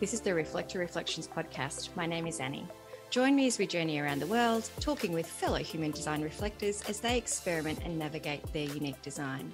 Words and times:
This 0.00 0.12
is 0.12 0.20
the 0.20 0.34
Reflector 0.34 0.80
Reflections 0.80 1.28
podcast. 1.28 1.94
My 1.94 2.04
name 2.04 2.26
is 2.26 2.40
Annie. 2.40 2.66
Join 3.10 3.36
me 3.36 3.46
as 3.46 3.58
we 3.58 3.66
journey 3.68 4.00
around 4.00 4.20
the 4.20 4.26
world, 4.26 4.68
talking 4.80 5.12
with 5.12 5.24
fellow 5.24 5.58
human 5.58 5.92
design 5.92 6.20
reflectors 6.20 6.82
as 6.88 6.98
they 6.98 7.16
experiment 7.16 7.78
and 7.84 7.96
navigate 7.96 8.42
their 8.52 8.66
unique 8.66 9.00
design. 9.02 9.52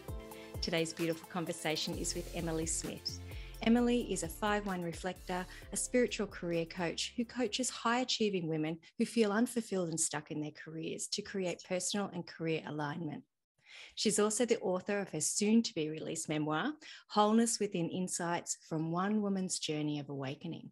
Today's 0.62 0.94
beautiful 0.94 1.28
conversation 1.28 1.94
is 1.98 2.14
with 2.14 2.34
Emily 2.34 2.64
Smith. 2.64 3.20
Emily 3.64 4.10
is 4.10 4.22
a 4.22 4.28
5 4.28 4.66
1 4.66 4.80
reflector, 4.80 5.44
a 5.74 5.76
spiritual 5.76 6.26
career 6.26 6.64
coach 6.64 7.12
who 7.18 7.24
coaches 7.26 7.68
high 7.68 8.00
achieving 8.00 8.48
women 8.48 8.78
who 8.96 9.04
feel 9.04 9.32
unfulfilled 9.32 9.90
and 9.90 10.00
stuck 10.00 10.30
in 10.30 10.40
their 10.40 10.52
careers 10.52 11.06
to 11.08 11.20
create 11.20 11.62
personal 11.68 12.10
and 12.14 12.26
career 12.26 12.62
alignment. 12.66 13.22
She's 13.94 14.18
also 14.18 14.44
the 14.44 14.60
author 14.60 14.98
of 14.98 15.10
her 15.10 15.20
soon 15.20 15.62
to 15.62 15.74
be 15.74 15.88
released 15.88 16.28
memoir, 16.28 16.72
Wholeness 17.08 17.58
Within 17.60 17.88
Insights 17.88 18.58
from 18.68 18.92
One 18.92 19.22
Woman's 19.22 19.58
Journey 19.58 19.98
of 19.98 20.08
Awakening. 20.08 20.70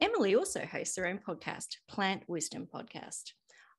Emily 0.00 0.34
also 0.34 0.60
hosts 0.64 0.96
her 0.96 1.06
own 1.06 1.18
podcast, 1.18 1.76
Plant 1.88 2.22
Wisdom 2.28 2.68
Podcast. 2.72 3.32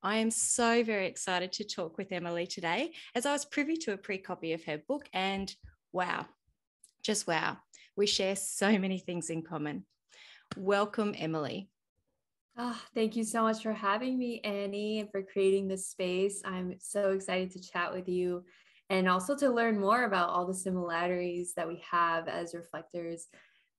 I 0.04 0.18
am 0.18 0.32
so 0.32 0.84
very 0.84 1.08
excited 1.08 1.52
to 1.54 1.64
talk 1.64 1.98
with 1.98 2.12
Emily 2.12 2.48
today 2.48 2.94
as 3.16 3.26
I 3.26 3.34
was 3.34 3.46
privy 3.46 3.78
to 3.78 3.94
a 3.94 3.98
pre 3.98 4.18
copy 4.18 4.54
of 4.54 4.64
her 4.66 4.80
book, 4.88 5.08
and 5.14 5.54
wow, 5.92 6.26
just 7.04 7.28
wow, 7.28 7.58
we 7.96 8.08
share 8.08 8.36
so 8.36 8.78
many 8.78 9.00
things 9.00 9.30
in 9.30 9.42
common. 9.42 9.86
Welcome, 10.56 11.16
Emily. 11.18 11.70
Oh, 12.60 12.82
thank 12.96 13.16
you 13.16 13.24
so 13.24 13.44
much 13.44 13.62
for 13.62 13.72
having 13.72 14.18
me, 14.18 14.42
Annie, 14.44 15.02
and 15.02 15.12
for 15.12 15.22
creating 15.22 15.68
this 15.68 15.88
space. 15.88 16.42
I'm 16.44 16.74
so 16.80 17.12
excited 17.12 17.52
to 17.52 17.62
chat 17.62 17.94
with 17.94 18.10
you 18.10 18.44
and 18.90 19.08
also 19.08 19.36
to 19.38 19.50
learn 19.52 19.80
more 19.80 20.06
about 20.06 20.30
all 20.30 20.48
the 20.48 20.56
similarities 20.56 21.54
that 21.56 21.68
we 21.68 21.84
have 21.92 22.28
as 22.28 22.56
reflectors 22.56 23.28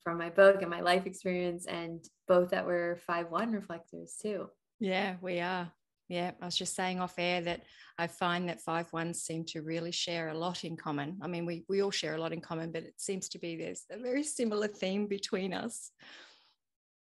from 0.01 0.17
my 0.17 0.31
book 0.31 0.62
and 0.62 0.70
my 0.70 0.81
life 0.81 1.07
experience, 1.07 1.67
and 1.67 2.05
both 2.29 2.51
that 2.51 2.65
we're 2.65 2.98
5 2.98 3.31
1 3.31 3.51
reflectors 3.51 4.15
too. 4.23 4.48
Yeah, 4.79 5.17
we 5.20 5.41
are. 5.41 5.73
Yeah, 6.09 6.31
I 6.41 6.45
was 6.45 6.57
just 6.57 6.77
saying 6.77 7.01
off 7.01 7.19
air 7.19 7.41
that 7.42 7.63
I 7.98 8.07
find 8.07 8.48
that 8.48 8.63
five 8.63 8.91
ones 8.92 9.23
seem 9.23 9.45
to 9.47 9.61
really 9.61 9.91
share 9.91 10.29
a 10.29 10.39
lot 10.39 10.65
in 10.65 10.77
common. 10.77 11.19
I 11.20 11.27
mean, 11.27 11.45
we 11.45 11.65
we 11.69 11.83
all 11.83 11.91
share 11.91 12.15
a 12.15 12.20
lot 12.20 12.33
in 12.33 12.41
common, 12.41 12.70
but 12.70 12.85
it 12.85 12.95
seems 12.98 13.29
to 13.31 13.39
be 13.39 13.57
there's 13.57 13.85
a 13.91 13.98
very 13.98 14.23
similar 14.23 14.69
theme 14.69 15.07
between 15.07 15.53
us. 15.53 15.91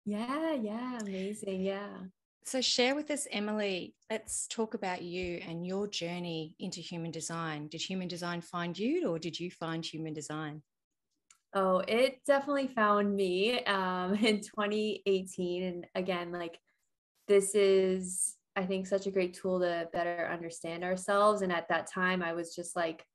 Yeah, 0.04 0.52
yeah, 0.52 0.98
amazing. 1.00 1.62
Yeah. 1.62 1.88
So, 2.44 2.60
share 2.60 2.94
with 2.94 3.10
us, 3.10 3.26
Emily. 3.30 3.94
Let's 4.10 4.46
talk 4.48 4.74
about 4.74 5.00
you 5.00 5.40
and 5.48 5.66
your 5.66 5.88
journey 5.88 6.54
into 6.58 6.80
human 6.80 7.10
design. 7.10 7.68
Did 7.68 7.80
human 7.80 8.06
design 8.06 8.42
find 8.42 8.78
you, 8.78 9.08
or 9.08 9.18
did 9.18 9.40
you 9.40 9.50
find 9.50 9.84
human 9.84 10.12
design? 10.12 10.62
Oh, 11.54 11.78
it 11.88 12.18
definitely 12.26 12.68
found 12.68 13.14
me 13.14 13.64
um, 13.64 14.14
in 14.22 14.40
2018. 14.40 15.62
And 15.62 15.86
again, 15.94 16.32
like 16.32 16.58
this 17.28 17.54
is, 17.54 18.36
I 18.56 18.66
think, 18.66 18.86
such 18.86 19.06
a 19.06 19.10
great 19.10 19.32
tool 19.32 19.60
to 19.60 19.88
better 19.92 20.28
understand 20.30 20.84
ourselves. 20.84 21.40
And 21.40 21.50
at 21.52 21.68
that 21.68 21.90
time, 21.90 22.22
I 22.22 22.34
was 22.34 22.54
just 22.54 22.76
like, 22.76 23.06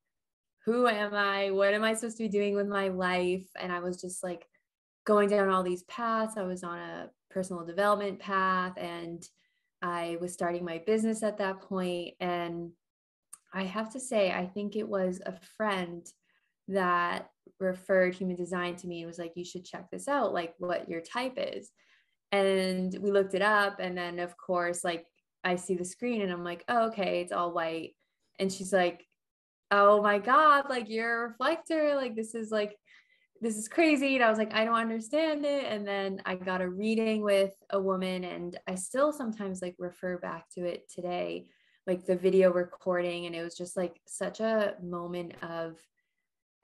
who 0.65 0.87
am 0.87 1.13
I? 1.13 1.51
What 1.51 1.73
am 1.75 1.83
I 1.83 1.93
supposed 1.93 2.17
to 2.17 2.23
be 2.23 2.29
doing 2.29 2.55
with 2.55 2.67
my 2.67 2.87
life? 2.87 3.47
And 3.59 3.71
I 3.71 3.79
was 3.79 4.01
just 4.01 4.23
like, 4.23 4.45
going 5.05 5.29
down 5.29 5.49
all 5.49 5.63
these 5.63 5.83
paths. 5.83 6.37
I 6.37 6.43
was 6.43 6.63
on 6.63 6.77
a 6.77 7.09
personal 7.29 7.65
development 7.65 8.19
path 8.19 8.73
and 8.77 9.23
I 9.81 10.17
was 10.19 10.33
starting 10.33 10.65
my 10.65 10.81
business 10.85 11.23
at 11.23 11.37
that 11.37 11.61
point. 11.61 12.15
And 12.19 12.71
I 13.53 13.63
have 13.63 13.91
to 13.93 13.99
say, 13.99 14.31
I 14.31 14.45
think 14.45 14.75
it 14.75 14.87
was 14.87 15.21
a 15.25 15.39
friend 15.57 16.05
that 16.67 17.29
referred 17.59 18.13
human 18.13 18.35
design 18.35 18.75
to 18.75 18.87
me 18.87 19.01
and 19.01 19.07
was 19.07 19.17
like, 19.17 19.33
you 19.35 19.45
should 19.45 19.65
check 19.65 19.89
this 19.91 20.07
out, 20.07 20.33
like 20.33 20.53
what 20.59 20.89
your 20.89 21.01
type 21.01 21.33
is. 21.37 21.71
And 22.31 22.95
we 23.01 23.11
looked 23.11 23.33
it 23.33 23.41
up. 23.41 23.79
And 23.79 23.97
then, 23.97 24.19
of 24.19 24.37
course, 24.37 24.83
like 24.83 25.05
I 25.43 25.55
see 25.55 25.75
the 25.75 25.85
screen 25.85 26.21
and 26.21 26.31
I'm 26.31 26.43
like, 26.43 26.63
oh, 26.67 26.87
okay, 26.87 27.21
it's 27.21 27.31
all 27.31 27.53
white. 27.53 27.95
And 28.37 28.51
she's 28.51 28.71
like, 28.71 29.05
oh 29.71 30.01
my 30.01 30.19
God, 30.19 30.65
like 30.69 30.89
you're 30.89 31.25
a 31.25 31.27
reflector. 31.29 31.95
Like 31.95 32.15
this 32.15 32.35
is 32.35 32.51
like 32.51 32.75
this 33.41 33.57
is 33.57 33.67
crazy. 33.67 34.15
And 34.15 34.23
I 34.23 34.29
was 34.29 34.37
like, 34.37 34.53
I 34.53 34.65
don't 34.65 34.75
understand 34.75 35.45
it. 35.45 35.65
And 35.65 35.87
then 35.87 36.21
I 36.25 36.35
got 36.35 36.61
a 36.61 36.69
reading 36.69 37.21
with 37.21 37.53
a 37.69 37.79
woman, 37.79 38.23
and 38.23 38.59
I 38.67 38.75
still 38.75 39.11
sometimes 39.11 39.61
like 39.61 39.75
refer 39.79 40.17
back 40.17 40.49
to 40.55 40.65
it 40.65 40.89
today, 40.93 41.47
like 41.87 42.05
the 42.05 42.15
video 42.15 42.51
recording. 42.51 43.25
And 43.25 43.35
it 43.35 43.43
was 43.43 43.55
just 43.55 43.77
like 43.77 43.99
such 44.07 44.39
a 44.39 44.75
moment 44.81 45.33
of 45.41 45.77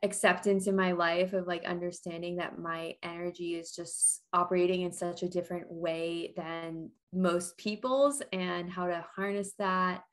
acceptance 0.03 0.67
in 0.67 0.75
my 0.75 0.91
life 0.91 1.33
of 1.33 1.47
like 1.47 1.65
understanding 1.65 2.35
that 2.35 2.59
my 2.59 2.95
energy 3.01 3.55
is 3.55 3.71
just 3.71 4.21
operating 4.33 4.81
in 4.81 4.91
such 4.91 5.23
a 5.23 5.29
different 5.29 5.65
way 5.69 6.33
than 6.35 6.91
most 7.13 7.57
people's 7.57 8.21
and 8.33 8.69
how 8.69 8.85
to 8.85 9.05
harness 9.15 9.53
that 9.57 10.03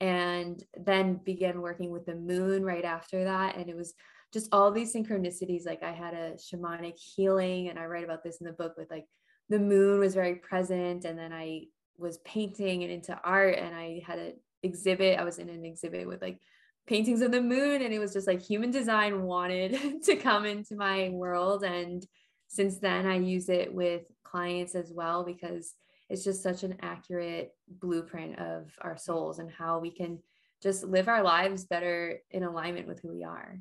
and 0.00 0.64
then 0.76 1.20
began 1.24 1.60
working 1.60 1.90
with 1.90 2.06
the 2.06 2.14
moon 2.14 2.64
right 2.64 2.84
after 2.84 3.24
that 3.24 3.56
and 3.56 3.68
it 3.68 3.76
was 3.76 3.94
just 4.36 4.52
all 4.52 4.70
these 4.70 4.92
synchronicities. 4.92 5.64
Like 5.64 5.82
I 5.82 5.92
had 5.92 6.12
a 6.12 6.32
shamanic 6.32 6.98
healing, 6.98 7.68
and 7.68 7.78
I 7.78 7.86
write 7.86 8.04
about 8.04 8.22
this 8.22 8.36
in 8.36 8.46
the 8.46 8.52
book 8.52 8.74
with 8.76 8.90
like 8.90 9.06
the 9.48 9.58
moon 9.58 9.98
was 9.98 10.14
very 10.14 10.34
present. 10.34 11.06
And 11.06 11.18
then 11.18 11.32
I 11.32 11.68
was 11.96 12.18
painting 12.18 12.82
and 12.82 12.92
into 12.92 13.18
art, 13.24 13.56
and 13.56 13.74
I 13.74 14.02
had 14.06 14.18
an 14.18 14.34
exhibit. 14.62 15.18
I 15.18 15.24
was 15.24 15.38
in 15.38 15.48
an 15.48 15.64
exhibit 15.64 16.06
with 16.06 16.20
like 16.20 16.38
paintings 16.86 17.22
of 17.22 17.32
the 17.32 17.40
moon, 17.40 17.80
and 17.80 17.94
it 17.94 17.98
was 17.98 18.12
just 18.12 18.26
like 18.26 18.42
human 18.42 18.70
design 18.70 19.22
wanted 19.22 20.02
to 20.04 20.16
come 20.16 20.44
into 20.44 20.76
my 20.76 21.08
world. 21.08 21.64
And 21.64 22.06
since 22.48 22.76
then, 22.76 23.06
I 23.06 23.16
use 23.16 23.48
it 23.48 23.72
with 23.72 24.02
clients 24.22 24.74
as 24.74 24.92
well 24.92 25.24
because 25.24 25.72
it's 26.10 26.24
just 26.24 26.42
such 26.42 26.62
an 26.62 26.76
accurate 26.82 27.54
blueprint 27.80 28.38
of 28.38 28.70
our 28.82 28.98
souls 28.98 29.38
and 29.38 29.50
how 29.50 29.78
we 29.78 29.90
can 29.90 30.18
just 30.62 30.84
live 30.84 31.08
our 31.08 31.22
lives 31.22 31.64
better 31.64 32.20
in 32.30 32.42
alignment 32.42 32.86
with 32.86 33.00
who 33.00 33.08
we 33.08 33.24
are. 33.24 33.58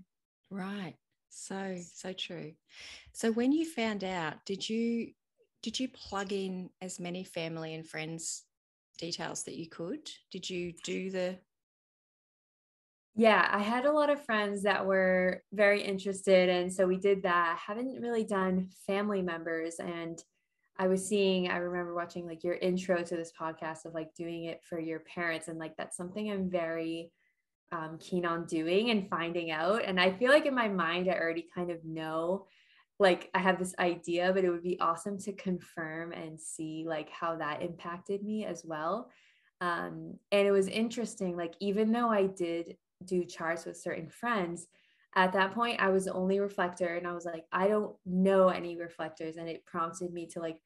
Right. 0.49 0.95
So, 1.29 1.77
so 1.93 2.13
true. 2.13 2.53
So 3.13 3.31
when 3.31 3.51
you 3.51 3.69
found 3.69 4.03
out, 4.03 4.45
did 4.45 4.67
you 4.69 5.11
did 5.61 5.79
you 5.79 5.89
plug 5.89 6.31
in 6.31 6.69
as 6.79 6.99
many 6.99 7.23
family 7.23 7.73
and 7.73 7.87
friends 7.87 8.43
details 8.97 9.43
that 9.43 9.55
you 9.55 9.67
could? 9.67 10.09
Did 10.31 10.49
you 10.49 10.73
do 10.83 11.09
the 11.09 11.39
yeah, 13.17 13.47
I 13.49 13.59
had 13.59 13.85
a 13.85 13.91
lot 13.93 14.09
of 14.09 14.25
friends 14.25 14.63
that 14.63 14.85
were 14.85 15.41
very 15.53 15.81
interested. 15.81 16.49
And 16.49 16.71
so 16.71 16.85
we 16.85 16.97
did 16.97 17.23
that. 17.23 17.55
I 17.55 17.71
haven't 17.71 18.01
really 18.01 18.25
done 18.25 18.69
family 18.85 19.21
members. 19.21 19.75
And 19.79 20.21
I 20.77 20.87
was 20.87 21.07
seeing, 21.07 21.49
I 21.49 21.57
remember 21.57 21.95
watching 21.95 22.25
like 22.27 22.43
your 22.43 22.55
intro 22.55 23.01
to 23.01 23.15
this 23.15 23.31
podcast 23.39 23.85
of 23.85 23.93
like 23.93 24.13
doing 24.15 24.45
it 24.45 24.61
for 24.65 24.79
your 24.81 24.99
parents. 24.99 25.47
And 25.47 25.57
like 25.57 25.77
that's 25.77 25.95
something 25.95 26.29
I'm 26.29 26.49
very 26.49 27.13
um, 27.71 27.97
keen 27.99 28.25
on 28.25 28.45
doing 28.45 28.89
and 28.89 29.09
finding 29.09 29.51
out. 29.51 29.83
And 29.83 29.99
I 29.99 30.11
feel 30.11 30.29
like 30.31 30.45
in 30.45 30.55
my 30.55 30.67
mind, 30.67 31.09
I 31.09 31.15
already 31.15 31.47
kind 31.53 31.71
of 31.71 31.83
know, 31.83 32.45
like 32.99 33.29
I 33.33 33.39
have 33.39 33.59
this 33.59 33.75
idea, 33.79 34.31
but 34.33 34.43
it 34.43 34.49
would 34.49 34.63
be 34.63 34.79
awesome 34.79 35.17
to 35.19 35.33
confirm 35.33 36.11
and 36.11 36.39
see 36.39 36.85
like 36.87 37.09
how 37.09 37.35
that 37.37 37.61
impacted 37.61 38.23
me 38.23 38.45
as 38.45 38.63
well. 38.63 39.09
Um, 39.61 40.15
and 40.31 40.47
it 40.47 40.51
was 40.51 40.67
interesting, 40.67 41.35
like 41.35 41.55
even 41.59 41.91
though 41.91 42.09
I 42.09 42.27
did 42.27 42.77
do 43.03 43.23
charts 43.23 43.65
with 43.65 43.77
certain 43.77 44.09
friends, 44.09 44.67
at 45.15 45.33
that 45.33 45.53
point 45.53 45.81
I 45.81 45.89
was 45.89 46.05
the 46.05 46.13
only 46.13 46.39
reflector, 46.39 46.95
and 46.95 47.07
I 47.07 47.13
was 47.13 47.25
like, 47.25 47.45
I 47.51 47.67
don't 47.67 47.95
know 48.05 48.49
any 48.49 48.77
reflectors, 48.77 49.37
and 49.37 49.47
it 49.47 49.65
prompted 49.65 50.11
me 50.11 50.27
to 50.27 50.39
like 50.39 50.59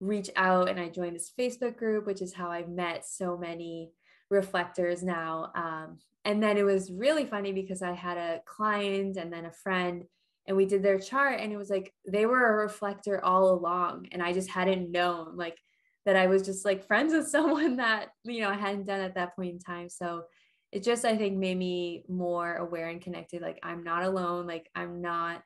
reach 0.00 0.30
out 0.36 0.68
and 0.68 0.78
I 0.78 0.88
joined 0.88 1.16
this 1.16 1.32
Facebook 1.38 1.76
group, 1.76 2.06
which 2.06 2.22
is 2.22 2.32
how 2.32 2.50
I've 2.50 2.68
met 2.68 3.04
so 3.06 3.36
many 3.36 3.90
reflectors 4.30 5.02
now. 5.02 5.50
Um, 5.54 5.98
and 6.24 6.42
then 6.42 6.56
it 6.56 6.64
was 6.64 6.92
really 6.92 7.24
funny 7.24 7.52
because 7.52 7.82
I 7.82 7.92
had 7.92 8.18
a 8.18 8.40
client 8.44 9.16
and 9.16 9.32
then 9.32 9.46
a 9.46 9.52
friend, 9.52 10.04
and 10.46 10.56
we 10.56 10.66
did 10.66 10.82
their 10.82 10.98
chart, 10.98 11.40
and 11.40 11.52
it 11.52 11.56
was 11.56 11.70
like 11.70 11.92
they 12.06 12.26
were 12.26 12.54
a 12.54 12.62
reflector 12.62 13.22
all 13.24 13.50
along. 13.50 14.08
And 14.12 14.22
I 14.22 14.32
just 14.32 14.50
hadn't 14.50 14.90
known 14.90 15.36
like 15.36 15.58
that 16.06 16.16
I 16.16 16.26
was 16.26 16.42
just 16.42 16.64
like 16.64 16.86
friends 16.86 17.12
with 17.12 17.28
someone 17.30 17.76
that, 17.76 18.08
you 18.24 18.40
know, 18.40 18.50
I 18.50 18.56
hadn't 18.56 18.86
done 18.86 19.00
at 19.00 19.14
that 19.14 19.36
point 19.36 19.52
in 19.52 19.58
time. 19.58 19.88
So 19.88 20.24
it 20.72 20.82
just, 20.82 21.04
I 21.04 21.16
think, 21.16 21.36
made 21.36 21.56
me 21.56 22.04
more 22.08 22.56
aware 22.56 22.88
and 22.88 23.00
connected. 23.00 23.42
Like, 23.42 23.58
I'm 23.62 23.84
not 23.84 24.02
alone. 24.02 24.46
Like, 24.46 24.68
I'm 24.74 25.00
not 25.00 25.42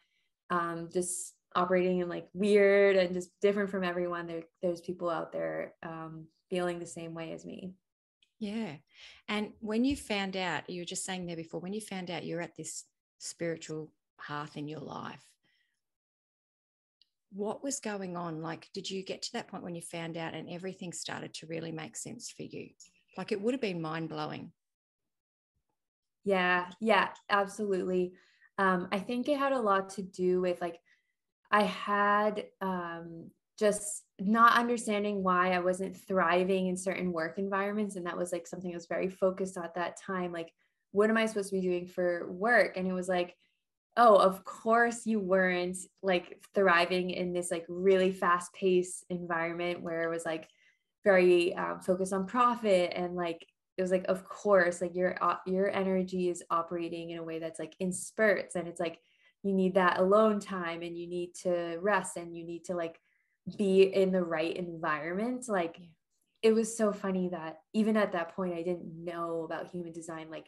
um, 0.50 0.88
just 0.92 1.34
operating 1.54 2.00
in 2.00 2.08
like 2.08 2.28
weird 2.32 2.96
and 2.96 3.14
just 3.14 3.30
different 3.40 3.70
from 3.70 3.84
everyone. 3.84 4.26
There, 4.26 4.42
there's 4.62 4.80
people 4.80 5.10
out 5.10 5.32
there 5.32 5.74
um, 5.82 6.26
feeling 6.50 6.78
the 6.78 6.86
same 6.86 7.14
way 7.14 7.32
as 7.32 7.44
me. 7.44 7.74
Yeah. 8.42 8.72
And 9.28 9.52
when 9.60 9.84
you 9.84 9.94
found 9.94 10.36
out, 10.36 10.68
you 10.68 10.80
were 10.80 10.84
just 10.84 11.04
saying 11.04 11.26
there 11.26 11.36
before, 11.36 11.60
when 11.60 11.72
you 11.72 11.80
found 11.80 12.10
out 12.10 12.26
you're 12.26 12.40
at 12.40 12.56
this 12.56 12.82
spiritual 13.18 13.92
path 14.20 14.56
in 14.56 14.66
your 14.66 14.80
life, 14.80 15.24
what 17.32 17.62
was 17.62 17.78
going 17.78 18.16
on? 18.16 18.42
Like, 18.42 18.68
did 18.74 18.90
you 18.90 19.04
get 19.04 19.22
to 19.22 19.32
that 19.34 19.46
point 19.46 19.62
when 19.62 19.76
you 19.76 19.80
found 19.80 20.16
out 20.16 20.34
and 20.34 20.50
everything 20.50 20.92
started 20.92 21.32
to 21.34 21.46
really 21.46 21.70
make 21.70 21.96
sense 21.96 22.30
for 22.36 22.42
you? 22.42 22.70
Like, 23.16 23.30
it 23.30 23.40
would 23.40 23.54
have 23.54 23.60
been 23.60 23.80
mind 23.80 24.08
blowing. 24.08 24.50
Yeah. 26.24 26.66
Yeah. 26.80 27.10
Absolutely. 27.30 28.14
Um, 28.58 28.88
I 28.90 28.98
think 28.98 29.28
it 29.28 29.38
had 29.38 29.52
a 29.52 29.60
lot 29.60 29.90
to 29.90 30.02
do 30.02 30.40
with 30.40 30.60
like, 30.60 30.80
I 31.48 31.62
had 31.62 32.46
um, 32.60 33.30
just 33.58 34.02
not 34.18 34.58
understanding 34.58 35.22
why 35.22 35.52
I 35.52 35.60
wasn't 35.60 35.96
thriving 35.96 36.68
in 36.68 36.76
certain 36.76 37.12
work 37.12 37.38
environments. 37.38 37.96
And 37.96 38.06
that 38.06 38.16
was 38.16 38.32
like 38.32 38.46
something 38.46 38.72
I 38.72 38.76
was 38.76 38.86
very 38.86 39.08
focused 39.08 39.56
on 39.56 39.64
at 39.64 39.74
that 39.74 40.00
time. 40.00 40.32
Like, 40.32 40.52
what 40.92 41.10
am 41.10 41.16
I 41.16 41.26
supposed 41.26 41.50
to 41.50 41.56
be 41.56 41.62
doing 41.62 41.86
for 41.86 42.30
work? 42.30 42.76
And 42.76 42.86
it 42.86 42.92
was 42.92 43.08
like, 43.08 43.34
oh, 43.96 44.16
of 44.16 44.44
course 44.44 45.06
you 45.06 45.20
weren't 45.20 45.76
like 46.02 46.42
thriving 46.54 47.10
in 47.10 47.32
this 47.32 47.50
like 47.50 47.64
really 47.68 48.10
fast 48.10 48.52
paced 48.54 49.04
environment 49.10 49.82
where 49.82 50.02
it 50.02 50.10
was 50.10 50.24
like 50.24 50.48
very 51.04 51.54
um, 51.54 51.80
focused 51.80 52.12
on 52.12 52.26
profit 52.26 52.92
and 52.94 53.14
like 53.14 53.46
it 53.76 53.82
was 53.82 53.90
like 53.90 54.04
of 54.08 54.24
course 54.24 54.80
like 54.80 54.94
your 54.94 55.16
uh, 55.22 55.36
your 55.46 55.68
energy 55.70 56.28
is 56.28 56.42
operating 56.50 57.10
in 57.10 57.18
a 57.18 57.22
way 57.22 57.38
that's 57.38 57.58
like 57.58 57.74
in 57.80 57.92
spurts 57.92 58.54
and 58.54 58.68
it's 58.68 58.80
like 58.80 58.98
you 59.42 59.52
need 59.52 59.74
that 59.74 59.98
alone 59.98 60.38
time 60.38 60.82
and 60.82 60.96
you 60.96 61.08
need 61.08 61.34
to 61.34 61.76
rest 61.80 62.16
and 62.16 62.36
you 62.36 62.44
need 62.44 62.64
to 62.64 62.74
like 62.74 62.98
be 63.58 63.82
in 63.82 64.12
the 64.12 64.22
right 64.22 64.56
environment 64.56 65.48
like 65.48 65.76
yeah. 65.78 65.86
it 66.42 66.52
was 66.52 66.76
so 66.76 66.92
funny 66.92 67.28
that 67.28 67.58
even 67.72 67.96
at 67.96 68.12
that 68.12 68.34
point 68.34 68.54
i 68.54 68.62
didn't 68.62 69.04
know 69.04 69.42
about 69.42 69.68
human 69.68 69.92
design 69.92 70.30
like 70.30 70.46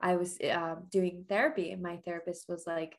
i 0.00 0.16
was 0.16 0.38
uh, 0.40 0.76
doing 0.90 1.24
therapy 1.28 1.72
and 1.72 1.82
my 1.82 1.98
therapist 2.04 2.48
was 2.48 2.64
like 2.66 2.96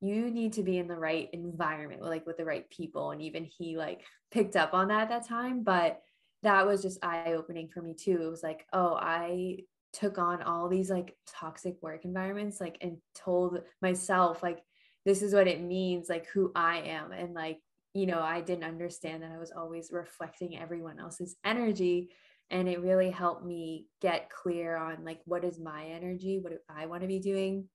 you 0.00 0.30
need 0.30 0.52
to 0.54 0.62
be 0.62 0.78
in 0.78 0.88
the 0.88 0.96
right 0.96 1.28
environment 1.32 2.02
like 2.02 2.26
with 2.26 2.36
the 2.36 2.44
right 2.44 2.68
people. 2.70 3.12
And 3.12 3.22
even 3.22 3.44
he 3.44 3.76
like 3.76 4.02
picked 4.30 4.56
up 4.56 4.74
on 4.74 4.88
that 4.88 5.02
at 5.02 5.08
that 5.08 5.28
time 5.28 5.62
but 5.62 6.00
that 6.42 6.66
was 6.66 6.82
just 6.82 7.04
eye 7.04 7.32
opening 7.32 7.68
for 7.72 7.82
me 7.82 7.94
too. 7.94 8.22
It 8.22 8.30
was 8.30 8.42
like 8.42 8.66
oh 8.72 8.94
i 8.94 9.58
took 9.92 10.18
on 10.18 10.42
all 10.42 10.68
these 10.68 10.90
like 10.90 11.16
toxic 11.26 11.76
work 11.80 12.04
environments 12.04 12.60
like 12.60 12.76
and 12.82 12.98
told 13.14 13.60
myself 13.80 14.42
like 14.42 14.58
this 15.06 15.22
is 15.22 15.32
what 15.32 15.48
it 15.48 15.62
means 15.62 16.08
like 16.08 16.26
who 16.26 16.52
i 16.54 16.78
am. 16.78 17.12
And 17.12 17.34
like 17.34 17.58
you 17.96 18.04
know, 18.04 18.20
I 18.20 18.42
didn't 18.42 18.64
understand 18.64 19.22
that 19.22 19.32
I 19.32 19.38
was 19.38 19.52
always 19.56 19.90
reflecting 19.90 20.58
everyone 20.58 21.00
else's 21.00 21.36
energy. 21.44 22.10
And 22.50 22.68
it 22.68 22.82
really 22.82 23.10
helped 23.10 23.44
me 23.44 23.86
get 24.02 24.28
clear 24.28 24.76
on 24.76 25.02
like, 25.02 25.20
what 25.24 25.44
is 25.44 25.58
my 25.58 25.86
energy? 25.86 26.38
What 26.38 26.52
do 26.52 26.58
I 26.68 26.86
want 26.86 27.02
to 27.02 27.08
be 27.08 27.20
doing? 27.20 27.68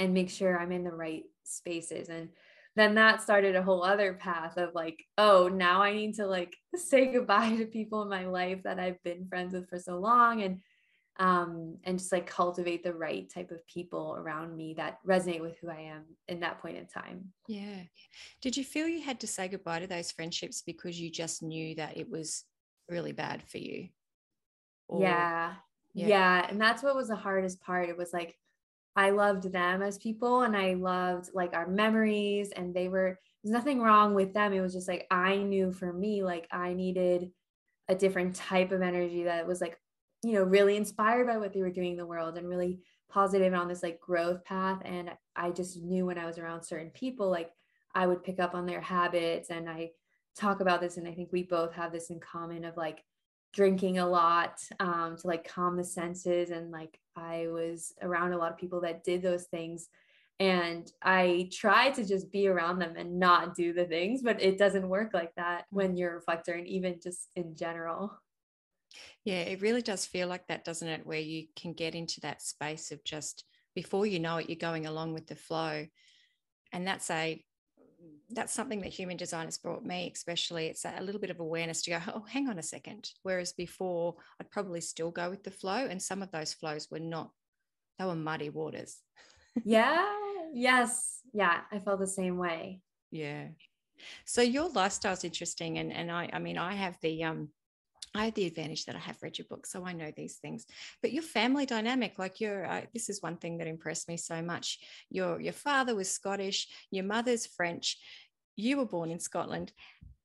And 0.00 0.12
make 0.12 0.28
sure 0.28 0.58
I'm 0.58 0.72
in 0.72 0.82
the 0.82 0.92
right 0.92 1.22
spaces. 1.44 2.08
And 2.08 2.30
then 2.74 2.96
that 2.96 3.22
started 3.22 3.54
a 3.54 3.62
whole 3.62 3.84
other 3.84 4.14
path 4.14 4.56
of 4.56 4.74
like, 4.74 5.04
oh, 5.18 5.46
now 5.46 5.82
I 5.82 5.92
need 5.94 6.16
to 6.16 6.26
like 6.26 6.56
say 6.74 7.12
goodbye 7.12 7.54
to 7.56 7.66
people 7.66 8.02
in 8.02 8.08
my 8.08 8.26
life 8.26 8.64
that 8.64 8.80
I've 8.80 9.02
been 9.04 9.28
friends 9.28 9.54
with 9.54 9.68
for 9.70 9.78
so 9.78 9.98
long. 10.00 10.42
And 10.42 10.62
um, 11.18 11.76
and 11.84 11.98
just 11.98 12.10
like 12.10 12.26
cultivate 12.26 12.82
the 12.82 12.92
right 12.92 13.30
type 13.32 13.50
of 13.50 13.66
people 13.68 14.16
around 14.18 14.56
me 14.56 14.74
that 14.74 14.98
resonate 15.06 15.40
with 15.40 15.56
who 15.58 15.70
I 15.70 15.80
am 15.92 16.02
in 16.26 16.40
that 16.40 16.60
point 16.60 16.76
in 16.76 16.86
time. 16.86 17.32
Yeah. 17.46 17.82
Did 18.40 18.56
you 18.56 18.64
feel 18.64 18.88
you 18.88 19.00
had 19.00 19.20
to 19.20 19.26
say 19.26 19.46
goodbye 19.46 19.80
to 19.80 19.86
those 19.86 20.10
friendships 20.10 20.62
because 20.62 21.00
you 21.00 21.10
just 21.10 21.42
knew 21.42 21.76
that 21.76 21.96
it 21.96 22.10
was 22.10 22.44
really 22.88 23.12
bad 23.12 23.42
for 23.44 23.58
you? 23.58 23.88
Or, 24.88 25.02
yeah. 25.02 25.54
yeah. 25.94 26.06
Yeah. 26.08 26.46
And 26.48 26.60
that's 26.60 26.82
what 26.82 26.96
was 26.96 27.08
the 27.08 27.16
hardest 27.16 27.60
part. 27.60 27.88
It 27.88 27.96
was 27.96 28.12
like, 28.12 28.36
I 28.96 29.10
loved 29.10 29.52
them 29.52 29.82
as 29.82 29.98
people 29.98 30.42
and 30.42 30.56
I 30.56 30.74
loved 30.74 31.30
like 31.32 31.54
our 31.54 31.66
memories 31.66 32.50
and 32.50 32.74
they 32.74 32.88
were, 32.88 33.18
there's 33.42 33.52
nothing 33.52 33.80
wrong 33.80 34.14
with 34.14 34.34
them. 34.34 34.52
It 34.52 34.60
was 34.60 34.72
just 34.72 34.88
like, 34.88 35.06
I 35.10 35.36
knew 35.36 35.72
for 35.72 35.92
me, 35.92 36.24
like 36.24 36.48
I 36.50 36.74
needed 36.74 37.30
a 37.88 37.94
different 37.94 38.34
type 38.34 38.72
of 38.72 38.82
energy 38.82 39.24
that 39.24 39.46
was 39.46 39.60
like 39.60 39.78
you 40.24 40.32
know, 40.32 40.42
really 40.42 40.76
inspired 40.76 41.26
by 41.26 41.36
what 41.36 41.52
they 41.52 41.60
were 41.60 41.70
doing 41.70 41.92
in 41.92 41.96
the 41.96 42.06
world 42.06 42.38
and 42.38 42.48
really 42.48 42.80
positive 43.10 43.54
on 43.54 43.68
this 43.68 43.82
like 43.82 44.00
growth 44.00 44.44
path. 44.44 44.80
And 44.84 45.10
I 45.36 45.50
just 45.50 45.80
knew 45.82 46.06
when 46.06 46.18
I 46.18 46.26
was 46.26 46.38
around 46.38 46.62
certain 46.62 46.90
people, 46.90 47.30
like 47.30 47.50
I 47.94 48.06
would 48.06 48.24
pick 48.24 48.40
up 48.40 48.54
on 48.54 48.66
their 48.66 48.80
habits 48.80 49.50
and 49.50 49.68
I 49.68 49.90
talk 50.36 50.60
about 50.60 50.80
this. 50.80 50.96
And 50.96 51.06
I 51.06 51.12
think 51.12 51.28
we 51.30 51.44
both 51.44 51.72
have 51.74 51.92
this 51.92 52.10
in 52.10 52.18
common 52.18 52.64
of 52.64 52.76
like 52.76 53.04
drinking 53.52 53.98
a 53.98 54.08
lot 54.08 54.60
um, 54.80 55.16
to 55.16 55.26
like 55.26 55.48
calm 55.48 55.76
the 55.76 55.84
senses. 55.84 56.50
And 56.50 56.72
like 56.72 56.98
I 57.14 57.46
was 57.48 57.92
around 58.02 58.32
a 58.32 58.38
lot 58.38 58.50
of 58.50 58.58
people 58.58 58.80
that 58.80 59.04
did 59.04 59.22
those 59.22 59.44
things. 59.44 59.88
And 60.40 60.90
I 61.00 61.48
try 61.52 61.90
to 61.90 62.04
just 62.04 62.32
be 62.32 62.48
around 62.48 62.80
them 62.80 62.94
and 62.96 63.20
not 63.20 63.54
do 63.54 63.72
the 63.72 63.84
things, 63.84 64.22
but 64.22 64.42
it 64.42 64.58
doesn't 64.58 64.88
work 64.88 65.10
like 65.14 65.32
that 65.36 65.66
when 65.70 65.96
you're 65.96 66.10
a 66.10 66.14
reflector 66.16 66.54
and 66.54 66.66
even 66.66 66.98
just 67.00 67.28
in 67.36 67.54
general. 67.54 68.18
Yeah, 69.24 69.40
it 69.40 69.62
really 69.62 69.82
does 69.82 70.06
feel 70.06 70.28
like 70.28 70.46
that, 70.48 70.64
doesn't 70.64 70.88
it? 70.88 71.06
Where 71.06 71.18
you 71.20 71.46
can 71.56 71.72
get 71.72 71.94
into 71.94 72.20
that 72.20 72.42
space 72.42 72.92
of 72.92 73.02
just 73.04 73.44
before 73.74 74.06
you 74.06 74.20
know 74.20 74.36
it, 74.36 74.48
you're 74.48 74.56
going 74.56 74.86
along 74.86 75.14
with 75.14 75.26
the 75.26 75.34
flow. 75.34 75.86
And 76.72 76.86
that's 76.86 77.10
a 77.10 77.44
that's 78.30 78.52
something 78.52 78.80
that 78.80 78.92
human 78.92 79.16
design 79.16 79.46
has 79.46 79.58
brought 79.58 79.84
me, 79.84 80.10
especially. 80.12 80.66
It's 80.66 80.84
a 80.84 81.02
little 81.02 81.20
bit 81.20 81.30
of 81.30 81.40
awareness 81.40 81.82
to 81.82 81.90
go, 81.90 82.00
oh, 82.14 82.24
hang 82.28 82.48
on 82.48 82.58
a 82.58 82.62
second. 82.62 83.10
Whereas 83.22 83.52
before, 83.52 84.16
I'd 84.40 84.50
probably 84.50 84.80
still 84.80 85.10
go 85.10 85.30
with 85.30 85.44
the 85.44 85.50
flow. 85.50 85.86
And 85.86 86.00
some 86.00 86.22
of 86.22 86.30
those 86.30 86.52
flows 86.52 86.88
were 86.90 86.98
not, 86.98 87.30
they 87.98 88.04
were 88.04 88.14
muddy 88.14 88.50
waters. 88.50 88.98
yeah. 89.64 90.06
Yes. 90.56 91.18
Yeah. 91.32 91.62
I 91.72 91.80
felt 91.80 91.98
the 91.98 92.06
same 92.06 92.38
way. 92.38 92.80
Yeah. 93.10 93.48
So 94.24 94.40
your 94.40 94.68
lifestyle 94.68 95.14
is 95.14 95.24
interesting. 95.24 95.78
And 95.78 95.92
and 95.92 96.12
I 96.12 96.30
I 96.32 96.38
mean, 96.38 96.58
I 96.58 96.74
have 96.74 96.96
the 97.02 97.24
um 97.24 97.48
I 98.14 98.26
have 98.26 98.34
the 98.34 98.46
advantage 98.46 98.84
that 98.84 98.94
I 98.94 99.00
have 99.00 99.22
read 99.22 99.38
your 99.38 99.46
book, 99.50 99.66
so 99.66 99.84
I 99.84 99.92
know 99.92 100.12
these 100.16 100.36
things. 100.36 100.66
But 101.02 101.12
your 101.12 101.22
family 101.22 101.66
dynamic, 101.66 102.18
like 102.18 102.40
your, 102.40 102.64
uh, 102.64 102.82
this 102.92 103.08
is 103.08 103.20
one 103.20 103.36
thing 103.38 103.58
that 103.58 103.66
impressed 103.66 104.08
me 104.08 104.16
so 104.16 104.40
much. 104.40 104.78
Your 105.10 105.40
your 105.40 105.52
father 105.52 105.94
was 105.94 106.10
Scottish, 106.10 106.68
your 106.90 107.04
mother's 107.04 107.46
French, 107.46 107.98
you 108.56 108.76
were 108.76 108.86
born 108.86 109.10
in 109.10 109.18
Scotland, 109.18 109.72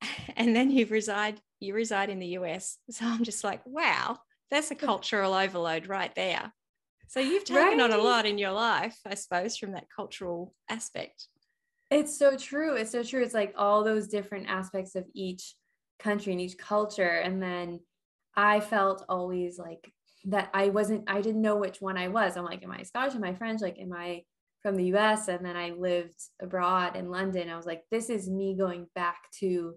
and 0.35 0.55
then 0.55 0.69
you 0.69 0.85
reside 0.85 1.41
you 1.59 1.73
reside 1.73 2.09
in 2.09 2.19
the 2.19 2.37
US. 2.39 2.77
So 2.91 3.05
I'm 3.05 3.23
just 3.23 3.43
like, 3.43 3.61
wow, 3.65 4.17
that's 4.51 4.71
a 4.71 4.75
cultural 4.89 5.33
overload 5.33 5.87
right 5.87 6.13
there. 6.15 6.53
So 7.07 7.19
you've 7.19 7.43
taken 7.43 7.79
right. 7.79 7.79
on 7.79 7.91
a 7.91 7.97
lot 7.97 8.27
in 8.27 8.37
your 8.37 8.51
life, 8.51 8.95
I 9.03 9.15
suppose, 9.15 9.57
from 9.57 9.71
that 9.71 9.87
cultural 9.93 10.53
aspect. 10.69 11.27
It's 11.89 12.15
so 12.15 12.37
true. 12.37 12.75
It's 12.75 12.91
so 12.91 13.01
true. 13.01 13.23
It's 13.23 13.33
like 13.33 13.55
all 13.57 13.83
those 13.83 14.07
different 14.07 14.47
aspects 14.47 14.93
of 14.93 15.05
each 15.15 15.55
country 15.99 16.31
and 16.33 16.41
each 16.41 16.57
culture. 16.57 17.19
And 17.23 17.41
then 17.41 17.79
i 18.35 18.59
felt 18.59 19.03
always 19.09 19.57
like 19.57 19.91
that 20.25 20.49
i 20.53 20.69
wasn't 20.69 21.03
i 21.09 21.19
didn't 21.19 21.41
know 21.41 21.55
which 21.55 21.81
one 21.81 21.97
i 21.97 22.07
was. 22.07 22.37
I'm 22.37 22.45
like 22.45 22.63
am 22.63 22.71
i 22.71 22.83
scottish? 22.83 23.15
Am 23.15 23.23
i 23.23 23.33
french? 23.33 23.61
Like 23.61 23.77
am 23.79 23.93
i 23.93 24.23
from 24.61 24.75
the 24.75 24.93
us 24.93 25.29
and 25.29 25.45
then 25.45 25.55
i 25.55 25.71
lived 25.71 26.19
abroad 26.41 26.95
in 26.95 27.09
london. 27.09 27.49
I 27.49 27.55
was 27.55 27.65
like 27.65 27.83
this 27.91 28.09
is 28.09 28.29
me 28.29 28.55
going 28.57 28.87
back 28.95 29.17
to 29.39 29.75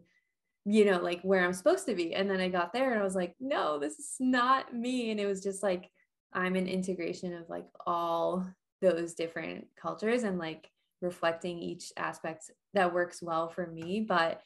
you 0.65 0.85
know 0.85 1.01
like 1.01 1.21
where 1.23 1.45
i'm 1.45 1.53
supposed 1.53 1.87
to 1.87 1.95
be. 1.95 2.15
And 2.15 2.31
then 2.31 2.41
i 2.41 2.49
got 2.49 2.73
there 2.73 2.93
and 2.93 3.01
i 3.01 3.05
was 3.05 3.15
like 3.15 3.35
no 3.41 3.79
this 3.79 3.99
is 3.99 4.17
not 4.21 4.75
me. 4.75 5.11
And 5.11 5.21
it 5.21 5.27
was 5.27 5.43
just 5.43 5.63
like 5.63 5.91
i'm 6.33 6.57
an 6.57 6.67
integration 6.67 7.35
of 7.35 7.49
like 7.49 7.67
all 7.87 8.47
those 8.81 9.15
different 9.15 9.67
cultures 9.81 10.25
and 10.25 10.39
like 10.39 10.69
reflecting 11.01 11.59
each 11.59 11.93
aspect 11.97 12.51
that 12.75 12.95
works 12.95 13.23
well 13.23 13.49
for 13.49 13.67
me. 13.67 14.05
But 14.07 14.41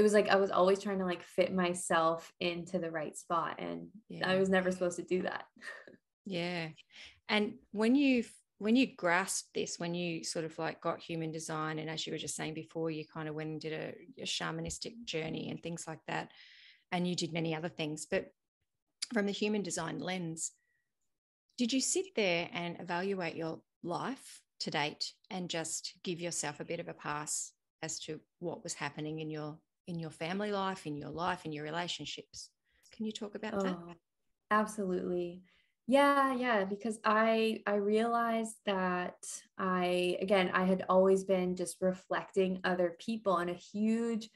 it 0.00 0.02
was 0.02 0.14
like 0.14 0.30
I 0.30 0.36
was 0.36 0.50
always 0.50 0.78
trying 0.78 0.98
to 1.00 1.04
like 1.04 1.22
fit 1.22 1.54
myself 1.54 2.32
into 2.40 2.78
the 2.78 2.90
right 2.90 3.14
spot 3.14 3.56
and 3.58 3.88
yeah. 4.08 4.30
I 4.30 4.36
was 4.36 4.48
never 4.48 4.72
supposed 4.72 4.96
to 4.96 5.02
do 5.02 5.20
that. 5.24 5.44
yeah. 6.24 6.68
And 7.28 7.56
when 7.72 7.94
you 7.94 8.24
when 8.56 8.76
you 8.76 8.96
grasped 8.96 9.52
this, 9.54 9.78
when 9.78 9.94
you 9.94 10.24
sort 10.24 10.46
of 10.46 10.58
like 10.58 10.80
got 10.80 11.00
human 11.00 11.30
design, 11.30 11.78
and 11.78 11.90
as 11.90 12.06
you 12.06 12.14
were 12.14 12.18
just 12.18 12.34
saying 12.34 12.54
before, 12.54 12.90
you 12.90 13.04
kind 13.12 13.28
of 13.28 13.34
went 13.34 13.50
and 13.50 13.60
did 13.60 13.74
a, 13.74 14.22
a 14.22 14.24
shamanistic 14.24 15.04
journey 15.04 15.50
and 15.50 15.62
things 15.62 15.84
like 15.86 16.00
that, 16.08 16.30
and 16.92 17.06
you 17.06 17.14
did 17.14 17.34
many 17.34 17.54
other 17.54 17.68
things. 17.68 18.06
But 18.10 18.32
from 19.12 19.26
the 19.26 19.32
human 19.32 19.62
design 19.62 19.98
lens, 19.98 20.52
did 21.58 21.74
you 21.74 21.82
sit 21.82 22.06
there 22.16 22.48
and 22.54 22.80
evaluate 22.80 23.36
your 23.36 23.60
life 23.82 24.40
to 24.60 24.70
date 24.70 25.12
and 25.30 25.50
just 25.50 25.92
give 26.02 26.20
yourself 26.20 26.58
a 26.58 26.64
bit 26.64 26.80
of 26.80 26.88
a 26.88 26.94
pass 26.94 27.52
as 27.82 27.98
to 27.98 28.18
what 28.38 28.62
was 28.62 28.72
happening 28.72 29.20
in 29.20 29.30
your 29.30 29.58
in 29.90 29.98
your 29.98 30.10
family 30.10 30.52
life, 30.52 30.86
in 30.86 30.96
your 30.96 31.10
life, 31.10 31.44
in 31.44 31.52
your 31.52 31.64
relationships. 31.64 32.48
Can 32.96 33.04
you 33.04 33.12
talk 33.12 33.34
about 33.34 33.54
oh, 33.54 33.62
that? 33.62 33.96
Absolutely. 34.50 35.42
Yeah, 35.86 36.32
yeah, 36.34 36.64
because 36.64 37.00
I 37.04 37.62
I 37.66 37.74
realized 37.74 38.56
that 38.64 39.16
I 39.58 40.16
again 40.22 40.50
I 40.54 40.64
had 40.64 40.84
always 40.88 41.24
been 41.24 41.56
just 41.56 41.78
reflecting 41.80 42.60
other 42.62 42.96
people 43.00 43.38
and 43.38 43.50
a 43.50 43.54
huge 43.54 44.30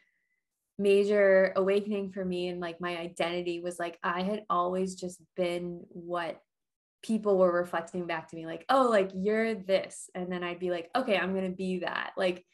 major 0.77 1.53
awakening 1.55 2.11
for 2.11 2.25
me 2.25 2.49
and 2.49 2.61
like 2.61 2.81
my 2.81 2.97
identity 2.99 3.61
was 3.61 3.79
like 3.79 3.97
I 4.03 4.23
had 4.23 4.43
always 4.51 4.97
just 4.97 5.23
been 5.37 5.83
what 5.91 6.41
people 7.05 7.39
were 7.39 7.53
reflecting 7.53 8.07
back 8.09 8.29
to 8.29 8.37
me 8.37 8.47
like 8.47 8.65
oh 8.69 8.89
like 8.91 9.13
you're 9.15 9.55
this 9.55 10.11
and 10.17 10.33
then 10.33 10.43
I'd 10.43 10.59
be 10.59 10.73
like 10.73 10.91
okay 10.97 11.17
I'm 11.17 11.33
going 11.33 11.49
to 11.49 11.57
be 11.57 11.81
that 11.81 12.15
like 12.17 12.45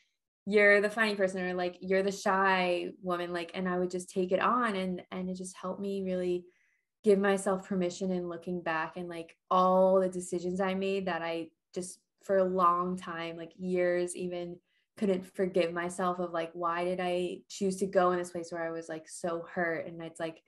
you're 0.47 0.81
the 0.81 0.91
funny 0.91 1.15
person 1.15 1.43
or 1.43 1.55
like 1.55 1.77
you're 1.81 2.03
the 2.03 2.13
shy 2.13 2.89
woman 3.03 3.33
like 3.33 3.51
and 3.55 3.69
i 3.69 3.79
would 3.79 3.91
just 3.91 4.11
take 4.11 4.33
it 4.33 4.41
on 4.41 4.75
and 4.75 5.03
and 5.13 5.29
it 5.29 5.37
just 5.37 5.57
helped 5.57 5.81
me 5.81 6.03
really 6.03 6.45
give 7.05 7.19
myself 7.19 7.67
permission 7.69 8.11
and 8.11 8.29
looking 8.29 8.61
back 8.61 8.97
and 8.97 9.09
like 9.09 9.37
all 9.51 10.01
the 10.01 10.09
decisions 10.09 10.61
i 10.61 10.75
made 10.75 11.07
that 11.07 11.23
i 11.23 11.47
just 11.75 12.01
for 12.23 12.39
a 12.39 12.45
long 12.45 12.97
time 12.97 13.37
like 13.37 13.53
years 13.59 14.17
even 14.17 14.57
couldn't 15.01 15.25
forgive 15.35 15.73
myself 15.73 16.19
of 16.19 16.33
like 16.33 16.51
why 16.53 16.85
did 16.85 17.01
I 17.01 17.39
choose 17.49 17.77
to 17.77 17.87
go 17.87 18.13
in 18.13 18.19
this 18.19 18.33
place 18.33 18.53
where 18.53 18.63
I 18.63 18.71
was 18.71 18.87
like 18.87 19.09
so 19.09 19.47
hurt? 19.51 19.87
And 19.87 20.03
it's 20.03 20.21
like 20.21 20.43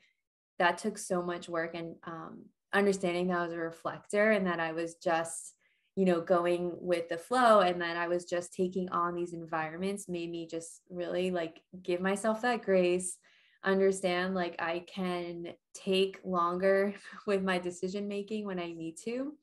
that 0.59 0.77
took 0.77 0.99
so 0.99 1.23
much 1.23 1.49
work 1.49 1.75
and 1.75 1.97
um, 2.07 2.45
understanding 2.71 3.29
that 3.29 3.39
I 3.39 3.45
was 3.45 3.55
a 3.55 3.57
reflector 3.57 4.31
and 4.31 4.47
that 4.47 4.61
I 4.61 4.73
was 4.73 4.97
just 4.97 5.55
you 5.97 6.05
know 6.05 6.21
going 6.21 6.73
with 6.81 7.09
the 7.09 7.19
flow 7.19 7.61
and 7.61 7.81
that 7.81 7.97
I 7.97 8.09
was 8.09 8.25
just 8.25 8.55
taking 8.55 8.89
on 8.91 9.15
these 9.15 9.35
environments 9.35 10.09
made 10.09 10.31
me 10.31 10.47
just 10.47 10.81
really 10.89 11.31
like 11.31 11.61
give 11.83 12.01
myself 12.01 12.43
that 12.43 12.63
grace 12.63 13.19
understand 13.65 14.35
like 14.35 14.57
I 14.59 14.85
can 14.93 15.49
take 15.75 16.19
longer 16.25 16.95
with 17.27 17.43
my 17.43 17.59
decision 17.59 18.09
making 18.09 18.47
when 18.47 18.59
I 18.59 18.73
need 18.73 18.97
to 19.05 19.35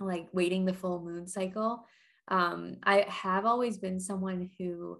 like 0.00 0.26
waiting 0.32 0.64
the 0.64 0.74
full 0.74 1.00
moon 1.02 1.26
cycle. 1.26 1.86
Um 2.28 2.76
i 2.84 3.04
have 3.06 3.44
always 3.44 3.76
been 3.76 4.00
someone 4.00 4.48
who 4.58 4.98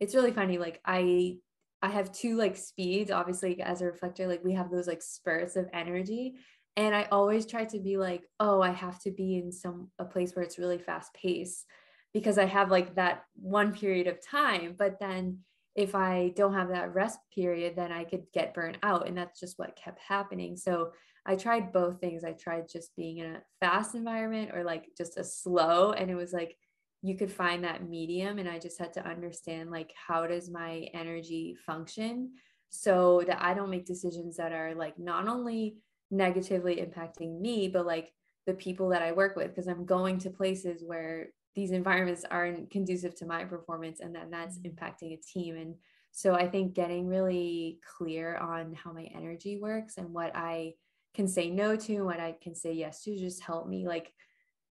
it's 0.00 0.14
really 0.14 0.32
funny 0.32 0.58
like 0.58 0.80
i 0.84 1.36
i 1.82 1.88
have 1.88 2.12
two 2.12 2.36
like 2.36 2.56
speeds 2.56 3.10
obviously 3.10 3.60
as 3.62 3.80
a 3.80 3.86
reflector 3.86 4.26
like 4.26 4.44
we 4.44 4.52
have 4.52 4.70
those 4.70 4.86
like 4.86 5.02
spurts 5.02 5.56
of 5.56 5.66
energy 5.72 6.34
and 6.78 6.94
i 6.94 7.06
always 7.10 7.44
try 7.44 7.64
to 7.64 7.78
be 7.78 7.98
like 7.98 8.22
oh 8.40 8.62
i 8.62 8.70
have 8.70 8.98
to 9.00 9.10
be 9.10 9.36
in 9.36 9.52
some 9.52 9.90
a 9.98 10.04
place 10.04 10.34
where 10.34 10.44
it's 10.44 10.58
really 10.58 10.78
fast 10.78 11.12
paced 11.12 11.66
because 12.14 12.38
i 12.38 12.46
have 12.46 12.70
like 12.70 12.94
that 12.94 13.24
one 13.34 13.74
period 13.74 14.06
of 14.06 14.24
time 14.24 14.74
but 14.78 14.98
then 14.98 15.38
if 15.74 15.94
i 15.94 16.32
don't 16.36 16.54
have 16.54 16.68
that 16.68 16.94
rest 16.94 17.18
period 17.34 17.74
then 17.76 17.92
i 17.92 18.04
could 18.04 18.24
get 18.32 18.54
burnt 18.54 18.78
out 18.82 19.06
and 19.06 19.18
that's 19.18 19.38
just 19.38 19.58
what 19.58 19.76
kept 19.76 20.00
happening 20.00 20.56
so 20.56 20.90
I 21.28 21.36
tried 21.36 21.74
both 21.74 22.00
things. 22.00 22.24
I 22.24 22.32
tried 22.32 22.70
just 22.70 22.96
being 22.96 23.18
in 23.18 23.34
a 23.34 23.42
fast 23.60 23.94
environment 23.94 24.50
or 24.54 24.64
like 24.64 24.86
just 24.96 25.18
a 25.18 25.24
slow 25.24 25.92
and 25.92 26.10
it 26.10 26.14
was 26.14 26.32
like 26.32 26.56
you 27.02 27.18
could 27.18 27.30
find 27.30 27.62
that 27.64 27.86
medium 27.86 28.38
and 28.38 28.48
I 28.48 28.58
just 28.58 28.78
had 28.78 28.94
to 28.94 29.06
understand 29.06 29.70
like 29.70 29.92
how 29.94 30.26
does 30.26 30.50
my 30.50 30.88
energy 30.94 31.54
function 31.66 32.32
so 32.70 33.22
that 33.26 33.42
I 33.42 33.52
don't 33.52 33.68
make 33.68 33.84
decisions 33.84 34.38
that 34.38 34.52
are 34.52 34.74
like 34.74 34.98
not 34.98 35.28
only 35.28 35.76
negatively 36.10 36.76
impacting 36.76 37.40
me 37.40 37.68
but 37.68 37.86
like 37.86 38.12
the 38.46 38.54
people 38.54 38.88
that 38.88 39.02
I 39.02 39.12
work 39.12 39.36
with 39.36 39.48
because 39.48 39.68
I'm 39.68 39.84
going 39.84 40.18
to 40.20 40.30
places 40.30 40.82
where 40.84 41.28
these 41.54 41.70
environments 41.70 42.24
aren't 42.30 42.70
conducive 42.70 43.14
to 43.16 43.26
my 43.26 43.44
performance 43.44 44.00
and 44.00 44.14
then 44.14 44.30
that's 44.30 44.58
mm-hmm. 44.58 44.68
impacting 44.68 45.12
a 45.12 45.20
team 45.20 45.56
and 45.56 45.74
so 46.10 46.34
I 46.34 46.48
think 46.48 46.74
getting 46.74 47.06
really 47.06 47.80
clear 47.96 48.36
on 48.36 48.74
how 48.74 48.92
my 48.92 49.08
energy 49.14 49.58
works 49.60 49.98
and 49.98 50.12
what 50.12 50.34
I 50.34 50.74
can 51.14 51.28
say 51.28 51.50
no 51.50 51.76
to 51.76 52.02
what 52.02 52.20
I 52.20 52.36
can 52.42 52.54
say 52.54 52.72
yes 52.72 53.02
to 53.02 53.16
just 53.18 53.42
help 53.42 53.68
me 53.68 53.86
like 53.86 54.12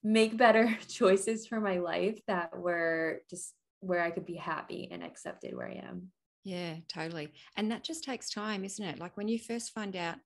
make 0.02 0.36
better 0.36 0.76
choices 0.88 1.46
for 1.46 1.60
my 1.60 1.78
life 1.78 2.20
that 2.26 2.58
were 2.58 3.20
just 3.28 3.54
where 3.80 4.02
I 4.02 4.10
could 4.10 4.26
be 4.26 4.36
happy 4.36 4.88
and 4.90 5.02
accepted 5.02 5.54
where 5.54 5.68
I 5.68 5.86
am. 5.86 6.08
Yeah, 6.44 6.76
totally. 6.88 7.32
And 7.56 7.70
that 7.70 7.84
just 7.84 8.04
takes 8.04 8.30
time, 8.30 8.64
isn't 8.64 8.84
it? 8.84 8.98
Like 8.98 9.16
when 9.16 9.28
you 9.28 9.38
first 9.38 9.74
find 9.74 9.94
out 9.94 10.16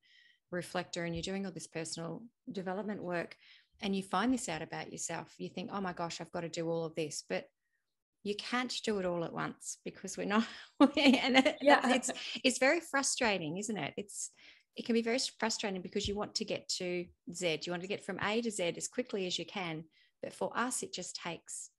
reflector 0.52 1.04
and 1.04 1.14
you're 1.14 1.22
doing 1.22 1.46
all 1.46 1.52
this 1.52 1.66
personal 1.66 2.22
development 2.50 3.02
work 3.02 3.36
and 3.80 3.96
you 3.96 4.02
find 4.02 4.32
this 4.32 4.48
out 4.48 4.62
about 4.62 4.92
yourself, 4.92 5.34
you 5.38 5.48
think, 5.48 5.70
oh 5.72 5.80
my 5.80 5.92
gosh, 5.92 6.20
I've 6.20 6.32
got 6.32 6.42
to 6.42 6.48
do 6.48 6.68
all 6.68 6.84
of 6.84 6.94
this. 6.94 7.24
But 7.28 7.46
you 8.22 8.36
can't 8.36 8.72
do 8.84 8.98
it 8.98 9.06
all 9.06 9.24
at 9.24 9.32
once 9.32 9.78
because 9.84 10.16
we're 10.16 10.24
not 10.26 10.46
and 10.96 11.54
yeah. 11.60 11.92
it's 11.92 12.08
it's 12.44 12.58
very 12.58 12.78
frustrating 12.78 13.58
isn't 13.58 13.76
it 13.76 13.92
it's 13.96 14.30
it 14.76 14.86
can 14.86 14.94
be 14.94 15.02
very 15.02 15.18
frustrating 15.38 15.82
because 15.82 16.08
you 16.08 16.14
want 16.14 16.34
to 16.36 16.44
get 16.44 16.68
to 16.68 17.04
Z, 17.32 17.60
you 17.64 17.72
want 17.72 17.82
to 17.82 17.88
get 17.88 18.04
from 18.04 18.18
A 18.22 18.40
to 18.40 18.50
Z 18.50 18.74
as 18.76 18.88
quickly 18.88 19.26
as 19.26 19.38
you 19.38 19.44
can. 19.44 19.84
But 20.22 20.32
for 20.32 20.56
us, 20.56 20.82
it 20.82 20.92
just 20.92 21.16
takes 21.16 21.70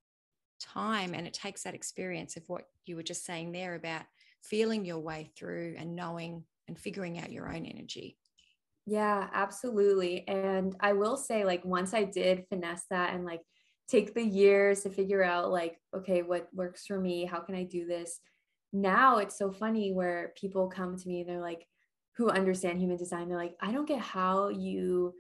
time 0.60 1.13
and 1.13 1.25
it 1.25 1.34
takes 1.34 1.63
that 1.63 1.74
experience 1.74 2.38
of 2.38 2.44
what 2.48 2.65
you 2.86 2.96
were 2.96 3.03
just 3.03 3.25
saying 3.25 3.51
there 3.51 3.75
about 3.75 4.03
feeling 4.44 4.86
your 4.86 5.00
way 5.00 5.32
through 5.38 5.75
and 5.77 5.96
knowing 5.96 6.44
and 6.68 6.77
figuring 6.77 7.20
out 7.20 7.32
your 7.32 7.48
own 7.48 7.65
energy. 7.65 8.18
Yeah, 8.86 9.30
absolutely. 9.34 10.28
And 10.28 10.75
I 10.80 10.94
will 10.94 11.16
say, 11.18 11.46
like, 11.46 11.63
once 11.63 11.94
I 11.94 12.04
did 12.04 12.46
finesse 12.50 12.84
that 12.90 13.13
and 13.13 13.24
like 13.25 13.42
take 13.88 14.13
the 14.13 14.24
years 14.24 14.82
to 14.82 14.90
figure 14.90 15.24
out, 15.24 15.52
like, 15.52 15.80
okay, 15.96 16.22
what 16.22 16.50
works 16.54 16.86
for 16.86 17.00
me? 17.00 17.25
How 17.25 17.40
can 17.40 17.56
I 17.56 17.63
do 17.63 17.86
this? 17.86 18.20
Now 18.74 19.18
it's 19.18 19.38
so 19.38 19.52
funny 19.52 19.92
where 19.94 20.34
people 20.36 20.68
come 20.68 20.98
to 20.98 21.08
me, 21.08 21.22
and 21.22 21.30
they're 21.30 21.42
like, 21.42 21.66
who 22.18 22.30
understand 22.30 22.80
human 22.80 22.96
design 22.96 23.28
they're 23.28 23.38
like 23.38 23.56
i 23.60 23.72
don't 23.72 23.88
get 23.88 24.00
how 24.00 24.50
you 24.50 25.13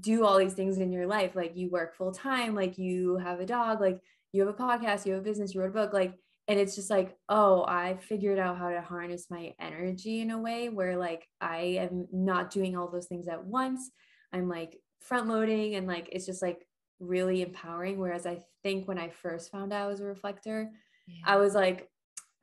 do 0.00 0.24
all 0.24 0.38
these 0.38 0.54
things 0.54 0.78
in 0.78 0.92
your 0.92 1.06
life 1.06 1.34
like 1.34 1.56
you 1.56 1.68
work 1.70 1.96
full 1.96 2.12
time 2.12 2.54
like 2.54 2.78
you 2.78 3.16
have 3.16 3.40
a 3.40 3.46
dog 3.46 3.80
like 3.80 4.00
you 4.32 4.44
have 4.46 4.54
a 4.54 4.56
podcast 4.56 5.06
you 5.06 5.12
have 5.12 5.22
a 5.22 5.24
business 5.24 5.54
you 5.54 5.60
wrote 5.60 5.70
a 5.70 5.72
book 5.72 5.92
like 5.92 6.14
and 6.48 6.58
it's 6.58 6.74
just 6.74 6.90
like 6.90 7.16
oh 7.28 7.64
i 7.66 7.96
figured 8.00 8.38
out 8.38 8.58
how 8.58 8.70
to 8.70 8.80
harness 8.80 9.26
my 9.30 9.52
energy 9.60 10.20
in 10.20 10.30
a 10.30 10.38
way 10.38 10.68
where 10.68 10.96
like 10.96 11.26
i 11.40 11.58
am 11.58 12.06
not 12.12 12.50
doing 12.50 12.76
all 12.76 12.90
those 12.90 13.06
things 13.06 13.28
at 13.28 13.44
once 13.44 13.90
i'm 14.32 14.48
like 14.48 14.78
front 15.00 15.28
loading 15.28 15.74
and 15.74 15.86
like 15.86 16.08
it's 16.12 16.26
just 16.26 16.42
like 16.42 16.66
really 17.00 17.42
empowering 17.42 17.98
whereas 17.98 18.26
i 18.26 18.38
think 18.62 18.88
when 18.88 18.98
i 18.98 19.08
first 19.08 19.50
found 19.50 19.72
out 19.72 19.84
i 19.84 19.88
was 19.88 20.00
a 20.00 20.04
reflector 20.04 20.70
yeah. 21.06 21.22
i 21.26 21.36
was 21.36 21.54
like 21.54 21.88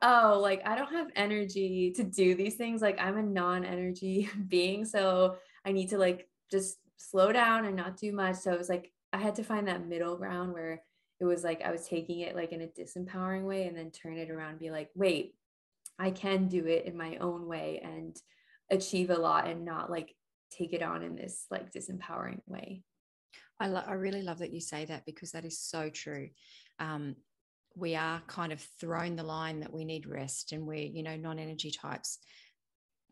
oh, 0.04 0.40
like 0.42 0.62
I 0.66 0.76
don't 0.76 0.92
have 0.92 1.08
energy 1.16 1.92
to 1.96 2.04
do 2.04 2.36
these 2.36 2.56
things. 2.56 2.82
Like 2.82 3.00
I'm 3.00 3.18
a 3.18 3.24
non 3.24 3.64
energy 3.64 4.30
being. 4.48 4.86
So 4.86 5.38
I 5.66 5.72
need 5.72 5.90
to 5.90 5.98
like 5.98 6.28
just 6.52 6.78
slow 6.98 7.32
down 7.32 7.66
and 7.66 7.76
not 7.76 7.98
do 7.98 8.12
much. 8.12 8.36
So 8.36 8.52
it 8.52 8.60
was 8.60 8.70
like 8.70 8.92
I 9.12 9.18
had 9.18 9.36
to 9.36 9.44
find 9.44 9.68
that 9.68 9.88
middle 9.88 10.18
ground 10.18 10.54
where 10.54 10.84
it 11.20 11.26
was 11.26 11.44
like 11.44 11.62
I 11.64 11.72
was 11.72 11.88
taking 11.88 12.20
it 12.22 12.36
like 12.36 12.52
in 12.52 12.62
a 12.62 12.68
disempowering 12.68 13.44
way 13.44 13.68
and 13.68 13.78
then 13.78 13.92
turn 13.92 14.18
it 14.18 14.30
around 14.30 14.52
and 14.52 14.60
be 14.60 14.72
like, 14.72 14.90
wait, 14.96 15.36
I 16.00 16.12
can 16.12 16.48
do 16.48 16.66
it 16.66 16.86
in 16.86 16.98
my 16.98 17.18
own 17.18 17.48
way 17.48 17.82
and 17.84 18.16
achieve 18.72 19.10
a 19.10 19.18
lot 19.18 19.48
and 19.48 19.64
not 19.64 19.92
like 19.92 20.16
take 20.52 20.74
it 20.74 20.82
on 20.82 21.04
in 21.04 21.16
this 21.16 21.46
like 21.52 21.72
disempowering 21.72 22.42
way. 22.48 22.84
I, 23.60 23.68
lo- 23.68 23.84
I 23.86 23.94
really 23.94 24.22
love 24.22 24.40
that 24.40 24.54
you 24.54 24.60
say 24.60 24.86
that 24.86 25.06
because 25.06 25.32
that 25.32 25.46
is 25.46 25.60
so 25.60 25.90
true. 25.90 26.30
Um, 26.80 27.16
we 27.76 27.96
are 27.96 28.22
kind 28.28 28.52
of 28.52 28.62
thrown 28.80 29.16
the 29.16 29.24
line 29.24 29.62
that 29.62 29.74
we 29.74 29.86
need 29.86 30.08
rest 30.08 30.52
and 30.52 30.66
we're, 30.68 30.88
you 30.88 31.04
know, 31.04 31.16
non 31.16 31.40
energy 31.40 31.72
types. 31.72 32.20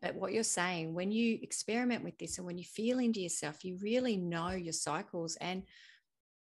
But 0.00 0.16
what 0.16 0.32
you're 0.32 0.42
saying, 0.42 0.94
when 0.94 1.12
you 1.12 1.38
experiment 1.42 2.02
with 2.02 2.18
this 2.18 2.38
and 2.38 2.46
when 2.46 2.58
you 2.58 2.64
feel 2.64 2.98
into 2.98 3.20
yourself, 3.20 3.64
you 3.64 3.78
really 3.80 4.16
know 4.16 4.50
your 4.50 4.72
cycles. 4.72 5.36
And 5.40 5.62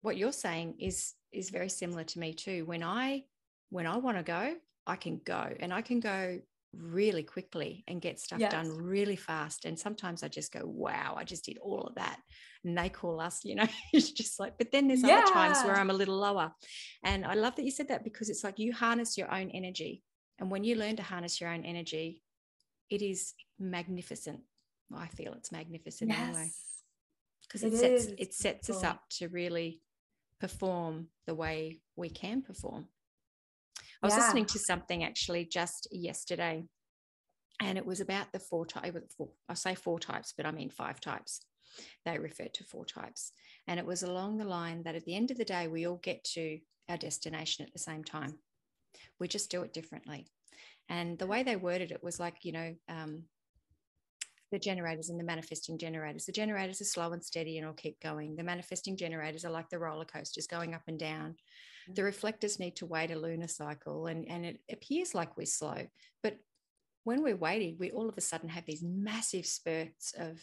what 0.01 0.17
you're 0.17 0.31
saying 0.31 0.75
is 0.79 1.13
is 1.31 1.49
very 1.49 1.69
similar 1.69 2.03
to 2.03 2.19
me 2.19 2.33
too. 2.33 2.65
When 2.65 2.83
I 2.83 3.23
when 3.69 3.85
I 3.85 3.97
want 3.97 4.17
to 4.17 4.23
go, 4.23 4.55
I 4.85 4.95
can 4.95 5.21
go 5.25 5.53
and 5.59 5.73
I 5.73 5.81
can 5.81 5.99
go 5.99 6.39
really 6.73 7.23
quickly 7.23 7.83
and 7.87 8.01
get 8.01 8.19
stuff 8.19 8.39
yes. 8.39 8.51
done 8.51 8.69
really 8.69 9.15
fast. 9.15 9.65
And 9.65 9.77
sometimes 9.77 10.23
I 10.23 10.27
just 10.27 10.51
go, 10.51 10.61
wow, 10.63 11.15
I 11.17 11.23
just 11.23 11.45
did 11.45 11.57
all 11.57 11.81
of 11.81 11.95
that. 11.95 12.19
And 12.63 12.77
they 12.77 12.89
call 12.89 13.19
us, 13.19 13.41
you 13.43 13.55
know, 13.55 13.67
it's 13.93 14.11
just 14.11 14.39
like, 14.39 14.57
but 14.57 14.71
then 14.71 14.87
there's 14.87 15.03
yeah. 15.03 15.19
other 15.19 15.33
times 15.33 15.63
where 15.63 15.75
I'm 15.75 15.89
a 15.89 15.93
little 15.93 16.17
lower. 16.17 16.51
And 17.03 17.25
I 17.25 17.33
love 17.33 17.55
that 17.55 17.65
you 17.65 17.71
said 17.71 17.89
that 17.89 18.03
because 18.03 18.29
it's 18.29 18.43
like 18.43 18.59
you 18.59 18.73
harness 18.73 19.17
your 19.17 19.33
own 19.33 19.49
energy. 19.51 20.03
And 20.39 20.51
when 20.51 20.63
you 20.63 20.75
learn 20.75 20.95
to 20.97 21.03
harness 21.03 21.41
your 21.41 21.49
own 21.49 21.65
energy, 21.65 22.21
it 22.89 23.01
is 23.01 23.33
magnificent. 23.59 24.41
I 24.95 25.07
feel 25.07 25.33
it's 25.33 25.51
magnificent 25.51 26.11
yes. 26.11 26.19
anyway. 26.19 26.49
Because 27.41 27.63
it, 27.63 27.73
it, 27.73 27.77
sets 27.77 28.05
is. 28.05 28.13
it 28.17 28.33
sets 28.33 28.67
cool. 28.67 28.77
us 28.77 28.83
up 28.83 29.01
to 29.17 29.29
really 29.29 29.81
perform 30.39 31.07
the 31.25 31.35
way 31.35 31.81
we 31.95 32.09
can 32.09 32.41
perform. 32.41 32.87
I 34.01 34.07
was 34.07 34.15
yeah. 34.15 34.21
listening 34.21 34.45
to 34.45 34.59
something 34.59 35.03
actually 35.03 35.45
just 35.45 35.87
yesterday, 35.91 36.65
and 37.59 37.77
it 37.77 37.85
was 37.85 37.99
about 37.99 38.31
the 38.31 38.39
four 38.39 38.65
types. 38.65 39.15
I 39.49 39.53
say 39.55 39.75
four 39.75 39.99
types, 39.99 40.33
but 40.35 40.45
I 40.45 40.51
mean 40.51 40.69
five 40.69 41.01
types. 41.01 41.41
They 42.05 42.17
refer 42.17 42.47
to 42.53 42.63
four 42.63 42.85
types. 42.85 43.31
And 43.67 43.79
it 43.79 43.85
was 43.85 44.03
along 44.03 44.37
the 44.37 44.45
line 44.45 44.83
that 44.83 44.95
at 44.95 45.05
the 45.05 45.15
end 45.15 45.31
of 45.31 45.37
the 45.37 45.45
day, 45.45 45.67
we 45.67 45.85
all 45.85 45.99
get 46.01 46.23
to 46.35 46.59
our 46.89 46.97
destination 46.97 47.65
at 47.65 47.73
the 47.73 47.79
same 47.79 48.03
time. 48.03 48.39
We 49.19 49.27
just 49.27 49.51
do 49.51 49.63
it 49.63 49.73
differently. 49.73 50.27
And 50.89 51.19
the 51.19 51.27
way 51.27 51.43
they 51.43 51.55
worded 51.55 51.91
it 51.91 52.03
was 52.03 52.19
like, 52.19 52.37
you 52.43 52.53
know, 52.53 52.75
um, 52.87 53.23
the 54.51 54.59
generators 54.59 55.09
and 55.09 55.19
the 55.19 55.23
manifesting 55.23 55.77
generators. 55.77 56.25
The 56.25 56.31
generators 56.31 56.79
are 56.81 56.85
slow 56.85 57.11
and 57.11 57.23
steady 57.23 57.57
and 57.57 57.67
will 57.67 57.73
keep 57.73 57.99
going. 57.99 58.35
The 58.35 58.43
manifesting 58.43 58.95
generators 58.95 59.43
are 59.43 59.51
like 59.51 59.69
the 59.69 59.79
roller 59.79 60.05
coasters 60.05 60.47
going 60.47 60.73
up 60.73 60.83
and 60.87 60.97
down. 60.97 61.35
The 61.87 61.93
mm-hmm. 61.93 62.05
reflectors 62.05 62.59
need 62.59 62.75
to 62.77 62.85
wait 62.85 63.11
a 63.11 63.19
lunar 63.19 63.47
cycle 63.47 64.07
and, 64.07 64.27
and 64.29 64.45
it 64.45 64.59
appears 64.71 65.13
like 65.13 65.37
we're 65.37 65.45
slow. 65.45 65.87
But 66.23 66.37
when 67.03 67.23
we're 67.23 67.35
waiting, 67.35 67.77
we 67.79 67.91
all 67.91 68.09
of 68.09 68.17
a 68.17 68.21
sudden 68.21 68.49
have 68.49 68.65
these 68.65 68.83
massive 68.83 69.45
spurts 69.45 70.13
of 70.17 70.39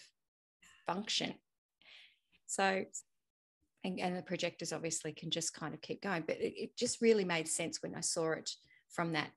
function. 0.87 1.35
So, 2.47 2.85
and, 3.85 4.01
and 4.01 4.17
the 4.17 4.23
projectors 4.23 4.73
obviously 4.73 5.13
can 5.13 5.31
just 5.31 5.55
kind 5.55 5.75
of 5.75 5.81
keep 5.81 6.03
going, 6.03 6.25
but 6.27 6.37
it, 6.37 6.55
it 6.57 6.77
just 6.77 7.01
really 7.01 7.25
made 7.25 7.49
sense 7.49 7.83
when 7.83 7.95
I 7.95 8.01
saw 8.01 8.33
it 8.33 8.51
from 8.91 9.13
that 9.13 9.31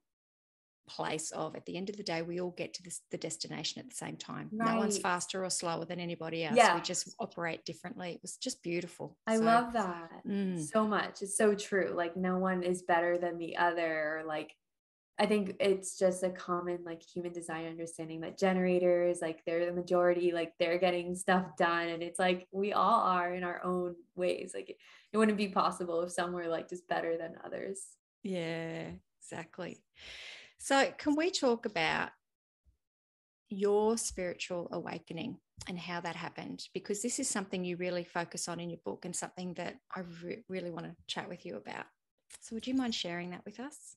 place 0.88 1.32
of 1.32 1.56
at 1.56 1.66
the 1.66 1.78
end 1.78 1.90
of 1.90 1.98
the 1.98 2.04
day 2.04 2.22
we 2.22 2.40
all 2.40 2.52
get 2.52 2.74
to 2.74 2.84
this, 2.84 3.02
the 3.12 3.18
destination 3.18 3.80
at 3.80 3.90
the 3.90 3.96
same 3.96 4.16
time 4.16 4.50
right. 4.54 4.74
no 4.74 4.78
one's 4.78 4.98
faster 4.98 5.44
or 5.44 5.50
slower 5.50 5.86
than 5.86 6.00
anybody 6.00 6.44
else 6.44 6.56
yeah. 6.56 6.76
we 6.76 6.82
just 6.82 7.14
operate 7.20 7.64
differently 7.66 8.12
it 8.12 8.20
was 8.22 8.38
just 8.38 8.64
beautiful 8.64 9.18
i 9.28 9.36
so, 9.36 9.44
love 9.44 9.74
that 9.74 10.10
mm. 10.28 10.60
so 10.60 10.88
much 10.88 11.22
it's 11.22 11.38
so 11.38 11.54
true 11.54 11.94
like 11.96 12.16
no 12.16 12.38
one 12.38 12.64
is 12.64 12.82
better 12.84 13.18
than 13.18 13.38
the 13.38 13.58
other 13.58 14.24
like 14.26 14.54
I 15.20 15.26
think 15.26 15.56
it's 15.60 15.98
just 15.98 16.22
a 16.22 16.30
common 16.30 16.80
like 16.86 17.02
human 17.02 17.34
design 17.34 17.66
understanding 17.66 18.22
that 18.22 18.38
generators, 18.38 19.20
like 19.20 19.44
they're 19.46 19.66
the 19.66 19.74
majority, 19.74 20.32
like 20.32 20.54
they're 20.60 20.78
getting 20.78 21.16
stuff 21.16 21.58
done. 21.58 21.88
And 21.88 22.04
it's 22.04 22.20
like 22.20 22.48
we 22.52 22.74
all 22.74 23.02
are 23.02 23.34
in 23.34 23.44
our 23.44 23.64
own 23.64 23.96
ways. 24.16 24.52
Like 24.54 24.70
it, 24.70 24.78
it 25.12 25.18
wouldn't 25.18 25.38
be 25.38 25.48
possible 25.48 26.04
if 26.04 26.12
some 26.12 26.34
were 26.34 26.48
like 26.48 26.70
just 26.70 26.88
better 26.88 27.18
than 27.18 27.34
others. 27.44 27.82
Yeah, 28.22 28.92
exactly. 29.20 29.82
So, 30.60 30.92
can 30.98 31.16
we 31.16 31.32
talk 31.32 31.66
about 31.66 32.10
your 33.50 33.98
spiritual 33.98 34.68
awakening 34.72 35.38
and 35.68 35.80
how 35.80 36.02
that 36.02 36.16
happened? 36.16 36.64
Because 36.74 37.02
this 37.02 37.20
is 37.20 37.30
something 37.30 37.64
you 37.64 37.78
really 37.78 38.04
focus 38.04 38.48
on 38.48 38.60
in 38.60 38.70
your 38.70 38.80
book 38.84 39.06
and 39.06 39.16
something 39.16 39.54
that 39.54 39.76
I 39.96 40.02
re- 40.24 40.44
really 40.50 40.72
want 40.72 40.86
to 40.86 40.96
chat 41.08 41.30
with 41.30 41.46
you 41.46 41.56
about. 41.56 41.86
So, 42.42 42.56
would 42.56 42.68
you 42.68 42.74
mind 42.74 42.96
sharing 42.96 43.32
that 43.32 43.46
with 43.46 43.60
us? 43.60 43.96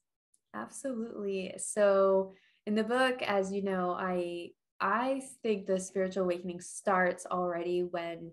Absolutely. 0.54 1.54
So, 1.58 2.34
in 2.66 2.74
the 2.74 2.84
book, 2.84 3.22
as 3.22 3.52
you 3.52 3.62
know, 3.62 3.96
I 3.98 4.50
I 4.80 5.22
think 5.42 5.66
the 5.66 5.78
spiritual 5.78 6.24
awakening 6.24 6.60
starts 6.60 7.26
already 7.26 7.82
when 7.82 8.32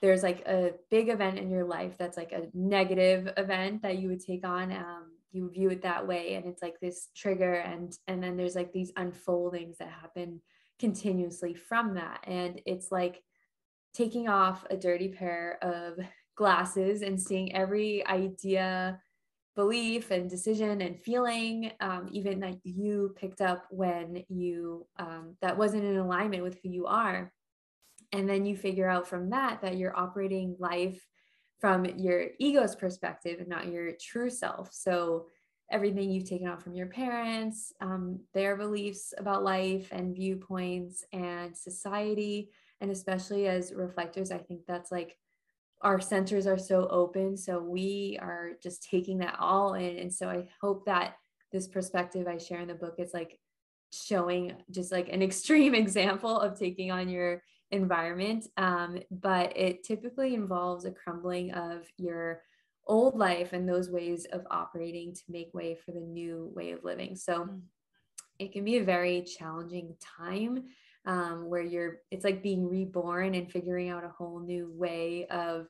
there's 0.00 0.22
like 0.22 0.46
a 0.46 0.72
big 0.90 1.08
event 1.08 1.38
in 1.38 1.50
your 1.50 1.64
life 1.64 1.96
that's 1.98 2.16
like 2.16 2.32
a 2.32 2.48
negative 2.54 3.32
event 3.36 3.82
that 3.82 3.98
you 3.98 4.08
would 4.08 4.20
take 4.20 4.46
on 4.46 4.72
um, 4.72 5.09
you 5.32 5.50
view 5.50 5.70
it 5.70 5.82
that 5.82 6.06
way 6.06 6.34
and 6.34 6.46
it's 6.46 6.62
like 6.62 6.78
this 6.80 7.08
trigger 7.16 7.54
and 7.54 7.96
and 8.06 8.22
then 8.22 8.36
there's 8.36 8.54
like 8.54 8.72
these 8.72 8.92
unfoldings 8.96 9.78
that 9.78 9.88
happen 9.88 10.40
continuously 10.78 11.54
from 11.54 11.94
that 11.94 12.20
and 12.26 12.60
it's 12.66 12.90
like 12.90 13.22
taking 13.94 14.28
off 14.28 14.64
a 14.70 14.76
dirty 14.76 15.08
pair 15.08 15.58
of 15.62 15.98
glasses 16.36 17.02
and 17.02 17.20
seeing 17.20 17.54
every 17.54 18.06
idea 18.06 18.98
belief 19.56 20.10
and 20.10 20.30
decision 20.30 20.80
and 20.80 20.98
feeling 20.98 21.72
um, 21.80 22.08
even 22.10 22.40
that 22.40 22.56
you 22.64 23.14
picked 23.16 23.40
up 23.40 23.66
when 23.70 24.24
you 24.28 24.86
um, 24.98 25.36
that 25.42 25.58
wasn't 25.58 25.84
in 25.84 25.98
alignment 25.98 26.42
with 26.42 26.58
who 26.62 26.70
you 26.70 26.86
are 26.86 27.32
and 28.12 28.28
then 28.28 28.46
you 28.46 28.56
figure 28.56 28.88
out 28.88 29.06
from 29.06 29.30
that 29.30 29.60
that 29.60 29.76
you're 29.76 29.96
operating 29.98 30.56
life 30.58 31.04
from 31.60 31.84
your 31.84 32.26
ego's 32.38 32.74
perspective 32.74 33.38
and 33.38 33.48
not 33.48 33.68
your 33.68 33.92
true 34.00 34.30
self. 34.30 34.70
So 34.72 35.26
everything 35.70 36.10
you've 36.10 36.28
taken 36.28 36.48
on 36.48 36.58
from 36.58 36.74
your 36.74 36.86
parents, 36.86 37.72
um, 37.80 38.20
their 38.34 38.56
beliefs 38.56 39.14
about 39.18 39.44
life 39.44 39.88
and 39.92 40.14
viewpoints 40.14 41.04
and 41.12 41.56
society, 41.56 42.50
and 42.80 42.90
especially 42.90 43.46
as 43.46 43.72
reflectors, 43.74 44.30
I 44.30 44.38
think 44.38 44.62
that's 44.66 44.90
like 44.90 45.16
our 45.82 46.00
centers 46.00 46.46
are 46.46 46.58
so 46.58 46.88
open. 46.88 47.36
So 47.36 47.60
we 47.60 48.18
are 48.20 48.52
just 48.62 48.88
taking 48.88 49.18
that 49.18 49.36
all 49.38 49.74
in. 49.74 49.98
And 49.98 50.12
so 50.12 50.28
I 50.28 50.48
hope 50.60 50.84
that 50.86 51.14
this 51.52 51.68
perspective 51.68 52.26
I 52.26 52.38
share 52.38 52.60
in 52.60 52.68
the 52.68 52.74
book 52.74 52.96
is 52.98 53.14
like 53.14 53.38
showing 53.92 54.54
just 54.70 54.92
like 54.92 55.08
an 55.08 55.22
extreme 55.30 55.74
example 55.74 56.38
of 56.38 56.58
taking 56.58 56.90
on 56.90 57.08
your 57.08 57.42
environment. 57.70 58.46
Um, 58.56 58.98
but 59.10 59.56
it 59.56 59.84
typically 59.84 60.34
involves 60.34 60.84
a 60.84 60.90
crumbling 60.90 61.52
of 61.52 61.86
your 61.96 62.42
old 62.86 63.16
life 63.16 63.52
and 63.52 63.68
those 63.68 63.90
ways 63.90 64.26
of 64.32 64.46
operating 64.50 65.14
to 65.14 65.22
make 65.28 65.54
way 65.54 65.76
for 65.76 65.92
the 65.92 66.00
new 66.00 66.50
way 66.54 66.72
of 66.72 66.84
living. 66.84 67.16
So 67.16 67.44
mm. 67.44 67.60
it 68.38 68.52
can 68.52 68.64
be 68.64 68.78
a 68.78 68.84
very 68.84 69.22
challenging 69.22 69.94
time 70.18 70.64
um, 71.06 71.48
where 71.48 71.62
you're, 71.62 71.98
it's 72.10 72.24
like 72.24 72.42
being 72.42 72.68
reborn 72.68 73.34
and 73.34 73.50
figuring 73.50 73.88
out 73.88 74.04
a 74.04 74.08
whole 74.08 74.40
new 74.40 74.70
way 74.74 75.26
of 75.28 75.66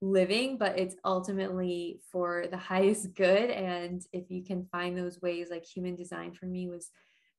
living, 0.00 0.58
but 0.58 0.78
it's 0.78 0.96
ultimately 1.04 2.00
for 2.10 2.46
the 2.50 2.56
highest 2.72 3.14
good. 3.14 3.50
And 3.50 4.02
if 4.12 4.30
you 4.30 4.42
can 4.42 4.66
find 4.72 4.96
those 4.96 5.20
ways, 5.20 5.48
like 5.50 5.64
human 5.64 5.94
design 5.94 6.32
for 6.32 6.46
me 6.46 6.68
was 6.68 6.90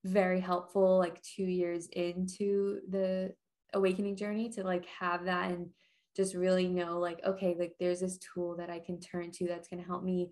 very 0.05 0.39
helpful, 0.39 0.97
like 0.97 1.21
two 1.21 1.43
years 1.43 1.87
into 1.87 2.79
the 2.89 3.33
awakening 3.73 4.15
journey 4.15 4.49
to 4.49 4.63
like 4.63 4.85
have 4.85 5.25
that 5.25 5.51
and 5.51 5.67
just 6.15 6.35
really 6.35 6.67
know 6.67 6.99
like 6.99 7.19
okay 7.25 7.55
like 7.57 7.73
there's 7.79 7.99
this 7.99 8.17
tool 8.17 8.55
that 8.55 8.69
i 8.69 8.79
can 8.79 8.99
turn 8.99 9.31
to 9.31 9.47
that's 9.47 9.67
going 9.67 9.81
to 9.81 9.87
help 9.87 10.03
me 10.03 10.29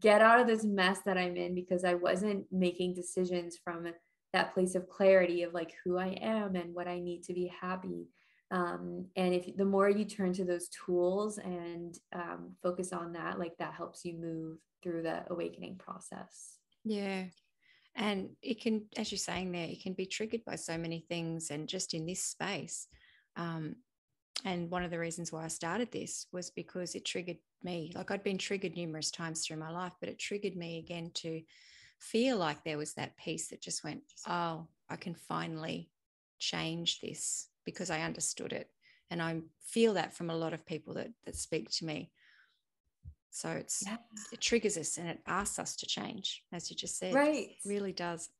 get 0.00 0.22
out 0.22 0.40
of 0.40 0.46
this 0.46 0.64
mess 0.64 1.00
that 1.04 1.18
i'm 1.18 1.36
in 1.36 1.54
because 1.54 1.84
i 1.84 1.94
wasn't 1.94 2.44
making 2.50 2.94
decisions 2.94 3.56
from 3.62 3.86
that 4.32 4.52
place 4.52 4.74
of 4.74 4.88
clarity 4.88 5.42
of 5.42 5.52
like 5.52 5.72
who 5.84 5.98
i 5.98 6.08
am 6.20 6.54
and 6.56 6.74
what 6.74 6.88
i 6.88 6.98
need 6.98 7.22
to 7.22 7.32
be 7.32 7.52
happy. 7.60 8.08
Um, 8.52 9.06
and 9.16 9.34
if 9.34 9.56
the 9.56 9.64
more 9.64 9.90
you 9.90 10.04
turn 10.04 10.32
to 10.34 10.44
those 10.44 10.68
tools 10.68 11.38
and 11.38 11.98
um, 12.14 12.52
focus 12.62 12.92
on 12.92 13.12
that 13.14 13.40
like 13.40 13.56
that 13.58 13.74
helps 13.74 14.04
you 14.04 14.14
move 14.14 14.58
through 14.84 15.02
the 15.02 15.24
awakening 15.30 15.78
process. 15.78 16.58
Yeah 16.84 17.24
and 17.96 18.28
it 18.42 18.60
can 18.60 18.86
as 18.96 19.10
you're 19.10 19.18
saying 19.18 19.50
there 19.50 19.66
it 19.68 19.82
can 19.82 19.94
be 19.94 20.06
triggered 20.06 20.44
by 20.44 20.54
so 20.54 20.76
many 20.76 21.04
things 21.08 21.50
and 21.50 21.68
just 21.68 21.94
in 21.94 22.06
this 22.06 22.22
space. 22.22 22.86
Um, 23.36 23.76
and 24.44 24.70
one 24.70 24.84
of 24.84 24.90
the 24.90 24.98
reasons 24.98 25.32
why 25.32 25.44
i 25.44 25.48
started 25.48 25.90
this 25.90 26.26
was 26.32 26.50
because 26.50 26.94
it 26.94 27.04
triggered 27.04 27.38
me. 27.62 27.92
Like 27.94 28.10
i'd 28.10 28.22
been 28.22 28.38
triggered 28.38 28.76
numerous 28.76 29.10
times 29.10 29.44
through 29.44 29.56
my 29.56 29.70
life 29.70 29.94
but 29.98 30.08
it 30.08 30.18
triggered 30.18 30.56
me 30.56 30.78
again 30.78 31.10
to 31.14 31.42
feel 31.98 32.36
like 32.36 32.62
there 32.62 32.78
was 32.78 32.92
that 32.94 33.16
piece 33.16 33.48
that 33.48 33.62
just 33.62 33.82
went 33.82 34.02
oh 34.28 34.66
i 34.90 34.96
can 34.96 35.14
finally 35.14 35.90
change 36.38 37.00
this 37.00 37.48
because 37.64 37.90
i 37.90 38.02
understood 38.02 38.52
it. 38.52 38.70
And 39.10 39.22
i 39.22 39.40
feel 39.64 39.94
that 39.94 40.14
from 40.14 40.30
a 40.30 40.36
lot 40.36 40.52
of 40.52 40.66
people 40.66 40.94
that 40.94 41.10
that 41.24 41.36
speak 41.36 41.70
to 41.70 41.86
me 41.86 42.10
so 43.36 43.50
it's 43.50 43.82
yeah. 43.86 43.98
it 44.32 44.40
triggers 44.40 44.78
us 44.78 44.96
and 44.96 45.06
it 45.08 45.18
asks 45.26 45.58
us 45.58 45.76
to 45.76 45.86
change, 45.86 46.42
as 46.54 46.70
you 46.70 46.76
just 46.76 46.98
said. 46.98 47.12
Right. 47.12 47.48
It 47.50 47.68
really 47.68 47.92
does. 47.92 48.30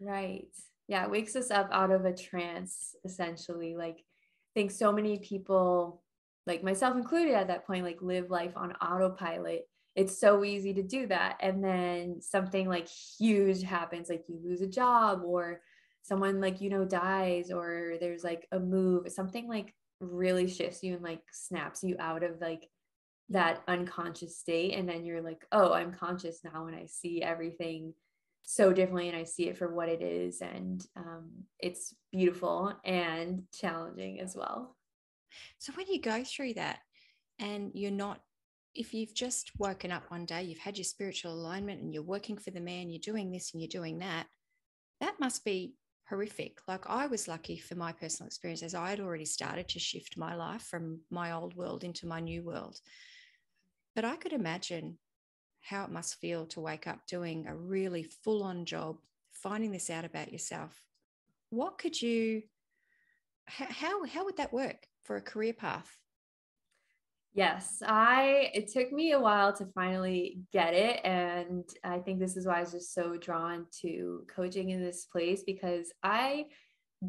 Right. 0.00 0.46
Yeah. 0.86 1.02
It 1.02 1.10
wakes 1.10 1.34
us 1.34 1.50
up 1.50 1.70
out 1.72 1.90
of 1.90 2.04
a 2.04 2.14
trance, 2.14 2.94
essentially. 3.04 3.74
Like 3.74 3.96
I 3.98 4.52
think 4.54 4.70
so 4.70 4.92
many 4.92 5.18
people, 5.18 6.04
like 6.46 6.62
myself 6.62 6.94
included 6.94 7.34
at 7.34 7.48
that 7.48 7.66
point, 7.66 7.84
like 7.84 8.00
live 8.00 8.30
life 8.30 8.52
on 8.54 8.74
autopilot. 8.74 9.62
It's 9.96 10.20
so 10.20 10.44
easy 10.44 10.72
to 10.74 10.84
do 10.84 11.08
that. 11.08 11.38
And 11.40 11.62
then 11.62 12.20
something 12.20 12.68
like 12.68 12.86
huge 13.18 13.64
happens, 13.64 14.08
like 14.08 14.22
you 14.28 14.38
lose 14.40 14.60
a 14.60 14.68
job 14.68 15.22
or 15.24 15.62
someone 16.02 16.40
like 16.40 16.60
you 16.60 16.70
know 16.70 16.84
dies 16.84 17.50
or 17.50 17.94
there's 17.98 18.22
like 18.22 18.46
a 18.52 18.60
move, 18.60 19.10
something 19.10 19.48
like 19.48 19.74
really 19.98 20.46
shifts 20.46 20.84
you 20.84 20.94
and 20.94 21.02
like 21.02 21.22
snaps 21.32 21.82
you 21.82 21.96
out 21.98 22.22
of 22.22 22.40
like 22.40 22.68
that 23.30 23.62
unconscious 23.68 24.38
state 24.38 24.74
and 24.74 24.88
then 24.88 25.04
you're 25.04 25.22
like 25.22 25.46
oh 25.52 25.72
i'm 25.72 25.92
conscious 25.92 26.40
now 26.44 26.66
and 26.66 26.76
i 26.76 26.84
see 26.86 27.22
everything 27.22 27.94
so 28.42 28.72
differently 28.72 29.08
and 29.08 29.16
i 29.16 29.24
see 29.24 29.48
it 29.48 29.56
for 29.56 29.74
what 29.74 29.88
it 29.88 30.02
is 30.02 30.42
and 30.42 30.86
um, 30.96 31.30
it's 31.58 31.94
beautiful 32.12 32.72
and 32.84 33.42
challenging 33.52 34.20
as 34.20 34.36
well 34.36 34.76
so 35.58 35.72
when 35.74 35.86
you 35.86 36.00
go 36.00 36.22
through 36.22 36.52
that 36.52 36.80
and 37.38 37.70
you're 37.74 37.90
not 37.90 38.20
if 38.74 38.92
you've 38.92 39.14
just 39.14 39.52
woken 39.58 39.90
up 39.90 40.10
one 40.10 40.26
day 40.26 40.42
you've 40.42 40.58
had 40.58 40.76
your 40.76 40.84
spiritual 40.84 41.32
alignment 41.32 41.80
and 41.80 41.94
you're 41.94 42.02
working 42.02 42.36
for 42.36 42.50
the 42.50 42.60
man 42.60 42.90
you're 42.90 42.98
doing 43.00 43.30
this 43.30 43.52
and 43.52 43.62
you're 43.62 43.68
doing 43.68 43.98
that 43.98 44.26
that 45.00 45.14
must 45.18 45.44
be 45.44 45.74
horrific. 46.08 46.58
Like 46.68 46.84
I 46.86 47.06
was 47.06 47.28
lucky 47.28 47.58
for 47.58 47.74
my 47.74 47.92
personal 47.92 48.26
experience 48.26 48.62
as 48.62 48.74
I 48.74 48.90
had 48.90 49.00
already 49.00 49.24
started 49.24 49.68
to 49.68 49.78
shift 49.78 50.16
my 50.16 50.34
life 50.34 50.62
from 50.62 51.00
my 51.10 51.32
old 51.32 51.56
world 51.56 51.84
into 51.84 52.06
my 52.06 52.20
new 52.20 52.42
world. 52.42 52.78
But 53.94 54.04
I 54.04 54.16
could 54.16 54.32
imagine 54.32 54.98
how 55.60 55.84
it 55.84 55.90
must 55.90 56.20
feel 56.20 56.46
to 56.46 56.60
wake 56.60 56.86
up 56.86 57.06
doing 57.06 57.46
a 57.46 57.54
really 57.54 58.02
full 58.02 58.42
on 58.42 58.64
job, 58.64 58.98
finding 59.32 59.72
this 59.72 59.88
out 59.88 60.04
about 60.04 60.32
yourself. 60.32 60.82
What 61.50 61.78
could 61.78 62.00
you, 62.00 62.42
how, 63.46 64.04
how 64.04 64.24
would 64.24 64.36
that 64.36 64.52
work 64.52 64.86
for 65.04 65.16
a 65.16 65.22
career 65.22 65.54
path? 65.54 65.98
Yes, 67.34 67.82
I 67.84 68.50
it 68.54 68.68
took 68.68 68.92
me 68.92 69.10
a 69.10 69.18
while 69.18 69.52
to 69.54 69.66
finally 69.74 70.38
get 70.52 70.72
it 70.72 71.00
and 71.04 71.64
I 71.82 71.98
think 71.98 72.20
this 72.20 72.36
is 72.36 72.46
why 72.46 72.58
I 72.58 72.60
was 72.60 72.70
just 72.70 72.94
so 72.94 73.16
drawn 73.16 73.66
to 73.82 74.24
coaching 74.32 74.70
in 74.70 74.80
this 74.80 75.06
place 75.06 75.42
because 75.44 75.92
I 76.04 76.44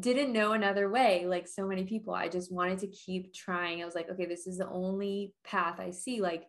didn't 0.00 0.32
know 0.32 0.52
another 0.52 0.90
way 0.90 1.26
like 1.26 1.46
so 1.46 1.64
many 1.64 1.84
people. 1.84 2.12
I 2.12 2.28
just 2.28 2.52
wanted 2.52 2.80
to 2.80 2.88
keep 2.88 3.32
trying. 3.34 3.80
I 3.80 3.84
was 3.84 3.94
like, 3.94 4.10
okay, 4.10 4.26
this 4.26 4.48
is 4.48 4.58
the 4.58 4.68
only 4.68 5.32
path 5.44 5.78
I 5.78 5.92
see 5.92 6.20
like 6.20 6.42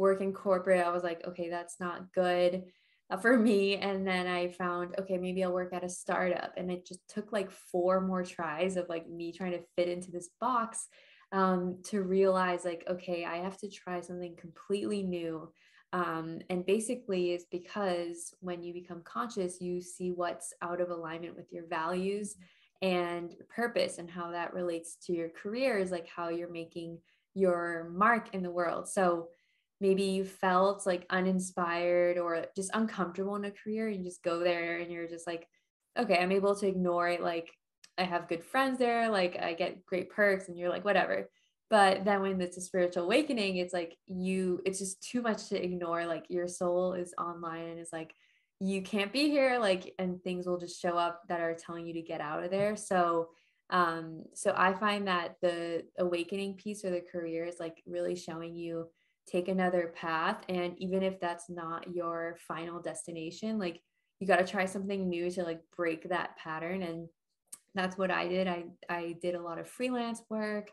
work 0.00 0.20
in 0.22 0.32
corporate, 0.32 0.84
I 0.84 0.90
was 0.90 1.04
like, 1.04 1.22
okay, 1.28 1.50
that's 1.50 1.78
not 1.78 2.12
good 2.12 2.64
uh, 3.10 3.18
for 3.18 3.38
me. 3.38 3.76
And 3.76 4.06
then 4.06 4.26
I 4.26 4.48
found, 4.48 4.94
okay, 4.98 5.18
maybe 5.18 5.44
I'll 5.44 5.52
work 5.52 5.74
at 5.74 5.84
a 5.84 5.88
startup. 5.88 6.54
And 6.56 6.72
it 6.72 6.86
just 6.86 7.06
took 7.08 7.32
like 7.32 7.50
four 7.50 8.00
more 8.00 8.24
tries 8.24 8.76
of 8.76 8.88
like 8.88 9.08
me 9.08 9.30
trying 9.30 9.52
to 9.52 9.64
fit 9.76 9.88
into 9.88 10.10
this 10.10 10.30
box 10.40 10.88
um, 11.32 11.78
to 11.84 12.02
realize, 12.02 12.64
like, 12.64 12.84
okay, 12.88 13.24
I 13.24 13.36
have 13.36 13.58
to 13.58 13.70
try 13.70 14.00
something 14.00 14.34
completely 14.36 15.02
new. 15.02 15.52
Um, 15.92 16.38
and 16.48 16.64
basically, 16.64 17.32
is 17.32 17.44
because 17.50 18.34
when 18.40 18.62
you 18.62 18.72
become 18.72 19.02
conscious, 19.04 19.60
you 19.60 19.80
see 19.82 20.12
what's 20.12 20.54
out 20.62 20.80
of 20.80 20.90
alignment 20.90 21.36
with 21.36 21.52
your 21.52 21.66
values 21.66 22.36
and 22.82 23.34
purpose 23.54 23.98
and 23.98 24.10
how 24.10 24.30
that 24.30 24.54
relates 24.54 24.96
to 25.06 25.12
your 25.12 25.28
career 25.28 25.78
is 25.78 25.90
like 25.90 26.08
how 26.08 26.30
you're 26.30 26.50
making 26.50 26.98
your 27.34 27.90
mark 27.92 28.34
in 28.34 28.42
the 28.42 28.50
world. 28.50 28.88
So 28.88 29.28
maybe 29.80 30.02
you 30.02 30.24
felt 30.24 30.86
like 30.86 31.06
uninspired 31.10 32.18
or 32.18 32.44
just 32.54 32.70
uncomfortable 32.74 33.36
in 33.36 33.44
a 33.44 33.50
career, 33.50 33.88
and 33.88 33.98
you 33.98 34.04
just 34.04 34.22
go 34.22 34.40
there 34.40 34.78
and 34.78 34.92
you're 34.92 35.08
just 35.08 35.26
like, 35.26 35.46
okay, 35.98 36.18
I'm 36.18 36.32
able 36.32 36.54
to 36.56 36.66
ignore 36.66 37.08
it. 37.08 37.22
Like 37.22 37.50
I 37.98 38.04
have 38.04 38.28
good 38.28 38.44
friends 38.44 38.78
there, 38.78 39.08
like 39.10 39.38
I 39.40 39.54
get 39.54 39.84
great 39.86 40.10
perks, 40.10 40.48
and 40.48 40.58
you're 40.58 40.70
like, 40.70 40.84
whatever. 40.84 41.28
But 41.70 42.04
then 42.04 42.20
when 42.22 42.40
it's 42.40 42.56
a 42.56 42.60
spiritual 42.60 43.04
awakening, 43.04 43.56
it's 43.56 43.72
like 43.72 43.96
you, 44.06 44.60
it's 44.66 44.80
just 44.80 45.02
too 45.02 45.22
much 45.22 45.48
to 45.48 45.62
ignore. 45.62 46.04
Like 46.04 46.24
your 46.28 46.48
soul 46.48 46.94
is 46.94 47.14
online 47.16 47.68
and 47.68 47.78
is 47.78 47.90
like, 47.92 48.12
you 48.58 48.82
can't 48.82 49.12
be 49.12 49.30
here, 49.30 49.58
like, 49.58 49.94
and 49.98 50.20
things 50.22 50.46
will 50.46 50.58
just 50.58 50.80
show 50.82 50.98
up 50.98 51.22
that 51.28 51.40
are 51.40 51.54
telling 51.54 51.86
you 51.86 51.94
to 51.94 52.02
get 52.02 52.20
out 52.20 52.42
of 52.44 52.50
there. 52.50 52.76
So 52.76 53.28
um 53.70 54.24
so 54.34 54.52
i 54.56 54.72
find 54.74 55.06
that 55.06 55.36
the 55.42 55.84
awakening 55.98 56.54
piece 56.54 56.84
or 56.84 56.90
the 56.90 57.00
career 57.00 57.44
is 57.44 57.60
like 57.60 57.80
really 57.86 58.16
showing 58.16 58.54
you 58.54 58.88
take 59.30 59.48
another 59.48 59.92
path 59.94 60.42
and 60.48 60.74
even 60.78 61.02
if 61.02 61.20
that's 61.20 61.48
not 61.48 61.94
your 61.94 62.36
final 62.46 62.80
destination 62.80 63.58
like 63.58 63.80
you 64.18 64.26
got 64.26 64.38
to 64.38 64.46
try 64.46 64.64
something 64.64 65.08
new 65.08 65.30
to 65.30 65.42
like 65.42 65.60
break 65.76 66.08
that 66.08 66.36
pattern 66.36 66.82
and 66.82 67.08
that's 67.74 67.96
what 67.96 68.10
i 68.10 68.26
did. 68.26 68.48
I 68.48 68.64
i 68.88 69.16
did 69.22 69.34
a 69.34 69.42
lot 69.42 69.58
of 69.58 69.68
freelance 69.68 70.22
work 70.28 70.70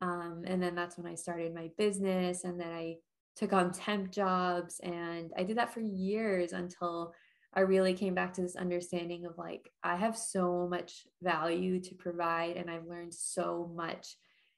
um, 0.00 0.44
and 0.46 0.62
then 0.62 0.74
that's 0.74 0.96
when 0.96 1.10
i 1.10 1.14
started 1.14 1.54
my 1.54 1.70
business 1.76 2.44
and 2.44 2.60
then 2.60 2.72
i 2.72 2.96
took 3.34 3.52
on 3.52 3.72
temp 3.72 4.10
jobs 4.10 4.80
and 4.82 5.32
i 5.36 5.42
did 5.42 5.58
that 5.58 5.72
for 5.72 5.80
years 5.80 6.52
until 6.52 7.12
i 7.54 7.60
really 7.60 7.94
came 7.94 8.14
back 8.14 8.32
to 8.34 8.42
this 8.42 8.56
understanding 8.56 9.26
of 9.26 9.36
like 9.36 9.70
i 9.82 9.96
have 9.96 10.16
so 10.16 10.68
much 10.70 11.06
value 11.22 11.80
to 11.80 11.94
provide 11.94 12.56
and 12.56 12.70
i've 12.70 12.86
learned 12.86 13.12
so 13.12 13.70
much 13.74 14.16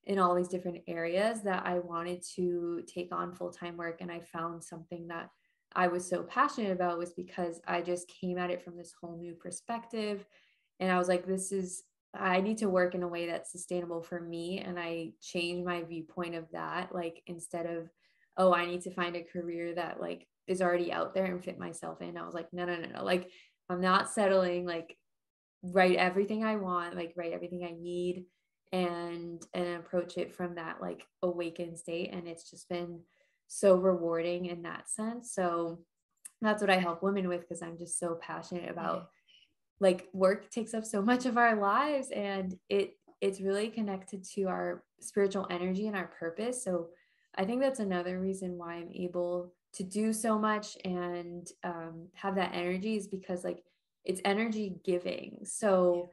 in 0.08 0.18
all 0.18 0.34
these 0.34 0.48
different 0.48 0.82
areas 0.88 1.42
that 1.42 1.64
i 1.64 1.78
wanted 1.78 2.22
to 2.22 2.82
take 2.86 3.14
on 3.14 3.34
full-time 3.34 3.76
work 3.76 4.00
and 4.00 4.10
i 4.10 4.20
found 4.20 4.62
something 4.62 5.06
that 5.06 5.30
I 5.74 5.88
was 5.88 6.08
so 6.08 6.22
passionate 6.22 6.72
about 6.72 6.98
was 6.98 7.12
because 7.12 7.60
I 7.66 7.82
just 7.82 8.08
came 8.08 8.38
at 8.38 8.50
it 8.50 8.62
from 8.62 8.76
this 8.76 8.94
whole 9.00 9.16
new 9.18 9.34
perspective. 9.34 10.24
And 10.80 10.90
I 10.90 10.98
was 10.98 11.08
like, 11.08 11.26
this 11.26 11.52
is, 11.52 11.82
I 12.14 12.40
need 12.40 12.58
to 12.58 12.70
work 12.70 12.94
in 12.94 13.02
a 13.02 13.08
way 13.08 13.26
that's 13.26 13.52
sustainable 13.52 14.02
for 14.02 14.20
me. 14.20 14.60
And 14.60 14.78
I 14.78 15.12
changed 15.20 15.66
my 15.66 15.82
viewpoint 15.82 16.34
of 16.34 16.46
that. 16.52 16.94
Like, 16.94 17.22
instead 17.26 17.66
of, 17.66 17.90
oh, 18.36 18.54
I 18.54 18.66
need 18.66 18.82
to 18.82 18.90
find 18.90 19.16
a 19.16 19.22
career 19.22 19.74
that 19.74 20.00
like 20.00 20.26
is 20.46 20.62
already 20.62 20.92
out 20.92 21.14
there 21.14 21.26
and 21.26 21.44
fit 21.44 21.58
myself 21.58 22.00
in, 22.00 22.16
I 22.16 22.24
was 22.24 22.34
like, 22.34 22.48
no, 22.52 22.64
no, 22.64 22.76
no, 22.76 22.88
no. 22.88 23.04
Like, 23.04 23.30
I'm 23.68 23.80
not 23.80 24.08
settling, 24.10 24.64
like, 24.64 24.96
write 25.62 25.96
everything 25.96 26.44
I 26.44 26.56
want, 26.56 26.96
like, 26.96 27.12
write 27.16 27.32
everything 27.32 27.64
I 27.64 27.76
need 27.78 28.24
and 28.72 29.42
and 29.54 29.76
approach 29.76 30.18
it 30.18 30.34
from 30.34 30.54
that 30.54 30.80
like 30.80 31.06
awakened 31.22 31.78
state 31.78 32.10
and 32.12 32.28
it's 32.28 32.50
just 32.50 32.68
been 32.68 33.00
so 33.46 33.76
rewarding 33.76 34.46
in 34.46 34.62
that 34.62 34.88
sense. 34.88 35.32
So 35.32 35.80
that's 36.40 36.60
what 36.60 36.70
I 36.70 36.76
help 36.76 37.02
women 37.02 37.28
with 37.28 37.40
because 37.40 37.62
I'm 37.62 37.78
just 37.78 37.98
so 37.98 38.18
passionate 38.20 38.70
about 38.70 39.08
like 39.80 40.08
work 40.12 40.50
takes 40.50 40.74
up 40.74 40.84
so 40.84 41.00
much 41.02 41.26
of 41.26 41.36
our 41.38 41.56
lives 41.56 42.10
and 42.10 42.56
it 42.68 42.94
it's 43.20 43.40
really 43.40 43.68
connected 43.68 44.22
to 44.22 44.44
our 44.44 44.84
spiritual 45.00 45.46
energy 45.50 45.86
and 45.88 45.96
our 45.96 46.06
purpose. 46.06 46.62
So 46.62 46.88
I 47.34 47.44
think 47.44 47.60
that's 47.60 47.80
another 47.80 48.20
reason 48.20 48.56
why 48.56 48.74
I'm 48.74 48.92
able 48.92 49.52
to 49.74 49.82
do 49.82 50.12
so 50.12 50.38
much 50.38 50.76
and 50.84 51.46
um, 51.64 52.08
have 52.14 52.36
that 52.36 52.54
energy 52.54 52.96
is 52.96 53.08
because 53.08 53.44
like 53.44 53.62
it's 54.04 54.20
energy 54.24 54.76
giving. 54.84 55.40
So 55.44 56.10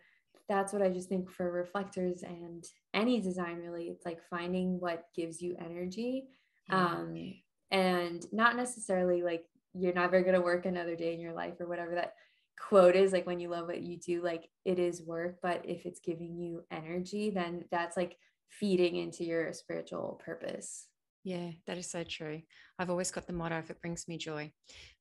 that's 0.48 0.74
what 0.74 0.82
I 0.82 0.90
just 0.90 1.10
think 1.10 1.30
for 1.30 1.52
reflectors 1.52 2.24
and 2.24 2.64
any 2.94 3.20
design 3.20 3.58
really. 3.58 3.86
It's 3.86 4.06
like 4.06 4.20
finding 4.30 4.80
what 4.80 5.06
gives 5.16 5.42
you 5.42 5.56
energy 5.60 6.26
um, 6.70 7.34
and 7.72 8.26
not 8.32 8.56
necessarily 8.56 9.24
like 9.24 9.44
you're 9.74 9.94
never 9.94 10.22
going 10.22 10.36
to 10.36 10.42
work 10.42 10.66
another 10.66 10.96
day 10.96 11.14
in 11.14 11.20
your 11.20 11.34
life 11.34 11.60
or 11.60 11.68
whatever 11.68 11.96
that 11.96 12.14
quote 12.60 12.96
is 12.96 13.12
like 13.12 13.28
when 13.28 13.40
you 13.40 13.50
love 13.50 13.68
what 13.68 13.82
you 13.82 13.98
do 13.98 14.24
like 14.24 14.50
it 14.64 14.80
is 14.80 15.04
work 15.04 15.38
but 15.44 15.62
if 15.66 15.86
it's 15.86 16.00
giving 16.00 16.38
you 16.38 16.64
energy 16.72 17.30
then 17.30 17.66
that's 17.70 17.98
like 17.98 18.18
feeding 18.48 18.96
into 18.96 19.26
your 19.26 19.52
spiritual 19.52 20.22
purpose 20.24 20.88
yeah, 21.26 21.50
that 21.66 21.80
is 21.80 21.90
so 21.90 22.04
true. 22.04 22.44
I've 22.78 22.92
always 22.92 23.10
got 23.10 23.26
the 23.26 23.34
motto 23.34 23.58
if 23.58 23.72
it 23.72 23.82
brings 23.82 24.08
me 24.08 24.16
joy. 24.16 24.52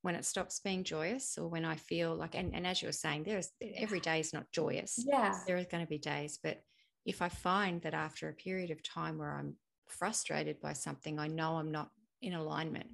When 0.01 0.15
it 0.15 0.25
stops 0.25 0.59
being 0.59 0.83
joyous, 0.83 1.37
or 1.37 1.49
when 1.49 1.67
I 1.67 1.77
feel 1.77 2.17
like, 2.17 2.35
and, 2.35 2.55
and 2.55 2.67
as 2.67 2.81
you 2.81 2.89
were 2.89 2.93
saying, 2.93 3.25
there's 3.25 3.51
every 3.77 4.01
day 4.01 4.21
is 4.21 4.33
not 4.33 4.51
joyous. 4.51 4.95
Yeah. 5.07 5.39
There 5.47 5.59
are 5.59 5.65
going 5.65 5.85
to 5.85 5.89
be 5.89 5.99
days, 5.99 6.39
but 6.43 6.63
if 7.05 7.21
I 7.21 7.29
find 7.29 7.83
that 7.83 7.93
after 7.93 8.31
a 8.31 8.33
period 8.33 8.71
of 8.71 8.83
time 8.83 9.19
where 9.19 9.35
I'm 9.35 9.57
frustrated 9.87 10.63
by 10.63 10.73
something, 10.73 11.19
I 11.19 11.27
know 11.27 11.57
I'm 11.57 11.71
not 11.71 11.91
in 12.23 12.33
alignment. 12.33 12.89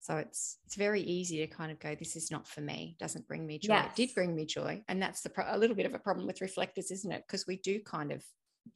So 0.00 0.16
it's 0.16 0.56
it's 0.64 0.76
very 0.76 1.02
easy 1.02 1.38
to 1.38 1.46
kind 1.46 1.70
of 1.70 1.78
go, 1.78 1.94
this 1.94 2.16
is 2.16 2.30
not 2.30 2.48
for 2.48 2.62
me. 2.62 2.96
Doesn't 2.98 3.28
bring 3.28 3.46
me 3.46 3.58
joy. 3.58 3.74
Yes. 3.74 3.90
It 3.90 3.96
did 3.96 4.14
bring 4.14 4.34
me 4.34 4.46
joy, 4.46 4.82
and 4.88 5.00
that's 5.00 5.20
the 5.20 5.28
pro- 5.28 5.54
a 5.54 5.58
little 5.58 5.76
bit 5.76 5.86
of 5.86 5.92
a 5.92 5.98
problem 5.98 6.26
with 6.26 6.40
reflectors, 6.40 6.90
isn't 6.90 7.12
it? 7.12 7.22
Because 7.26 7.46
we 7.46 7.58
do 7.58 7.80
kind 7.84 8.12
of 8.12 8.24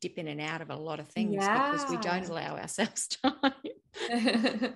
dip 0.01 0.19
in 0.19 0.29
and 0.29 0.41
out 0.41 0.61
of 0.61 0.71
a 0.71 0.77
lot 0.77 1.01
of 1.01 1.09
things 1.09 1.35
yeah. 1.35 1.71
because 1.71 1.91
we 1.91 1.97
don't 1.99 2.29
allow 2.29 2.57
ourselves 2.57 3.09
time. 3.23 3.53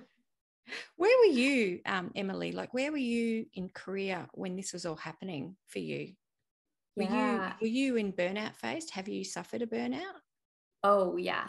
where 0.95 1.17
were 1.19 1.33
you, 1.33 1.79
um, 1.85 2.11
Emily? 2.15 2.51
Like, 2.51 2.73
where 2.73 2.91
were 2.91 2.97
you 2.97 3.45
in 3.53 3.69
career 3.69 4.27
when 4.33 4.55
this 4.55 4.73
was 4.73 4.85
all 4.85 4.95
happening 4.95 5.55
for 5.67 5.79
you? 5.79 6.13
Were 6.97 7.03
yeah. 7.03 7.53
you 7.61 7.67
were 7.67 7.73
you 7.73 7.95
in 7.95 8.11
burnout 8.11 8.55
phase? 8.55 8.89
Have 8.91 9.07
you 9.07 9.23
suffered 9.23 9.61
a 9.61 9.67
burnout? 9.67 10.19
Oh 10.83 11.15
yeah, 11.15 11.47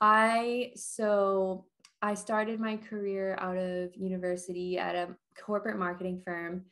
I 0.00 0.72
so 0.76 1.64
I 2.02 2.14
started 2.14 2.60
my 2.60 2.76
career 2.76 3.38
out 3.40 3.56
of 3.56 3.96
university 3.96 4.76
at 4.76 4.94
a 4.94 5.16
corporate 5.40 5.78
marketing 5.78 6.20
firm 6.24 6.64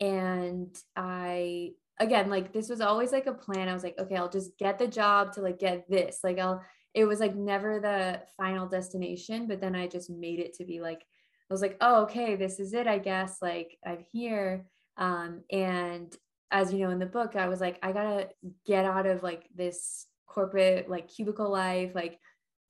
and 0.00 0.76
I 0.94 1.72
again 1.98 2.28
like 2.30 2.52
this 2.52 2.68
was 2.68 2.80
always 2.80 3.12
like 3.12 3.26
a 3.26 3.34
plan. 3.34 3.68
I 3.68 3.74
was 3.74 3.82
like, 3.82 3.98
okay, 3.98 4.16
I'll 4.16 4.28
just 4.28 4.56
get 4.58 4.78
the 4.78 4.88
job 4.88 5.32
to 5.32 5.40
like 5.40 5.58
get 5.58 5.88
this. 5.88 6.20
Like 6.22 6.38
I'll 6.38 6.62
it 6.94 7.04
was 7.04 7.20
like 7.20 7.34
never 7.34 7.78
the 7.78 8.22
final 8.36 8.66
destination, 8.66 9.46
but 9.46 9.60
then 9.60 9.74
I 9.74 9.86
just 9.86 10.10
made 10.10 10.40
it 10.40 10.54
to 10.54 10.64
be 10.64 10.80
like 10.80 11.02
I 11.48 11.54
was 11.54 11.62
like, 11.62 11.76
oh, 11.80 12.02
okay, 12.02 12.34
this 12.34 12.58
is 12.58 12.72
it, 12.72 12.86
I 12.86 12.98
guess. 12.98 13.38
Like 13.40 13.78
I'm 13.84 14.04
here. 14.12 14.66
Um, 14.96 15.42
and 15.50 16.14
as 16.50 16.72
you 16.72 16.80
know 16.80 16.90
in 16.90 16.98
the 16.98 17.06
book, 17.06 17.36
I 17.36 17.48
was 17.48 17.60
like, 17.60 17.78
I 17.82 17.92
gotta 17.92 18.30
get 18.66 18.84
out 18.84 19.06
of 19.06 19.22
like 19.22 19.48
this 19.54 20.06
corporate 20.26 20.88
like 20.88 21.08
cubicle 21.08 21.50
life, 21.50 21.92
like 21.94 22.18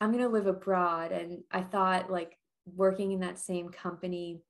I'm 0.01 0.13
to 0.13 0.29
live 0.29 0.47
abroad. 0.47 1.13
And 1.13 1.43
I 1.51 1.63
thought 1.63 2.11
like 2.11 2.37
working 2.67 3.13
in 3.13 3.21
that 3.21 3.39
same 3.39 3.69
company 3.69 4.43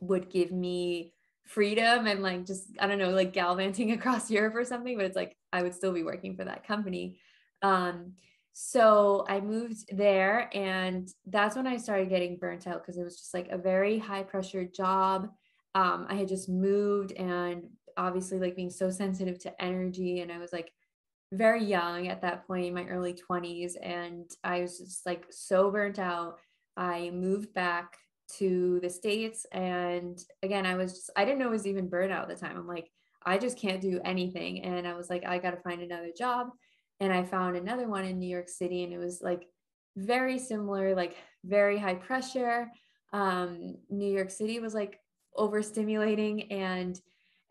would 0.00 0.30
give 0.30 0.50
me 0.50 1.12
freedom 1.44 2.06
and 2.06 2.22
like 2.22 2.46
just, 2.46 2.64
I 2.78 2.86
don't 2.86 2.98
know, 2.98 3.10
like 3.10 3.32
gallivanting 3.32 3.92
across 3.98 4.30
Europe 4.30 4.54
or 4.54 4.64
something, 4.64 4.96
but 4.96 5.06
it's 5.06 5.16
like 5.16 5.36
I 5.52 5.62
would 5.62 5.74
still 5.74 5.92
be 5.92 6.02
working 6.02 6.36
for 6.36 6.44
that 6.44 6.66
company. 6.66 7.18
Um, 7.62 8.14
so 8.52 9.24
I 9.28 9.40
moved 9.40 9.96
there 9.96 10.50
and 10.52 11.08
that's 11.26 11.56
when 11.56 11.66
I 11.66 11.78
started 11.78 12.10
getting 12.10 12.36
burnt 12.36 12.66
out 12.66 12.82
because 12.82 12.98
it 12.98 13.04
was 13.04 13.16
just 13.16 13.32
like 13.32 13.48
a 13.50 13.56
very 13.56 13.98
high 13.98 14.22
pressure 14.22 14.64
job. 14.64 15.30
Um, 15.74 16.06
I 16.08 16.16
had 16.16 16.28
just 16.28 16.48
moved 16.48 17.12
and 17.12 17.64
obviously 17.96 18.38
like 18.38 18.56
being 18.56 18.70
so 18.70 18.90
sensitive 18.90 19.38
to 19.40 19.62
energy 19.62 20.20
and 20.20 20.30
I 20.30 20.38
was 20.38 20.52
like 20.52 20.72
very 21.32 21.64
young 21.64 22.08
at 22.08 22.20
that 22.20 22.46
point 22.46 22.66
in 22.66 22.74
my 22.74 22.84
early 22.84 23.14
20s 23.14 23.72
and 23.82 24.30
i 24.44 24.60
was 24.60 24.78
just 24.78 25.06
like 25.06 25.24
so 25.30 25.70
burnt 25.70 25.98
out 25.98 26.38
i 26.76 27.10
moved 27.10 27.52
back 27.54 27.96
to 28.38 28.80
the 28.82 28.90
states 28.90 29.46
and 29.52 30.24
again 30.42 30.64
i 30.64 30.74
was 30.74 30.92
just 30.92 31.10
i 31.16 31.24
didn't 31.24 31.38
know 31.38 31.48
it 31.48 31.50
was 31.50 31.66
even 31.66 31.90
burnout 31.90 32.22
at 32.22 32.28
the 32.28 32.36
time. 32.36 32.56
I'm 32.56 32.66
like 32.66 32.90
i 33.24 33.38
just 33.38 33.58
can't 33.58 33.80
do 33.80 34.00
anything. 34.04 34.62
And 34.62 34.86
i 34.86 34.94
was 34.94 35.10
like 35.10 35.24
i 35.26 35.38
got 35.38 35.52
to 35.52 35.62
find 35.62 35.82
another 35.82 36.10
job. 36.16 36.48
And 37.00 37.12
i 37.12 37.22
found 37.24 37.56
another 37.56 37.88
one 37.88 38.04
in 38.04 38.18
new 38.18 38.28
york 38.28 38.48
city 38.48 38.84
and 38.84 38.92
it 38.92 38.98
was 38.98 39.20
like 39.22 39.46
very 39.96 40.38
similar 40.38 40.94
like 40.94 41.16
very 41.44 41.78
high 41.78 41.94
pressure. 41.94 42.68
Um, 43.12 43.76
new 43.90 44.10
york 44.10 44.30
city 44.30 44.58
was 44.58 44.74
like 44.74 44.98
overstimulating 45.36 46.52
and 46.52 46.98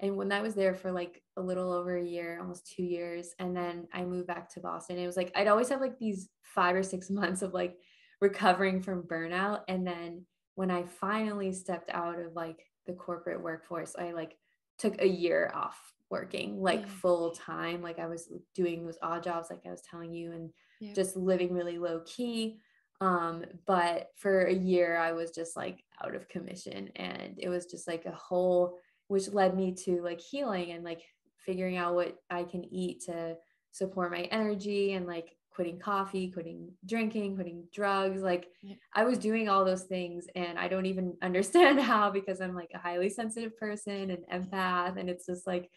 and 0.01 0.17
when 0.17 0.31
I 0.31 0.41
was 0.41 0.55
there 0.55 0.73
for 0.73 0.91
like 0.91 1.21
a 1.37 1.41
little 1.41 1.71
over 1.71 1.95
a 1.95 2.03
year, 2.03 2.39
almost 2.39 2.65
two 2.65 2.81
years, 2.81 3.35
and 3.37 3.55
then 3.55 3.87
I 3.93 4.03
moved 4.03 4.25
back 4.25 4.49
to 4.53 4.59
Boston, 4.59 4.97
it 4.97 5.05
was 5.05 5.15
like 5.15 5.31
I'd 5.35 5.47
always 5.47 5.69
have 5.69 5.79
like 5.79 5.99
these 5.99 6.27
five 6.41 6.75
or 6.75 6.83
six 6.83 7.09
months 7.21 7.43
of 7.43 7.53
like 7.53 7.75
recovering 8.19 8.81
from 8.81 9.03
burnout. 9.03 9.61
And 9.67 9.85
then 9.85 10.25
when 10.55 10.71
I 10.71 10.83
finally 10.83 11.51
stepped 11.51 11.89
out 11.91 12.19
of 12.19 12.33
like 12.33 12.65
the 12.87 12.93
corporate 12.93 13.41
workforce, 13.41 13.95
I 13.97 14.11
like 14.11 14.37
took 14.77 15.01
a 15.01 15.07
year 15.07 15.51
off 15.53 15.79
working 16.09 16.61
like 16.61 16.81
yeah. 16.81 16.87
full 17.01 17.31
time. 17.31 17.81
Like 17.81 17.99
I 17.99 18.07
was 18.07 18.29
doing 18.53 18.85
those 18.85 18.97
odd 19.01 19.23
jobs, 19.23 19.49
like 19.49 19.61
I 19.65 19.71
was 19.71 19.81
telling 19.89 20.13
you, 20.13 20.33
and 20.33 20.49
yeah. 20.79 20.93
just 20.93 21.15
living 21.15 21.53
really 21.53 21.77
low 21.77 22.01
key. 22.05 22.59
Um, 22.99 23.45
but 23.65 24.09
for 24.17 24.43
a 24.43 24.53
year, 24.53 24.97
I 24.97 25.13
was 25.13 25.31
just 25.31 25.55
like 25.55 25.83
out 26.03 26.13
of 26.13 26.29
commission, 26.29 26.89
and 26.95 27.35
it 27.37 27.49
was 27.49 27.65
just 27.65 27.87
like 27.87 28.05
a 28.05 28.11
whole, 28.11 28.77
which 29.07 29.29
led 29.29 29.55
me 29.55 29.73
to 29.85 30.01
like 30.03 30.19
healing 30.19 30.71
and 30.71 30.83
like 30.83 31.01
figuring 31.45 31.77
out 31.77 31.95
what 31.95 32.15
I 32.29 32.43
can 32.43 32.63
eat 32.71 33.01
to 33.05 33.35
support 33.71 34.11
my 34.11 34.23
energy 34.23 34.93
and 34.93 35.07
like 35.07 35.35
quitting 35.53 35.79
coffee, 35.79 36.31
quitting 36.31 36.71
drinking, 36.85 37.35
quitting 37.35 37.63
drugs. 37.73 38.21
Like 38.21 38.47
yeah. 38.61 38.75
I 38.93 39.03
was 39.03 39.17
doing 39.17 39.49
all 39.49 39.65
those 39.65 39.83
things 39.83 40.25
and 40.35 40.57
I 40.57 40.67
don't 40.67 40.85
even 40.85 41.15
understand 41.21 41.79
how 41.79 42.09
because 42.09 42.41
I'm 42.41 42.55
like 42.55 42.71
a 42.73 42.79
highly 42.79 43.09
sensitive 43.09 43.57
person 43.57 44.11
and 44.11 44.49
empath. 44.51 44.97
And 44.97 45.09
it's 45.09 45.25
just 45.25 45.45
like, 45.45 45.69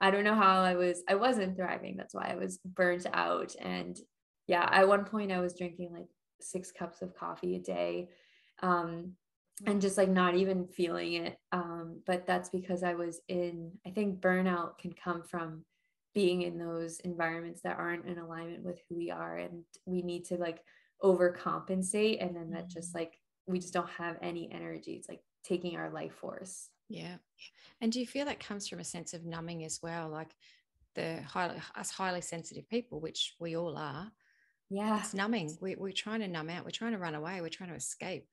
I 0.00 0.10
don't 0.10 0.24
know 0.24 0.34
how 0.34 0.62
I 0.62 0.74
was, 0.74 1.02
I 1.08 1.14
wasn't 1.14 1.56
thriving. 1.56 1.96
That's 1.96 2.14
why 2.14 2.28
I 2.30 2.36
was 2.36 2.58
burnt 2.64 3.06
out. 3.12 3.54
And 3.60 3.98
yeah, 4.46 4.68
at 4.70 4.88
one 4.88 5.04
point 5.04 5.32
I 5.32 5.40
was 5.40 5.56
drinking 5.56 5.92
like 5.92 6.08
six 6.40 6.70
cups 6.70 7.02
of 7.02 7.16
coffee 7.16 7.56
a 7.56 7.60
day. 7.60 8.08
Um, 8.62 9.12
and 9.64 9.80
just 9.80 9.96
like 9.96 10.10
not 10.10 10.34
even 10.34 10.66
feeling 10.66 11.14
it. 11.14 11.38
Um, 11.50 12.02
but 12.06 12.26
that's 12.26 12.50
because 12.50 12.82
I 12.82 12.92
was 12.92 13.20
in, 13.28 13.72
I 13.86 13.90
think 13.90 14.20
burnout 14.20 14.78
can 14.78 14.92
come 14.92 15.22
from 15.22 15.64
being 16.16 16.40
in 16.42 16.58
those 16.58 16.98
environments 17.00 17.60
that 17.60 17.76
aren't 17.78 18.06
in 18.06 18.16
alignment 18.16 18.64
with 18.64 18.80
who 18.88 18.96
we 18.96 19.10
are 19.10 19.36
and 19.36 19.62
we 19.84 20.00
need 20.00 20.24
to 20.24 20.34
like 20.38 20.64
overcompensate 21.04 22.24
and 22.24 22.34
then 22.34 22.50
that 22.50 22.70
just 22.70 22.92
mm. 22.92 23.00
like 23.00 23.18
we 23.46 23.58
just 23.58 23.74
don't 23.74 23.90
have 23.90 24.16
any 24.22 24.50
energy. 24.50 24.94
It's 24.94 25.10
like 25.10 25.20
taking 25.44 25.76
our 25.76 25.90
life 25.90 26.14
force. 26.14 26.70
Yeah. 26.88 27.16
And 27.82 27.92
do 27.92 28.00
you 28.00 28.06
feel 28.06 28.24
that 28.24 28.40
comes 28.40 28.66
from 28.66 28.80
a 28.80 28.84
sense 28.84 29.12
of 29.12 29.26
numbing 29.26 29.62
as 29.66 29.80
well? 29.82 30.08
Like 30.08 30.34
the 30.94 31.20
highly 31.20 31.56
us 31.76 31.90
highly 31.90 32.22
sensitive 32.22 32.66
people 32.70 32.98
which 33.00 33.34
we 33.38 33.54
all 33.54 33.76
are 33.76 34.10
yeah. 34.70 34.98
it's 34.98 35.12
numbing. 35.12 35.54
We, 35.60 35.76
we're 35.76 35.92
trying 35.92 36.20
to 36.20 36.28
numb 36.28 36.48
out. 36.48 36.64
We're 36.64 36.70
trying 36.70 36.92
to 36.92 36.98
run 36.98 37.14
away. 37.14 37.42
We're 37.42 37.50
trying 37.50 37.68
to 37.68 37.76
escape. 37.76 38.26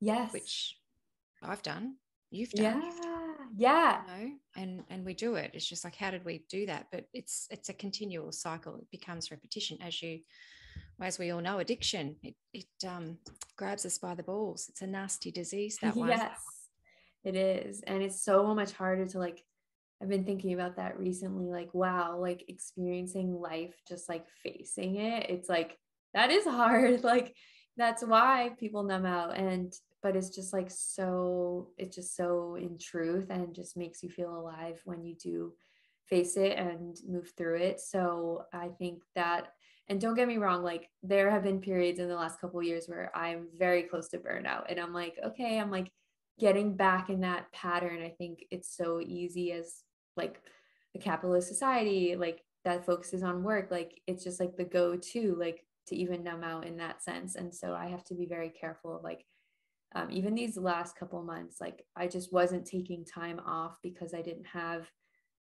Yes. 0.00 0.32
Which 0.32 0.78
i've 1.42 1.62
done. 1.62 1.96
You've 2.30 2.50
done. 2.52 2.82
Yeah 2.82 3.09
yeah. 3.56 4.00
you 4.06 4.24
know? 4.24 4.32
and 4.56 4.82
and 4.88 5.04
we 5.04 5.14
do 5.14 5.34
it. 5.34 5.50
It's 5.54 5.66
just 5.66 5.84
like 5.84 5.96
how 5.96 6.10
did 6.10 6.24
we 6.24 6.44
do 6.48 6.66
that? 6.66 6.86
But 6.92 7.06
it's 7.12 7.46
it's 7.50 7.68
a 7.68 7.74
continual 7.74 8.32
cycle. 8.32 8.76
It 8.76 8.90
becomes 8.90 9.30
repetition 9.30 9.78
as 9.82 10.00
you 10.02 10.20
as 11.00 11.18
we 11.18 11.30
all 11.30 11.40
know 11.40 11.58
addiction. 11.58 12.16
It, 12.22 12.34
it 12.52 12.86
um 12.88 13.18
grabs 13.56 13.86
us 13.86 13.98
by 13.98 14.14
the 14.14 14.22
balls. 14.22 14.66
It's 14.68 14.82
a 14.82 14.86
nasty 14.86 15.30
disease 15.30 15.78
that 15.82 15.96
one. 15.96 16.08
Yes 16.08 16.60
it 17.24 17.36
is. 17.36 17.82
And 17.86 18.02
it's 18.02 18.22
so 18.22 18.54
much 18.54 18.72
harder 18.72 19.06
to 19.06 19.18
like 19.18 19.42
i've 20.02 20.08
been 20.08 20.24
thinking 20.24 20.54
about 20.54 20.76
that 20.76 20.98
recently 20.98 21.44
like 21.50 21.68
wow 21.74 22.16
like 22.18 22.42
experiencing 22.48 23.38
life 23.38 23.74
just 23.86 24.08
like 24.08 24.26
facing 24.42 24.96
it. 24.96 25.28
It's 25.28 25.48
like 25.48 25.76
that 26.14 26.30
is 26.30 26.44
hard. 26.44 27.02
Like 27.10 27.34
that's 27.76 28.04
why 28.04 28.50
people 28.58 28.82
numb 28.82 29.06
out. 29.06 29.36
And 29.36 29.72
but 30.02 30.16
it's 30.16 30.30
just 30.30 30.52
like 30.52 30.70
so 30.70 31.68
it's 31.78 31.96
just 31.96 32.16
so 32.16 32.56
in 32.56 32.78
truth 32.78 33.26
and 33.30 33.54
just 33.54 33.76
makes 33.76 34.02
you 34.02 34.08
feel 34.08 34.34
alive 34.36 34.80
when 34.84 35.04
you 35.04 35.14
do 35.14 35.52
face 36.06 36.36
it 36.36 36.58
and 36.58 36.96
move 37.06 37.32
through 37.36 37.56
it. 37.56 37.80
So 37.80 38.44
i 38.52 38.68
think 38.78 39.02
that 39.14 39.52
and 39.88 40.00
don't 40.00 40.14
get 40.14 40.28
me 40.28 40.38
wrong 40.38 40.62
like 40.62 40.88
there 41.02 41.30
have 41.30 41.42
been 41.42 41.60
periods 41.60 41.98
in 41.98 42.08
the 42.08 42.14
last 42.14 42.40
couple 42.40 42.62
years 42.62 42.86
where 42.86 43.10
i'm 43.14 43.48
very 43.58 43.82
close 43.82 44.08
to 44.08 44.18
burnout 44.18 44.64
and 44.68 44.78
i'm 44.78 44.92
like 44.92 45.18
okay 45.24 45.58
i'm 45.58 45.70
like 45.70 45.90
getting 46.40 46.74
back 46.74 47.10
in 47.10 47.20
that 47.20 47.52
pattern. 47.52 48.02
I 48.02 48.08
think 48.08 48.46
it's 48.50 48.74
so 48.74 49.00
easy 49.00 49.52
as 49.52 49.82
like 50.16 50.40
a 50.96 50.98
capitalist 50.98 51.46
society 51.46 52.16
like 52.16 52.42
that 52.64 52.84
focuses 52.84 53.22
on 53.22 53.44
work 53.44 53.70
like 53.70 54.00
it's 54.08 54.24
just 54.24 54.40
like 54.40 54.56
the 54.56 54.64
go-to 54.64 55.36
like 55.38 55.64
to 55.86 55.94
even 55.94 56.24
numb 56.24 56.42
out 56.42 56.66
in 56.66 56.78
that 56.78 57.02
sense. 57.02 57.36
And 57.36 57.54
so 57.54 57.74
i 57.74 57.86
have 57.86 58.04
to 58.04 58.14
be 58.14 58.26
very 58.26 58.48
careful 58.48 58.96
of 58.96 59.04
like 59.04 59.24
um, 59.94 60.08
even 60.10 60.34
these 60.34 60.56
last 60.56 60.96
couple 60.96 61.22
months 61.22 61.60
like 61.60 61.84
i 61.96 62.06
just 62.06 62.32
wasn't 62.32 62.64
taking 62.64 63.04
time 63.04 63.40
off 63.44 63.76
because 63.82 64.14
i 64.14 64.22
didn't 64.22 64.46
have 64.46 64.88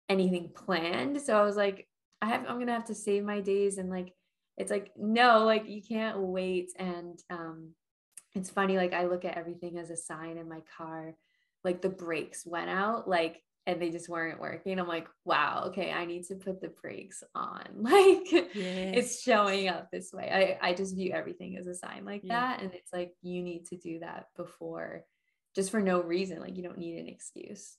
anything 0.09 0.50
planned. 0.55 1.20
So 1.20 1.37
i 1.37 1.42
was 1.42 1.57
like 1.57 1.88
i 2.20 2.26
have 2.26 2.44
i'm 2.48 2.59
gonna 2.59 2.72
have 2.72 2.87
to 2.87 2.94
save 2.94 3.24
my 3.24 3.40
days 3.40 3.78
and 3.78 3.90
like 3.90 4.12
it's 4.57 4.70
like 4.70 4.90
no 4.96 5.44
like 5.44 5.68
you 5.68 5.83
can't 5.83 6.18
wait. 6.18 6.70
And 6.78 7.18
um 7.31 7.70
it's 8.35 8.50
funny 8.50 8.76
like 8.76 8.92
i 8.92 9.07
look 9.07 9.24
at 9.24 9.37
everything 9.37 9.78
as 9.78 9.90
a 9.90 9.96
sign 9.96 10.38
in 10.38 10.48
my 10.48 10.61
car 10.76 11.14
like 11.64 11.83
the 11.83 11.88
brakes 11.88 12.46
went 12.46 12.70
out 12.70 13.09
like 13.09 13.42
and 13.66 13.81
they 13.81 13.90
just 13.90 14.09
weren't 14.09 14.40
working. 14.40 14.79
I'm 14.79 14.88
like, 14.88 15.07
wow, 15.25 15.64
okay, 15.68 15.92
I 15.92 16.05
need 16.05 16.25
to 16.25 16.35
put 16.35 16.61
the 16.61 16.72
brakes 16.83 17.22
on. 17.35 17.62
Like 17.75 18.33
yes. 18.33 18.51
it's 18.55 19.22
showing 19.22 19.68
up 19.68 19.88
this 19.90 20.12
way. 20.12 20.59
I, 20.62 20.70
I 20.70 20.75
just 20.75 20.94
view 20.94 21.12
everything 21.12 21.57
as 21.59 21.66
a 21.66 21.75
sign 21.75 22.05
like 22.05 22.22
yeah. 22.25 22.40
that. 22.40 22.62
And 22.62 22.72
it's 22.75 22.92
like 22.92 23.12
you 23.22 23.42
need 23.42 23.66
to 23.66 23.77
do 23.77 24.01
that 24.01 24.27
before 24.37 25.05
just 25.55 25.70
for 25.70 25.81
no 25.81 26.03
reason. 26.03 26.40
Like 26.40 26.57
you 26.57 26.62
don't 26.62 26.79
need 26.79 26.98
an 26.98 27.09
excuse. 27.09 27.77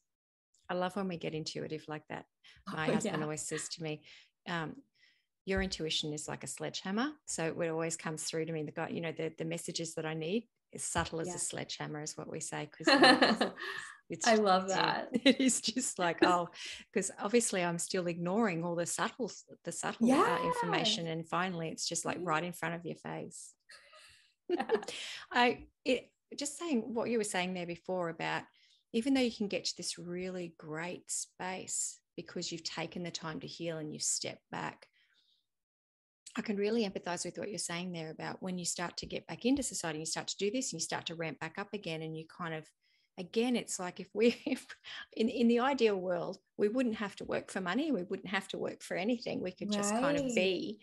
I 0.69 0.75
love 0.75 0.95
when 0.95 1.07
we 1.07 1.17
get 1.17 1.33
intuitive 1.33 1.85
like 1.87 2.07
that. 2.09 2.25
My 2.71 2.87
oh, 2.87 2.93
husband 2.93 3.17
yeah. 3.17 3.23
always 3.23 3.41
says 3.41 3.67
to 3.69 3.83
me, 3.83 4.03
um, 4.47 4.75
your 5.45 5.61
intuition 5.61 6.13
is 6.13 6.27
like 6.27 6.43
a 6.43 6.47
sledgehammer. 6.47 7.11
So 7.25 7.53
it 7.59 7.69
always 7.69 7.97
comes 7.97 8.23
through 8.23 8.45
to 8.45 8.53
me. 8.53 8.63
The 8.63 8.71
guy, 8.71 8.89
you 8.89 9.01
know, 9.01 9.11
the, 9.11 9.33
the 9.37 9.45
messages 9.45 9.95
that 9.95 10.05
I 10.05 10.13
need 10.13 10.47
as 10.73 10.83
subtle 10.83 11.19
as 11.19 11.27
yeah. 11.27 11.35
a 11.35 11.39
sledgehammer 11.39 12.01
is 12.01 12.17
what 12.17 12.31
we 12.31 12.39
say 12.39 12.69
because 12.77 13.51
It's 14.13 14.27
I 14.27 14.35
love 14.35 14.67
that. 14.69 15.09
It 15.11 15.41
is 15.41 15.61
just 15.61 15.99
like, 15.99 16.17
oh, 16.23 16.49
because 16.91 17.11
obviously 17.19 17.63
I'm 17.63 17.79
still 17.79 18.07
ignoring 18.07 18.63
all 18.63 18.75
the 18.75 18.85
subtle, 18.85 19.31
the 19.63 19.71
subtle 19.71 20.11
uh, 20.11 20.15
yeah. 20.15 20.37
uh, 20.39 20.45
information. 20.45 21.07
And 21.07 21.27
finally 21.27 21.69
it's 21.69 21.87
just 21.87 22.05
like 22.05 22.17
right 22.21 22.43
in 22.43 22.53
front 22.53 22.75
of 22.75 22.85
your 22.85 22.95
face. 22.95 23.53
I 25.31 25.65
it, 25.83 26.09
just 26.37 26.57
saying 26.57 26.81
what 26.93 27.09
you 27.09 27.17
were 27.17 27.23
saying 27.23 27.53
there 27.53 27.67
before 27.67 28.09
about 28.09 28.43
even 28.93 29.13
though 29.13 29.21
you 29.21 29.31
can 29.31 29.47
get 29.47 29.65
to 29.65 29.77
this 29.77 29.97
really 29.97 30.53
great 30.57 31.09
space 31.09 31.99
because 32.15 32.51
you've 32.51 32.63
taken 32.63 33.03
the 33.03 33.11
time 33.11 33.39
to 33.39 33.47
heal 33.47 33.77
and 33.77 33.91
you've 33.91 34.03
stepped 34.03 34.43
back. 34.51 34.87
I 36.37 36.41
can 36.41 36.57
really 36.57 36.87
empathize 36.87 37.25
with 37.25 37.37
what 37.37 37.49
you're 37.49 37.59
saying 37.59 37.91
there 37.91 38.11
about 38.11 38.41
when 38.41 38.57
you 38.57 38.65
start 38.65 38.97
to 38.97 39.05
get 39.05 39.27
back 39.27 39.45
into 39.45 39.61
society, 39.63 39.99
you 39.99 40.05
start 40.05 40.27
to 40.27 40.37
do 40.37 40.49
this 40.51 40.71
and 40.71 40.79
you 40.79 40.83
start 40.83 41.07
to 41.07 41.15
ramp 41.15 41.39
back 41.39 41.55
up 41.57 41.73
again, 41.73 42.01
and 42.01 42.17
you 42.17 42.25
kind 42.25 42.53
of 42.53 42.65
again 43.17 43.55
it's 43.55 43.79
like 43.79 43.99
if 43.99 44.07
we 44.13 44.35
if 44.45 44.65
in, 45.15 45.29
in 45.29 45.47
the 45.47 45.59
ideal 45.59 45.95
world 45.95 46.37
we 46.57 46.67
wouldn't 46.67 46.95
have 46.95 47.15
to 47.15 47.25
work 47.25 47.51
for 47.51 47.61
money 47.61 47.91
we 47.91 48.03
wouldn't 48.03 48.29
have 48.29 48.47
to 48.47 48.57
work 48.57 48.81
for 48.81 48.95
anything 48.95 49.41
we 49.41 49.51
could 49.51 49.71
just 49.71 49.93
right. 49.93 50.01
kind 50.01 50.17
of 50.17 50.25
be 50.35 50.79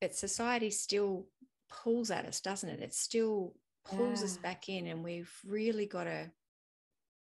but 0.00 0.14
society 0.14 0.70
still 0.70 1.26
pulls 1.68 2.10
at 2.10 2.26
us 2.26 2.40
doesn't 2.40 2.68
it 2.68 2.80
it 2.80 2.94
still 2.94 3.54
pulls 3.84 4.20
yeah. 4.20 4.24
us 4.24 4.36
back 4.36 4.68
in 4.68 4.86
and 4.86 5.04
we've 5.04 5.32
really 5.46 5.86
got 5.86 6.04
to 6.04 6.30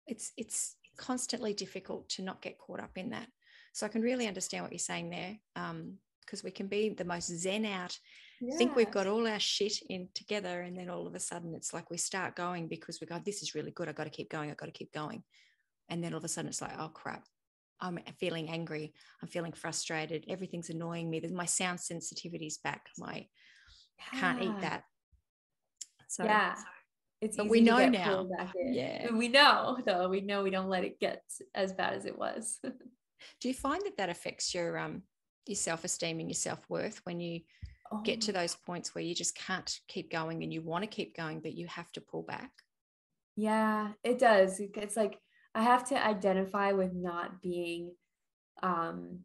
it's 0.08 0.32
it's 0.38 0.76
constantly 0.98 1.54
difficult 1.54 2.10
to 2.10 2.24
not 2.24 2.42
get 2.42 2.58
caught 2.58 2.80
up 2.80 2.98
in 2.98 3.12
that 3.12 3.28
so 3.74 3.86
i 3.86 3.90
can 3.90 4.02
really 4.02 4.28
understand 4.28 4.64
what 4.64 4.72
you're 4.72 4.80
saying 4.80 5.10
there 5.10 5.38
um 5.56 5.94
because 6.26 6.44
we 6.44 6.52
can 6.52 6.68
be 6.68 6.90
the 6.90 7.06
most 7.06 7.28
zen 7.28 7.66
out 7.66 7.98
yeah. 8.40 8.56
think 8.58 8.76
we've 8.76 8.92
got 8.92 9.08
all 9.08 9.28
our 9.28 9.40
shit 9.40 9.80
in 9.90 10.10
together 10.14 10.62
and 10.62 10.78
then 10.78 10.90
all 10.90 11.08
of 11.08 11.16
a 11.16 11.20
sudden 11.20 11.54
it's 11.56 11.74
like 11.74 11.90
we 11.90 11.98
start 11.98 12.36
going 12.36 12.68
because 12.68 13.00
we 13.02 13.08
go 13.08 13.20
this 13.24 13.42
is 13.42 13.56
really 13.56 13.72
good. 13.72 13.90
I 13.90 13.94
got 13.94 14.06
to 14.06 14.10
keep 14.10 14.30
going. 14.30 14.52
I 14.52 14.54
got 14.54 14.68
to 14.68 14.72
keep 14.72 14.94
going. 14.94 15.24
And 15.90 16.04
then 16.04 16.14
all 16.14 16.20
of 16.20 16.24
a 16.26 16.28
sudden 16.28 16.50
it's 16.50 16.62
like 16.62 16.74
oh 16.80 16.90
crap. 16.90 17.24
I'm 17.80 18.00
feeling 18.20 18.50
angry. 18.50 18.94
I'm 19.22 19.28
feeling 19.28 19.54
frustrated. 19.54 20.26
Everything's 20.28 20.70
annoying 20.70 21.10
me. 21.10 21.22
My 21.32 21.46
sound 21.46 21.80
sensitivity 21.80 22.48
is 22.48 22.58
back. 22.58 22.88
My 22.98 23.28
yeah. 24.14 24.20
can't 24.20 24.42
eat 24.42 24.62
that. 24.62 24.84
So 26.08 26.24
yeah. 26.24 26.56
it's 27.22 27.38
but 27.38 27.50
we 27.50 27.62
know 27.62 27.88
now. 27.88 28.28
yeah. 28.56 29.12
We 29.12 29.28
know 29.28 29.78
though. 29.86 30.10
We 30.10 30.22
know 30.22 30.44
we 30.44 30.50
don't 30.50 30.70
let 30.70 30.84
it 30.84 31.00
get 31.00 31.22
as 31.54 31.74
bad 31.74 31.94
as 31.94 32.06
it 32.06 32.18
was. 32.18 32.60
Do 33.42 33.48
you 33.48 33.54
find 33.54 33.84
that 33.86 33.98
that 33.98 34.10
affects 34.10 34.54
your 34.54 34.78
um 34.78 35.04
your 35.46 35.56
self-esteem 35.56 36.20
and 36.20 36.30
your 36.30 36.36
self-worth 36.36 37.02
when 37.04 37.20
you 37.20 37.42
oh. 37.92 38.02
get 38.04 38.22
to 38.22 38.32
oh. 38.32 38.42
those 38.42 38.56
points 38.56 38.94
where 38.94 39.04
you 39.04 39.16
just 39.16 39.36
can't 39.36 39.80
keep 39.88 40.12
going 40.12 40.44
and 40.44 40.54
you 40.54 40.62
want 40.62 40.84
to 40.84 40.90
keep 40.90 41.16
going, 41.16 41.40
but 41.40 41.54
you 41.54 41.68
have 41.68 41.92
to 41.94 42.02
pull 42.02 42.24
back? 42.24 42.52
Yeah, 43.36 43.90
it 44.04 44.20
does. 44.20 44.60
It's 44.60 44.98
like 44.98 45.20
I 45.54 45.64
have 45.64 45.88
to 45.90 46.06
identify 46.06 46.72
with 46.72 46.94
not 46.94 47.42
being 47.42 47.92
um 48.64 49.20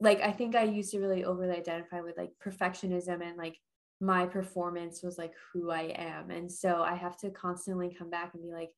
like 0.00 0.20
I 0.20 0.30
think 0.30 0.54
I 0.54 0.62
used 0.62 0.92
to 0.92 1.00
really 1.00 1.24
overly 1.24 1.56
identify 1.56 2.00
with 2.00 2.16
like 2.16 2.30
perfectionism 2.44 3.20
and 3.20 3.36
like 3.36 3.56
my 4.00 4.26
performance 4.26 5.02
was 5.02 5.18
like 5.18 5.32
who 5.52 5.70
I 5.70 5.92
am. 5.96 6.30
And 6.30 6.50
so 6.50 6.82
I 6.82 6.94
have 6.94 7.16
to 7.18 7.30
constantly 7.30 7.94
come 7.96 8.10
back 8.10 8.34
and 8.34 8.42
be 8.42 8.52
like, 8.52 8.70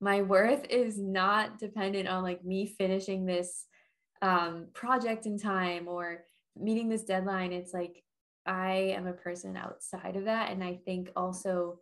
my 0.00 0.22
worth 0.22 0.64
is 0.70 0.98
not 0.98 1.58
dependent 1.58 2.08
on 2.08 2.22
like 2.22 2.44
me 2.44 2.66
finishing 2.66 3.26
this 3.26 3.66
um, 4.22 4.68
project 4.72 5.26
in 5.26 5.38
time 5.38 5.88
or 5.88 6.24
meeting 6.56 6.88
this 6.88 7.04
deadline. 7.04 7.52
It's 7.52 7.74
like 7.74 8.02
I 8.46 8.94
am 8.96 9.06
a 9.06 9.12
person 9.12 9.56
outside 9.56 10.16
of 10.16 10.24
that. 10.24 10.50
And 10.50 10.62
I 10.62 10.80
think 10.84 11.10
also 11.16 11.78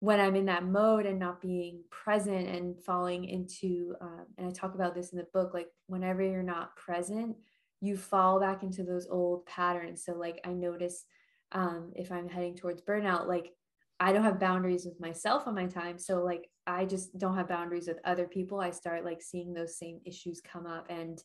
when 0.00 0.20
I'm 0.20 0.36
in 0.36 0.46
that 0.46 0.64
mode 0.64 1.06
and 1.06 1.18
not 1.18 1.40
being 1.40 1.82
present 1.90 2.48
and 2.48 2.80
falling 2.84 3.24
into, 3.24 3.94
um, 4.00 4.26
and 4.36 4.46
I 4.46 4.50
talk 4.50 4.74
about 4.74 4.94
this 4.94 5.12
in 5.12 5.18
the 5.18 5.26
book, 5.32 5.52
like 5.54 5.68
whenever 5.86 6.22
you're 6.22 6.42
not 6.42 6.76
present, 6.76 7.36
you 7.80 7.96
fall 7.96 8.38
back 8.40 8.62
into 8.62 8.84
those 8.84 9.08
old 9.08 9.44
patterns. 9.46 10.04
So, 10.04 10.12
like, 10.12 10.40
I 10.44 10.52
notice 10.52 11.04
um, 11.52 11.92
if 11.96 12.12
I'm 12.12 12.28
heading 12.28 12.54
towards 12.54 12.82
burnout, 12.82 13.26
like 13.26 13.52
I 14.00 14.12
don't 14.12 14.22
have 14.22 14.38
boundaries 14.38 14.84
with 14.84 15.00
myself 15.00 15.46
on 15.46 15.54
my 15.54 15.66
time. 15.66 15.98
So 15.98 16.22
like 16.22 16.48
I 16.66 16.84
just 16.84 17.18
don't 17.18 17.36
have 17.36 17.48
boundaries 17.48 17.88
with 17.88 17.98
other 18.04 18.26
people. 18.26 18.60
I 18.60 18.70
start 18.70 19.04
like 19.04 19.22
seeing 19.22 19.52
those 19.52 19.78
same 19.78 20.00
issues 20.04 20.40
come 20.40 20.66
up 20.66 20.86
and 20.88 21.22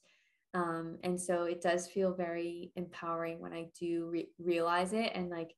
um 0.54 0.98
and 1.04 1.20
so 1.20 1.44
it 1.44 1.62
does 1.62 1.88
feel 1.88 2.13
very 2.13 2.72
empowering 2.76 3.39
when 3.39 3.54
I 3.54 3.68
do 3.80 4.08
re- 4.10 4.30
realize 4.39 4.94
it 4.94 5.12
and 5.16 5.30
like 5.30 5.56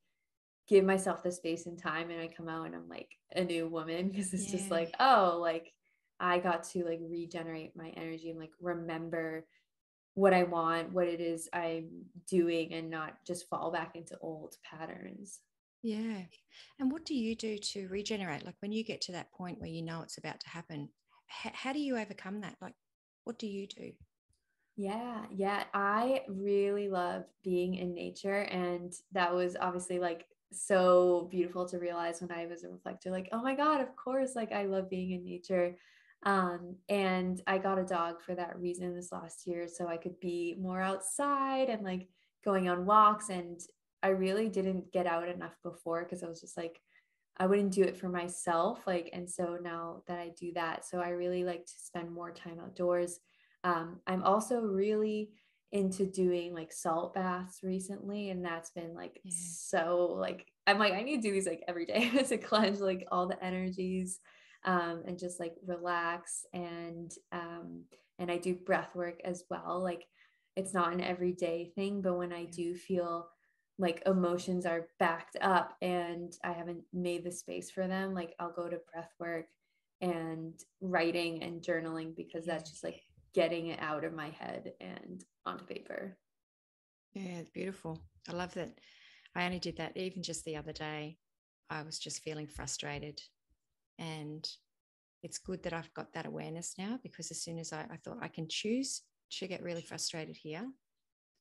give 0.68 0.84
myself 0.84 1.22
the 1.22 1.30
space 1.30 1.66
and 1.66 1.78
time 1.80 2.10
and 2.10 2.20
I 2.20 2.28
come 2.28 2.48
out 2.48 2.66
and 2.66 2.74
I'm 2.74 2.88
like 2.88 3.10
a 3.34 3.44
new 3.44 3.68
woman 3.68 4.08
because 4.08 4.32
it's 4.32 4.46
yeah. 4.46 4.58
just 4.58 4.70
like 4.70 4.94
oh 4.98 5.38
like 5.40 5.72
I 6.18 6.38
got 6.38 6.64
to 6.70 6.84
like 6.84 7.00
regenerate 7.02 7.76
my 7.76 7.90
energy 7.90 8.30
and 8.30 8.38
like 8.38 8.52
remember 8.60 9.46
what 10.16 10.32
I 10.32 10.44
want, 10.44 10.92
what 10.92 11.06
it 11.06 11.20
is 11.20 11.46
I'm 11.52 11.90
doing 12.26 12.72
and 12.72 12.88
not 12.88 13.18
just 13.26 13.50
fall 13.50 13.70
back 13.70 13.96
into 13.96 14.16
old 14.22 14.54
patterns. 14.64 15.40
Yeah. 15.82 16.22
And 16.80 16.90
what 16.90 17.04
do 17.04 17.14
you 17.14 17.36
do 17.36 17.58
to 17.58 17.86
regenerate? 17.88 18.44
Like 18.44 18.56
when 18.60 18.72
you 18.72 18.82
get 18.82 19.02
to 19.02 19.12
that 19.12 19.30
point 19.32 19.60
where 19.60 19.68
you 19.68 19.82
know 19.82 20.00
it's 20.00 20.16
about 20.16 20.40
to 20.40 20.48
happen, 20.48 20.88
how 21.26 21.74
do 21.74 21.80
you 21.80 21.98
overcome 21.98 22.40
that? 22.40 22.56
Like, 22.62 22.74
what 23.24 23.38
do 23.38 23.46
you 23.46 23.66
do? 23.66 23.92
Yeah, 24.76 25.24
yeah. 25.30 25.64
I 25.72 26.22
really 26.28 26.88
love 26.88 27.24
being 27.42 27.74
in 27.76 27.94
nature. 27.94 28.42
And 28.42 28.92
that 29.12 29.34
was 29.34 29.56
obviously 29.58 29.98
like 29.98 30.26
so 30.52 31.28
beautiful 31.30 31.66
to 31.68 31.78
realize 31.78 32.20
when 32.20 32.30
I 32.30 32.46
was 32.46 32.62
a 32.62 32.68
reflector, 32.68 33.10
like, 33.10 33.28
oh 33.32 33.40
my 33.42 33.54
God, 33.54 33.80
of 33.80 33.96
course, 33.96 34.36
like 34.36 34.52
I 34.52 34.64
love 34.66 34.90
being 34.90 35.12
in 35.12 35.24
nature. 35.24 35.76
Um, 36.24 36.76
and 36.88 37.40
I 37.46 37.56
got 37.58 37.78
a 37.78 37.84
dog 37.84 38.20
for 38.20 38.34
that 38.34 38.58
reason 38.58 38.94
this 38.94 39.12
last 39.12 39.46
year. 39.46 39.66
So 39.66 39.86
I 39.88 39.96
could 39.96 40.18
be 40.20 40.56
more 40.60 40.80
outside 40.82 41.70
and 41.70 41.82
like 41.82 42.08
going 42.44 42.68
on 42.68 42.84
walks 42.84 43.30
and 43.30 43.58
I 44.02 44.08
really 44.08 44.48
didn't 44.50 44.92
get 44.92 45.06
out 45.06 45.28
enough 45.28 45.56
before 45.62 46.04
because 46.04 46.22
I 46.22 46.28
was 46.28 46.40
just 46.40 46.56
like, 46.56 46.80
I 47.38 47.46
wouldn't 47.46 47.72
do 47.72 47.82
it 47.82 47.96
for 47.96 48.08
myself. 48.08 48.86
Like, 48.86 49.10
and 49.12 49.28
so 49.30 49.58
now 49.62 50.02
that 50.06 50.18
I 50.18 50.30
do 50.38 50.52
that, 50.54 50.84
so 50.86 51.00
I 51.00 51.10
really 51.10 51.44
like 51.44 51.66
to 51.66 51.72
spend 51.78 52.10
more 52.12 52.30
time 52.32 52.58
outdoors. 52.62 53.20
Um, 53.64 54.00
I'm 54.06 54.22
also 54.22 54.60
really 54.60 55.30
into 55.72 56.06
doing 56.06 56.54
like 56.54 56.72
salt 56.72 57.14
baths 57.14 57.60
recently, 57.62 58.30
and 58.30 58.44
that's 58.44 58.70
been 58.70 58.94
like 58.94 59.20
yeah. 59.24 59.32
so 59.34 60.16
like 60.18 60.46
I'm 60.66 60.78
like 60.78 60.92
I 60.92 61.02
need 61.02 61.22
to 61.22 61.28
do 61.28 61.32
these 61.32 61.46
like 61.46 61.64
every 61.68 61.86
day 61.86 62.10
to 62.28 62.38
cleanse 62.38 62.80
like 62.80 63.06
all 63.10 63.26
the 63.26 63.42
energies 63.42 64.20
um, 64.64 65.02
and 65.06 65.18
just 65.18 65.40
like 65.40 65.54
relax 65.66 66.44
and 66.52 67.12
um, 67.32 67.84
and 68.18 68.30
I 68.30 68.38
do 68.38 68.54
breath 68.54 68.94
work 68.94 69.20
as 69.24 69.44
well. 69.50 69.80
Like 69.82 70.04
it's 70.56 70.74
not 70.74 70.92
an 70.92 71.00
everyday 71.00 71.70
thing, 71.74 72.00
but 72.02 72.16
when 72.16 72.32
I 72.32 72.44
do 72.44 72.74
feel 72.74 73.28
like 73.78 74.02
emotions 74.06 74.64
are 74.64 74.88
backed 74.98 75.36
up 75.42 75.76
and 75.82 76.32
I 76.42 76.52
haven't 76.52 76.82
made 76.92 77.24
the 77.24 77.30
space 77.30 77.70
for 77.70 77.86
them, 77.86 78.14
like 78.14 78.34
I'll 78.40 78.52
go 78.52 78.68
to 78.68 78.80
breath 78.92 79.12
work 79.20 79.46
and 80.00 80.54
writing 80.80 81.42
and 81.42 81.62
journaling 81.62 82.16
because 82.16 82.46
that's 82.46 82.70
just 82.70 82.82
like 82.82 83.02
getting 83.36 83.66
it 83.66 83.78
out 83.82 84.02
of 84.02 84.14
my 84.14 84.30
head 84.30 84.72
and 84.80 85.22
onto 85.44 85.64
paper. 85.64 86.16
Yeah, 87.12 87.40
it's 87.40 87.50
beautiful. 87.50 88.00
I 88.28 88.32
love 88.32 88.54
that. 88.54 88.78
I 89.34 89.44
only 89.44 89.58
did 89.58 89.76
that 89.76 89.94
even 89.94 90.22
just 90.22 90.46
the 90.46 90.56
other 90.56 90.72
day. 90.72 91.18
I 91.68 91.82
was 91.82 91.98
just 91.98 92.22
feeling 92.22 92.46
frustrated. 92.46 93.20
And 93.98 94.48
it's 95.22 95.36
good 95.36 95.62
that 95.64 95.74
I've 95.74 95.92
got 95.92 96.14
that 96.14 96.24
awareness 96.24 96.74
now 96.78 96.98
because 97.02 97.30
as 97.30 97.42
soon 97.42 97.58
as 97.58 97.74
I, 97.74 97.82
I 97.90 97.98
thought 98.02 98.18
I 98.22 98.28
can 98.28 98.46
choose 98.48 99.02
to 99.32 99.46
get 99.46 99.62
really 99.62 99.82
frustrated 99.82 100.36
here, 100.36 100.66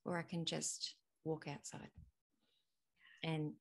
or 0.03 0.17
I 0.17 0.23
can 0.23 0.43
just 0.43 0.95
walk 1.23 1.47
outside 1.47 1.91
and 3.23 3.53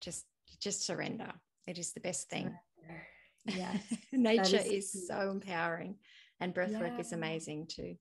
just 0.00 0.24
just 0.60 0.86
surrender. 0.86 1.32
It 1.66 1.78
is 1.78 1.92
the 1.92 2.00
best 2.00 2.30
thing. 2.30 2.54
Yes. 3.44 3.82
Nature 4.12 4.56
is, 4.56 4.94
is 4.94 5.08
so 5.08 5.30
empowering 5.30 5.96
and 6.42 6.52
breath 6.52 6.72
yeah. 6.72 6.80
work 6.80 6.98
is 6.98 7.12
amazing 7.12 7.68
too. 7.68 7.94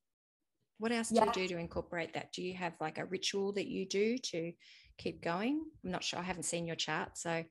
What 0.79 0.91
else 0.91 1.09
do 1.09 1.21
you 1.23 1.31
do 1.31 1.47
to 1.49 1.57
incorporate 1.57 2.15
that? 2.15 2.31
Do 2.33 2.41
you 2.41 2.55
have 2.55 2.73
like 2.81 2.97
a 2.97 3.05
ritual 3.05 3.53
that 3.53 3.67
you 3.67 3.87
do 3.87 4.17
to 4.17 4.51
keep 4.97 5.21
going? 5.21 5.63
I'm 5.85 5.91
not 5.91 6.03
sure. 6.03 6.17
I 6.17 6.23
haven't 6.23 6.43
seen 6.43 6.65
your 6.65 6.75
chart. 6.75 7.19
So 7.19 7.43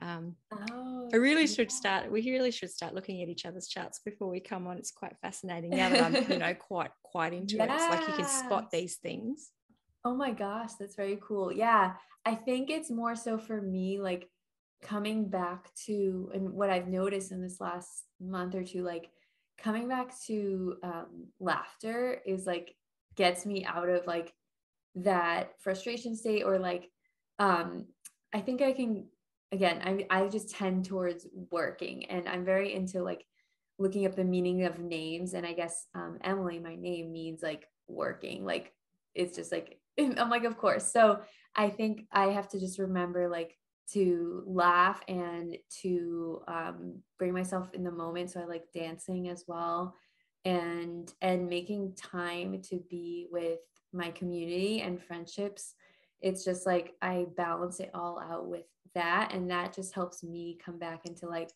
um, 0.00 0.36
oh, 0.50 1.10
I 1.12 1.16
really 1.16 1.42
yeah. 1.42 1.54
should 1.54 1.70
start. 1.70 2.10
We 2.10 2.22
really 2.22 2.50
should 2.50 2.70
start 2.70 2.94
looking 2.94 3.22
at 3.22 3.28
each 3.28 3.44
other's 3.44 3.68
charts 3.68 4.00
before 4.02 4.30
we 4.30 4.40
come 4.40 4.66
on. 4.66 4.78
It's 4.78 4.90
quite 4.90 5.14
fascinating 5.20 5.70
now 5.70 5.90
that 5.90 6.02
I'm, 6.02 6.30
you 6.30 6.38
know, 6.38 6.54
quite 6.58 6.90
quite 7.02 7.34
into 7.34 7.56
yes. 7.56 7.68
it. 7.68 7.74
It's 7.74 7.94
like 7.94 8.08
you 8.08 8.14
can 8.14 8.26
spot 8.26 8.70
these 8.70 8.96
things. 8.96 9.50
Oh 10.04 10.16
my 10.16 10.32
gosh, 10.32 10.72
that's 10.80 10.96
very 10.96 11.18
cool. 11.22 11.52
Yeah, 11.52 11.92
I 12.24 12.34
think 12.34 12.70
it's 12.70 12.90
more 12.90 13.14
so 13.14 13.36
for 13.36 13.60
me, 13.60 14.00
like 14.00 14.28
coming 14.82 15.28
back 15.28 15.70
to, 15.86 16.30
and 16.34 16.54
what 16.54 16.70
I've 16.70 16.88
noticed 16.88 17.32
in 17.32 17.42
this 17.42 17.60
last 17.60 18.04
month 18.18 18.54
or 18.54 18.64
two, 18.64 18.82
like 18.82 19.10
coming 19.62 19.88
back 19.88 20.12
to 20.26 20.76
um, 20.82 21.26
laughter 21.40 22.20
is 22.26 22.46
like 22.46 22.74
gets 23.16 23.46
me 23.46 23.64
out 23.64 23.88
of 23.88 24.06
like 24.06 24.32
that 24.94 25.52
frustration 25.60 26.16
state 26.16 26.42
or 26.42 26.58
like 26.58 26.90
um 27.38 27.86
i 28.34 28.40
think 28.40 28.60
i 28.60 28.72
can 28.72 29.06
again 29.52 29.80
i 30.10 30.22
i 30.22 30.28
just 30.28 30.50
tend 30.50 30.84
towards 30.84 31.26
working 31.50 32.04
and 32.06 32.28
i'm 32.28 32.44
very 32.44 32.74
into 32.74 33.02
like 33.02 33.24
looking 33.78 34.04
up 34.04 34.14
the 34.14 34.24
meaning 34.24 34.64
of 34.64 34.78
names 34.78 35.32
and 35.34 35.46
i 35.46 35.52
guess 35.52 35.86
um 35.94 36.18
emily 36.24 36.58
my 36.58 36.74
name 36.74 37.10
means 37.12 37.42
like 37.42 37.66
working 37.88 38.44
like 38.44 38.72
it's 39.14 39.36
just 39.36 39.50
like 39.52 39.78
i'm 39.98 40.30
like 40.30 40.44
of 40.44 40.58
course. 40.58 40.92
So 40.92 41.20
i 41.56 41.68
think 41.68 42.06
i 42.12 42.26
have 42.26 42.48
to 42.50 42.60
just 42.60 42.78
remember 42.78 43.28
like 43.28 43.56
to 43.92 44.42
laugh 44.46 45.00
and 45.08 45.56
to 45.82 46.42
um, 46.48 46.94
bring 47.18 47.32
myself 47.32 47.72
in 47.74 47.84
the 47.84 47.90
moment. 47.90 48.30
So 48.30 48.40
i 48.40 48.44
like 48.44 48.64
dancing 48.74 49.28
as 49.28 49.44
well 49.46 49.96
and 50.44 51.12
and 51.20 51.48
making 51.48 51.94
time 51.94 52.60
to 52.62 52.80
be 52.90 53.28
with 53.30 53.60
my 53.92 54.10
community 54.10 54.80
and 54.80 55.02
friendships. 55.02 55.74
It's 56.20 56.44
just 56.44 56.66
like 56.66 56.94
i 57.02 57.26
balance 57.36 57.80
it 57.80 57.90
all 57.94 58.20
out 58.20 58.46
with 58.46 58.64
that 58.94 59.32
and 59.32 59.50
that 59.50 59.74
just 59.74 59.94
helps 59.94 60.22
me 60.22 60.58
come 60.64 60.78
back 60.78 61.06
into 61.06 61.26
like 61.26 61.50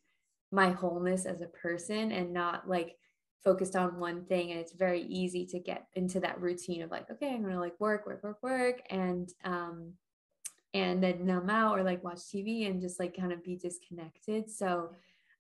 my 0.52 0.70
wholeness 0.70 1.26
as 1.26 1.42
a 1.42 1.46
person 1.48 2.12
and 2.12 2.32
not 2.32 2.68
like 2.68 2.96
focused 3.44 3.76
on 3.76 3.98
one 4.00 4.24
thing. 4.24 4.50
And 4.50 4.60
it's 4.60 4.72
very 4.72 5.02
easy 5.02 5.46
to 5.46 5.58
get 5.58 5.86
into 5.94 6.20
that 6.20 6.40
routine 6.40 6.82
of 6.82 6.90
like 6.90 7.10
okay 7.10 7.34
i'm 7.34 7.42
gonna 7.42 7.60
like 7.60 7.78
work 7.80 8.06
work 8.06 8.22
work 8.22 8.42
work. 8.42 8.82
And 8.90 9.28
um 9.44 9.92
and 10.80 11.02
then 11.02 11.26
numb 11.26 11.50
out 11.50 11.78
or 11.78 11.82
like 11.82 12.04
watch 12.04 12.18
TV 12.18 12.68
and 12.68 12.80
just 12.80 13.00
like 13.00 13.16
kind 13.16 13.32
of 13.32 13.42
be 13.44 13.56
disconnected. 13.56 14.50
So 14.50 14.90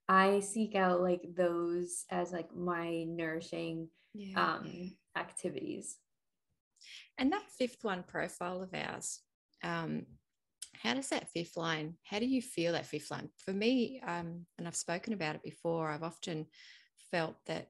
I 0.08 0.40
seek 0.40 0.74
out 0.74 1.00
like 1.00 1.22
those 1.36 2.04
as 2.10 2.32
like 2.32 2.54
my 2.54 3.04
nourishing 3.04 3.88
yeah. 4.14 4.54
um, 4.54 4.92
activities. 5.16 5.96
And 7.18 7.32
that 7.32 7.50
fifth 7.58 7.82
one 7.82 8.04
profile 8.06 8.62
of 8.62 8.70
ours, 8.74 9.20
um, 9.64 10.06
how 10.82 10.94
does 10.94 11.08
that 11.08 11.28
fifth 11.30 11.56
line, 11.56 11.94
how 12.04 12.18
do 12.18 12.26
you 12.26 12.42
feel 12.42 12.72
that 12.72 12.86
fifth 12.86 13.10
line? 13.10 13.30
For 13.44 13.52
me, 13.52 14.00
um, 14.06 14.46
and 14.58 14.66
I've 14.66 14.76
spoken 14.76 15.12
about 15.12 15.34
it 15.34 15.42
before, 15.42 15.88
I've 15.88 16.02
often 16.02 16.46
felt 17.10 17.36
that 17.46 17.68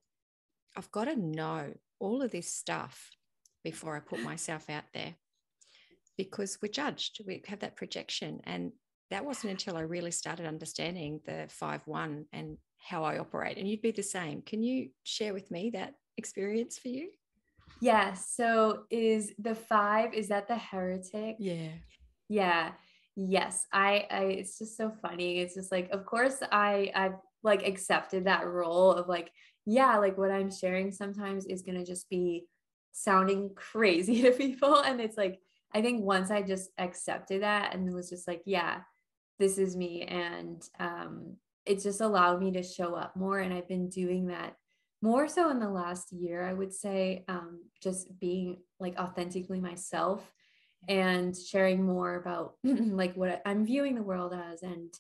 I've 0.77 0.91
got 0.91 1.05
to 1.05 1.17
know 1.17 1.73
all 2.01 2.23
of 2.23 2.33
this 2.33 2.53
stuff 2.53 3.11
before 3.65 3.97
I 3.97 4.01
put 4.01 4.23
myself 4.23 4.69
out 4.69 4.85
there 4.93 5.15
because 6.17 6.59
we're 6.63 6.73
judged. 6.73 7.21
We 7.27 7.43
have 7.47 7.61
that 7.61 7.77
projection. 7.77 8.41
And 8.45 8.73
that 9.11 9.25
wasn't 9.25 9.53
until 9.53 9.77
I 9.77 9.83
really 9.83 10.11
started 10.11 10.47
understanding 10.47 11.21
the 11.27 11.47
5 11.49 11.83
1 11.87 12.27
and 12.33 12.57
how 12.79 13.05
I 13.05 13.19
operate. 13.19 13.59
And 13.59 13.69
you'd 13.69 13.83
be 13.83 13.91
the 13.91 14.03
same. 14.03 14.43
Can 14.43 14.63
you 14.63 14.91
share 15.05 15.35
with 15.35 15.51
me 15.51 15.71
that 15.71 15.95
experience 16.17 16.79
for 16.79 16.89
you? 16.89 17.11
Yeah. 17.81 18.15
So 18.15 18.85
is 18.91 19.33
the 19.39 19.55
five, 19.55 20.15
is 20.15 20.29
that 20.29 20.49
the 20.49 20.57
heretic? 20.57 21.37
Yeah. 21.39 21.73
Yeah. 22.29 22.73
Yes. 23.17 23.67
I, 23.73 24.07
I 24.11 24.21
it's 24.25 24.59
just 24.59 24.77
so 24.77 24.93
funny. 25.03 25.41
It's 25.41 25.55
just 25.55 25.73
like, 25.73 25.91
of 25.91 26.07
course 26.07 26.37
I 26.51 26.91
I've 26.95 27.17
like 27.43 27.67
accepted 27.67 28.25
that 28.25 28.47
role 28.47 28.93
of 28.93 29.09
like, 29.09 29.31
yeah, 29.67 29.99
like 29.99 30.17
what 30.17 30.31
I'm 30.31 30.51
sharing 30.51 30.93
sometimes 30.93 31.47
is 31.47 31.63
gonna 31.63 31.85
just 31.85 32.09
be 32.09 32.47
sounding 32.93 33.51
crazy 33.57 34.23
to 34.23 34.31
people. 34.33 34.81
And 34.81 35.01
it's 35.01 35.17
like 35.17 35.41
I 35.77 35.83
think 35.83 36.03
once 36.03 36.31
I 36.31 36.41
just 36.41 36.71
accepted 36.79 37.43
that 37.43 37.75
and 37.75 37.93
was 37.95 38.09
just 38.09 38.27
like, 38.27 38.41
yeah, 38.47 38.79
this 39.39 39.59
is 39.59 39.77
me. 39.77 40.05
And 40.05 40.67
um, 40.81 41.37
it 41.67 41.83
just 41.83 42.01
allowed 42.01 42.41
me 42.41 42.51
to 42.53 42.63
show 42.63 42.95
up 42.95 43.15
more. 43.15 43.41
And 43.41 43.53
I've 43.53 43.69
been 43.69 43.91
doing 43.91 44.29
that 44.29 44.57
more 45.03 45.29
so 45.29 45.51
in 45.51 45.61
the 45.61 45.69
last 45.69 46.15
year, 46.15 46.49
I 46.49 46.55
would 46.55 46.73
say, 46.73 47.27
um, 47.29 47.61
just 47.83 48.19
being 48.19 48.57
like 48.81 48.99
authentically 48.99 49.61
myself 49.61 50.33
and 50.89 51.37
sharing 51.37 51.85
more 51.85 52.15
about 52.15 52.55
like 52.65 53.15
what 53.15 53.43
I'm 53.45 53.67
viewing 53.67 53.97
the 53.97 54.03
world 54.03 54.33
as. 54.33 54.63
And 54.63 54.95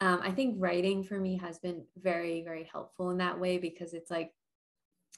um, 0.00 0.20
I 0.22 0.30
think 0.30 0.54
writing 0.60 1.02
for 1.02 1.18
me 1.18 1.36
has 1.38 1.58
been 1.58 1.82
very, 2.00 2.44
very 2.44 2.70
helpful 2.70 3.10
in 3.10 3.18
that 3.18 3.40
way 3.40 3.58
because 3.58 3.92
it's 3.92 4.10
like 4.12 4.30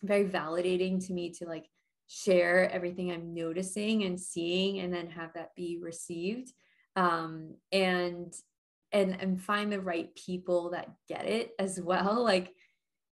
very 0.03 0.24
validating 0.24 1.07
to 1.07 1.12
me 1.12 1.28
to 1.33 1.45
like 1.45 1.66
share 2.07 2.70
everything 2.70 3.11
I'm 3.11 3.34
noticing 3.34 4.05
and 4.05 4.20
seeing 4.20 4.80
and 4.80 4.92
then 4.92 5.09
have 5.11 5.32
that 5.34 5.55
be 5.55 5.78
received. 5.82 6.52
Um, 6.96 7.57
and 7.72 8.32
and 8.92 9.20
and 9.20 9.42
find 9.42 9.72
the 9.72 9.80
right 9.80 10.14
people 10.14 10.70
that 10.70 10.90
get 11.09 11.26
it 11.26 11.52
as 11.59 11.80
well. 11.80 12.22
Like 12.34 12.55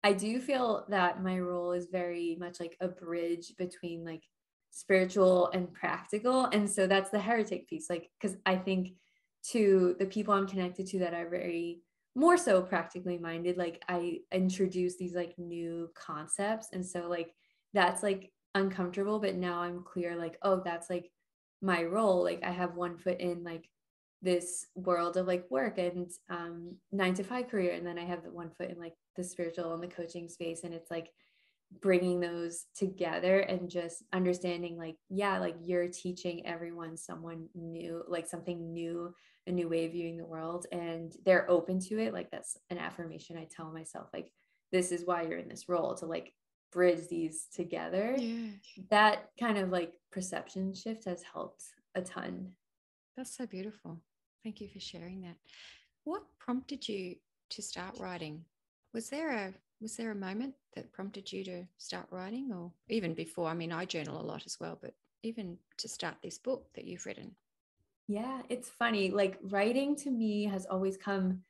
i 0.07 0.12
do 0.12 0.39
feel 0.39 0.84
that 0.89 1.22
my 1.22 1.39
role 1.39 1.72
is 1.72 1.89
very 1.91 2.37
much 2.39 2.61
like 2.61 2.76
a 2.80 2.87
bridge 2.87 3.55
between 3.59 4.05
like 4.05 4.22
spiritual 4.70 5.49
and 5.49 5.72
practical. 5.72 6.45
And 6.47 6.70
so 6.70 6.87
that's 6.87 7.11
the 7.11 7.18
heretic 7.18 7.68
piece 7.68 7.91
like 7.91 8.09
because 8.20 8.37
i 8.47 8.57
think 8.57 8.93
to 9.51 9.97
the 9.99 10.07
people 10.07 10.34
i'm 10.34 10.47
connected 10.47 10.87
to 10.89 10.99
that 11.01 11.14
are 11.14 11.28
very 11.28 11.80
more 12.14 12.37
so 12.37 12.62
practically 12.62 13.18
minded 13.18 13.57
like 13.57 13.82
i 13.89 14.18
introduce 14.32 14.97
these 14.97 15.14
like 15.14 15.34
new 15.39 15.91
concepts. 15.95 16.68
And 16.72 16.84
so 16.84 17.09
like 17.09 17.32
that's 17.74 18.03
like 18.03 18.32
uncomfortable 18.57 19.19
but 19.19 19.35
now 19.35 19.61
i'm 19.61 19.83
clear 19.83 20.17
like 20.17 20.39
oh 20.43 20.61
that's 20.65 20.89
like 20.89 21.11
my 21.63 21.85
role 21.85 22.23
like 22.23 22.43
i 22.43 22.51
have 22.51 22.75
one 22.75 22.97
foot 22.97 23.21
in 23.21 23.45
like 23.45 23.69
this 24.23 24.67
world 24.75 25.17
of 25.17 25.27
like 25.27 25.45
work 25.51 25.79
and 25.79 26.11
um 26.31 26.75
nine 26.91 27.15
to 27.15 27.23
five 27.23 27.49
career 27.49 27.73
and 27.73 27.87
then 27.87 27.99
i 27.99 28.05
have 28.05 28.25
the 28.25 28.31
one 28.31 28.51
foot 28.51 28.71
in 28.71 28.79
like 28.79 28.95
the 29.15 29.23
spiritual 29.23 29.75
and 29.75 29.83
the 29.83 29.87
coaching 29.87 30.29
space 30.29 30.65
and 30.65 30.73
it's 30.73 30.91
like 30.91 31.11
bringing 31.81 32.21
those 32.21 32.67
together 32.75 33.41
and 33.41 33.69
just 33.69 34.05
understanding 34.13 34.79
like 34.79 34.97
yeah 35.11 35.39
like 35.39 35.57
you're 35.63 35.89
teaching 35.89 36.47
everyone 36.47 36.97
someone 36.97 37.47
new 37.55 38.03
like 38.09 38.27
something 38.27 38.73
new 38.73 39.13
a 39.47 39.53
new 39.53 39.69
way 39.69 39.85
of 39.85 39.93
viewing 39.93 40.17
the 40.17 40.25
world 40.25 40.67
and 40.73 41.15
they're 41.25 41.49
open 41.49 41.79
to 41.79 41.99
it. 41.99 42.13
Like 42.13 42.31
that's 42.31 42.57
an 42.71 42.79
affirmation 42.79 43.37
i 43.37 43.47
tell 43.55 43.71
myself 43.71 44.09
like 44.13 44.33
this 44.73 44.91
is 44.93 45.05
why 45.05 45.23
you're 45.23 45.39
in 45.39 45.49
this 45.49 45.69
role 45.69 45.95
to 45.97 46.07
like 46.07 46.33
bridge 46.73 47.09
these 47.09 47.47
together 47.55 48.14
yeah. 48.19 48.51
that 48.91 49.31
kind 49.39 49.59
of 49.59 49.71
like 49.71 49.93
perception 50.12 50.75
shift 50.75 51.05
has 51.05 51.23
helped 51.23 51.64
a 51.95 52.03
ton. 52.03 52.53
That's 53.17 53.37
so 53.37 53.47
beautiful. 53.47 53.99
Thank 54.43 54.61
you 54.61 54.69
for 54.69 54.81
sharing 54.81 55.23
that. 55.23 55.37
What 56.05 56.23
prompted 56.39 56.89
you 56.89 57.17
to 57.51 57.62
start 57.62 57.99
writing? 57.99 58.45
Was 58.93 59.09
there 59.09 59.33
a 59.33 59.55
was 59.81 59.97
there 59.97 60.11
a 60.11 60.14
moment 60.14 60.55
that 60.75 60.93
prompted 60.93 61.31
you 61.31 61.45
to 61.45 61.64
start 61.77 62.07
writing 62.11 62.51
or 62.53 62.73
even 62.89 63.14
before? 63.14 63.49
I 63.49 63.55
mean 63.55 63.73
i 63.73 63.85
journal 63.85 64.21
a 64.21 64.25
lot 64.25 64.45
as 64.47 64.59
well 64.61 64.79
but 64.81 64.95
even 65.23 65.59
to 65.79 65.89
start 65.89 66.17
this 66.23 66.39
book 66.39 66.67
that 66.75 66.85
you've 66.85 67.07
written. 67.07 67.35
Yeah 68.09 68.43
it's 68.49 68.69
funny 68.69 69.11
like 69.11 69.39
writing 69.43 69.97
to 69.97 70.11
me 70.11 70.45
has 70.45 70.67
always 70.67 70.97
come 70.97 71.43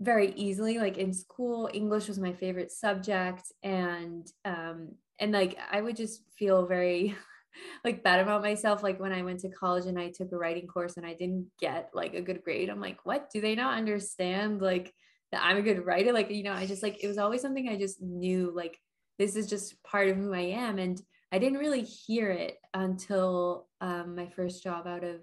very 0.00 0.32
easily. 0.34 0.78
Like 0.78 0.98
in 0.98 1.12
school 1.12 1.70
english 1.72 2.08
was 2.08 2.18
my 2.18 2.32
favorite 2.32 2.70
subject 2.70 3.52
and 3.62 4.26
um 4.44 4.90
and 5.18 5.32
like 5.32 5.58
i 5.70 5.80
would 5.80 5.96
just 5.96 6.22
feel 6.38 6.66
very 6.66 7.14
like 7.84 8.02
bad 8.02 8.20
about 8.20 8.42
myself. 8.42 8.82
Like 8.82 9.00
when 9.00 9.12
i 9.12 9.22
went 9.22 9.40
to 9.40 9.48
college 9.48 9.86
and 9.86 9.98
i 9.98 10.10
took 10.10 10.32
a 10.32 10.36
writing 10.36 10.66
course 10.66 10.96
and 10.96 11.06
i 11.06 11.14
didn't 11.14 11.46
get 11.58 11.90
like 11.94 12.14
a 12.14 12.22
good 12.22 12.42
grade 12.44 12.68
i'm 12.68 12.80
like 12.80 13.04
what? 13.04 13.30
Do 13.30 13.40
they 13.40 13.54
not 13.54 13.78
understand 13.78 14.60
like 14.60 14.92
that 15.32 15.42
i'm 15.42 15.56
a 15.56 15.62
good 15.62 15.84
writer? 15.86 16.12
Like 16.12 16.30
you 16.30 16.42
know 16.42 16.52
i 16.52 16.66
just 16.66 16.82
like 16.82 17.02
it 17.02 17.08
was 17.08 17.18
always 17.18 17.42
something 17.42 17.68
i 17.68 17.76
just 17.76 18.02
knew 18.02 18.52
like 18.54 18.78
this 19.18 19.34
is 19.36 19.48
just 19.48 19.82
part 19.82 20.08
of 20.08 20.16
who 20.16 20.34
i 20.34 20.40
am 20.40 20.78
and 20.78 21.00
i 21.32 21.38
didn't 21.38 21.58
really 21.58 21.82
hear 21.82 22.30
it 22.30 22.58
until 22.74 23.66
um, 23.80 24.14
my 24.14 24.28
first 24.28 24.62
job 24.62 24.86
out 24.86 25.04
of 25.04 25.22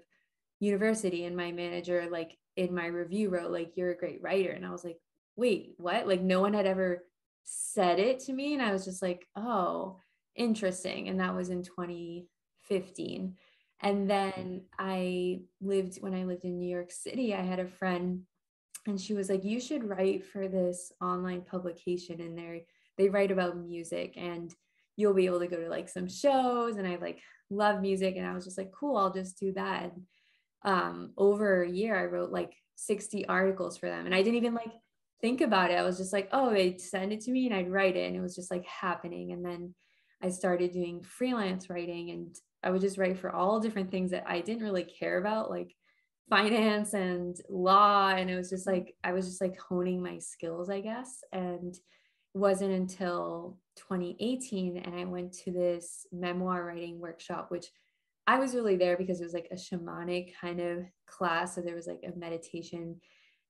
university 0.60 1.24
and 1.24 1.36
my 1.36 1.52
manager 1.52 2.08
like 2.10 2.36
in 2.56 2.74
my 2.74 2.86
review 2.86 3.30
wrote 3.30 3.50
like 3.50 3.72
you're 3.76 3.90
a 3.90 3.96
great 3.96 4.22
writer 4.22 4.50
and 4.50 4.64
i 4.64 4.70
was 4.70 4.84
like 4.84 4.98
wait 5.36 5.74
what? 5.78 6.06
Like 6.06 6.20
no 6.20 6.40
one 6.40 6.54
had 6.54 6.66
ever 6.66 7.04
said 7.44 7.98
it 7.98 8.20
to 8.20 8.32
me 8.32 8.54
and 8.54 8.62
i 8.62 8.72
was 8.72 8.84
just 8.84 9.02
like 9.02 9.26
oh 9.36 9.98
interesting 10.34 11.08
and 11.08 11.20
that 11.20 11.34
was 11.34 11.50
in 11.50 11.62
2015 11.62 13.34
and 13.82 14.10
then 14.10 14.62
i 14.78 15.40
lived 15.60 15.98
when 16.00 16.14
i 16.14 16.24
lived 16.24 16.44
in 16.44 16.58
new 16.58 16.68
york 16.68 16.90
city 16.90 17.34
i 17.34 17.42
had 17.42 17.60
a 17.60 17.66
friend 17.66 18.22
and 18.86 18.98
she 18.98 19.12
was 19.12 19.28
like 19.28 19.44
you 19.44 19.60
should 19.60 19.84
write 19.84 20.24
for 20.24 20.48
this 20.48 20.90
online 21.02 21.42
publication 21.42 22.20
and 22.20 22.38
they 22.38 22.64
they 22.96 23.10
write 23.10 23.30
about 23.30 23.58
music 23.58 24.14
and 24.16 24.54
you'll 24.96 25.12
be 25.12 25.26
able 25.26 25.40
to 25.40 25.46
go 25.46 25.60
to 25.60 25.68
like 25.68 25.88
some 25.88 26.08
shows 26.08 26.76
and 26.76 26.86
i 26.86 26.96
like 26.96 27.20
love 27.50 27.82
music 27.82 28.16
and 28.16 28.26
i 28.26 28.32
was 28.32 28.44
just 28.44 28.56
like 28.56 28.72
cool 28.72 28.96
i'll 28.96 29.12
just 29.12 29.38
do 29.38 29.52
that. 29.52 29.82
and, 29.82 30.02
um, 30.64 31.12
over 31.16 31.62
a 31.62 31.70
year 31.70 31.98
i 31.98 32.04
wrote 32.04 32.30
like 32.30 32.54
60 32.76 33.26
articles 33.28 33.76
for 33.76 33.88
them 33.88 34.06
and 34.06 34.14
i 34.14 34.22
didn't 34.22 34.36
even 34.36 34.54
like 34.54 34.72
think 35.20 35.40
about 35.40 35.70
it 35.70 35.78
i 35.78 35.82
was 35.82 35.96
just 35.96 36.12
like 36.12 36.28
oh 36.32 36.52
they'd 36.52 36.80
send 36.80 37.12
it 37.12 37.20
to 37.20 37.30
me 37.30 37.46
and 37.46 37.54
i'd 37.54 37.70
write 37.70 37.96
it 37.96 38.06
and 38.06 38.16
it 38.16 38.20
was 38.20 38.34
just 38.34 38.50
like 38.50 38.64
happening 38.66 39.32
and 39.32 39.44
then 39.44 39.74
I 40.24 40.30
started 40.30 40.72
doing 40.72 41.02
freelance 41.02 41.68
writing 41.68 42.10
and 42.10 42.34
I 42.62 42.70
would 42.70 42.80
just 42.80 42.96
write 42.96 43.18
for 43.18 43.30
all 43.30 43.60
different 43.60 43.90
things 43.90 44.10
that 44.12 44.24
I 44.26 44.40
didn't 44.40 44.62
really 44.62 44.84
care 44.84 45.18
about, 45.18 45.50
like 45.50 45.74
finance 46.30 46.94
and 46.94 47.36
law. 47.50 48.08
And 48.08 48.30
it 48.30 48.36
was 48.36 48.48
just 48.48 48.66
like, 48.66 48.94
I 49.04 49.12
was 49.12 49.26
just 49.26 49.42
like 49.42 49.58
honing 49.58 50.02
my 50.02 50.18
skills, 50.18 50.70
I 50.70 50.80
guess. 50.80 51.22
And 51.30 51.74
it 51.74 52.38
wasn't 52.38 52.72
until 52.72 53.58
2018 53.76 54.78
and 54.78 54.98
I 54.98 55.04
went 55.04 55.34
to 55.44 55.52
this 55.52 56.06
memoir 56.10 56.64
writing 56.64 57.00
workshop, 57.00 57.50
which 57.50 57.66
I 58.26 58.38
was 58.38 58.54
really 58.54 58.76
there 58.76 58.96
because 58.96 59.20
it 59.20 59.24
was 59.24 59.34
like 59.34 59.48
a 59.50 59.56
shamanic 59.56 60.32
kind 60.40 60.60
of 60.60 60.84
class. 61.06 61.54
So 61.54 61.60
there 61.60 61.74
was 61.74 61.86
like 61.86 62.00
a 62.04 62.18
meditation 62.18 62.96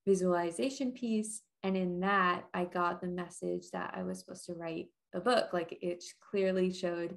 visualization 0.07 0.93
piece. 0.93 1.43
And 1.63 1.77
in 1.77 2.01
that, 2.01 2.45
I 2.53 2.65
got 2.65 3.01
the 3.01 3.07
message 3.07 3.71
that 3.73 3.95
I 3.97 4.03
was 4.03 4.21
supposed 4.21 4.47
to 4.47 4.55
write 4.55 4.89
a 5.15 5.21
book. 5.21 5.53
Like 5.53 5.79
it 5.81 6.05
clearly 6.31 6.73
showed 6.73 7.17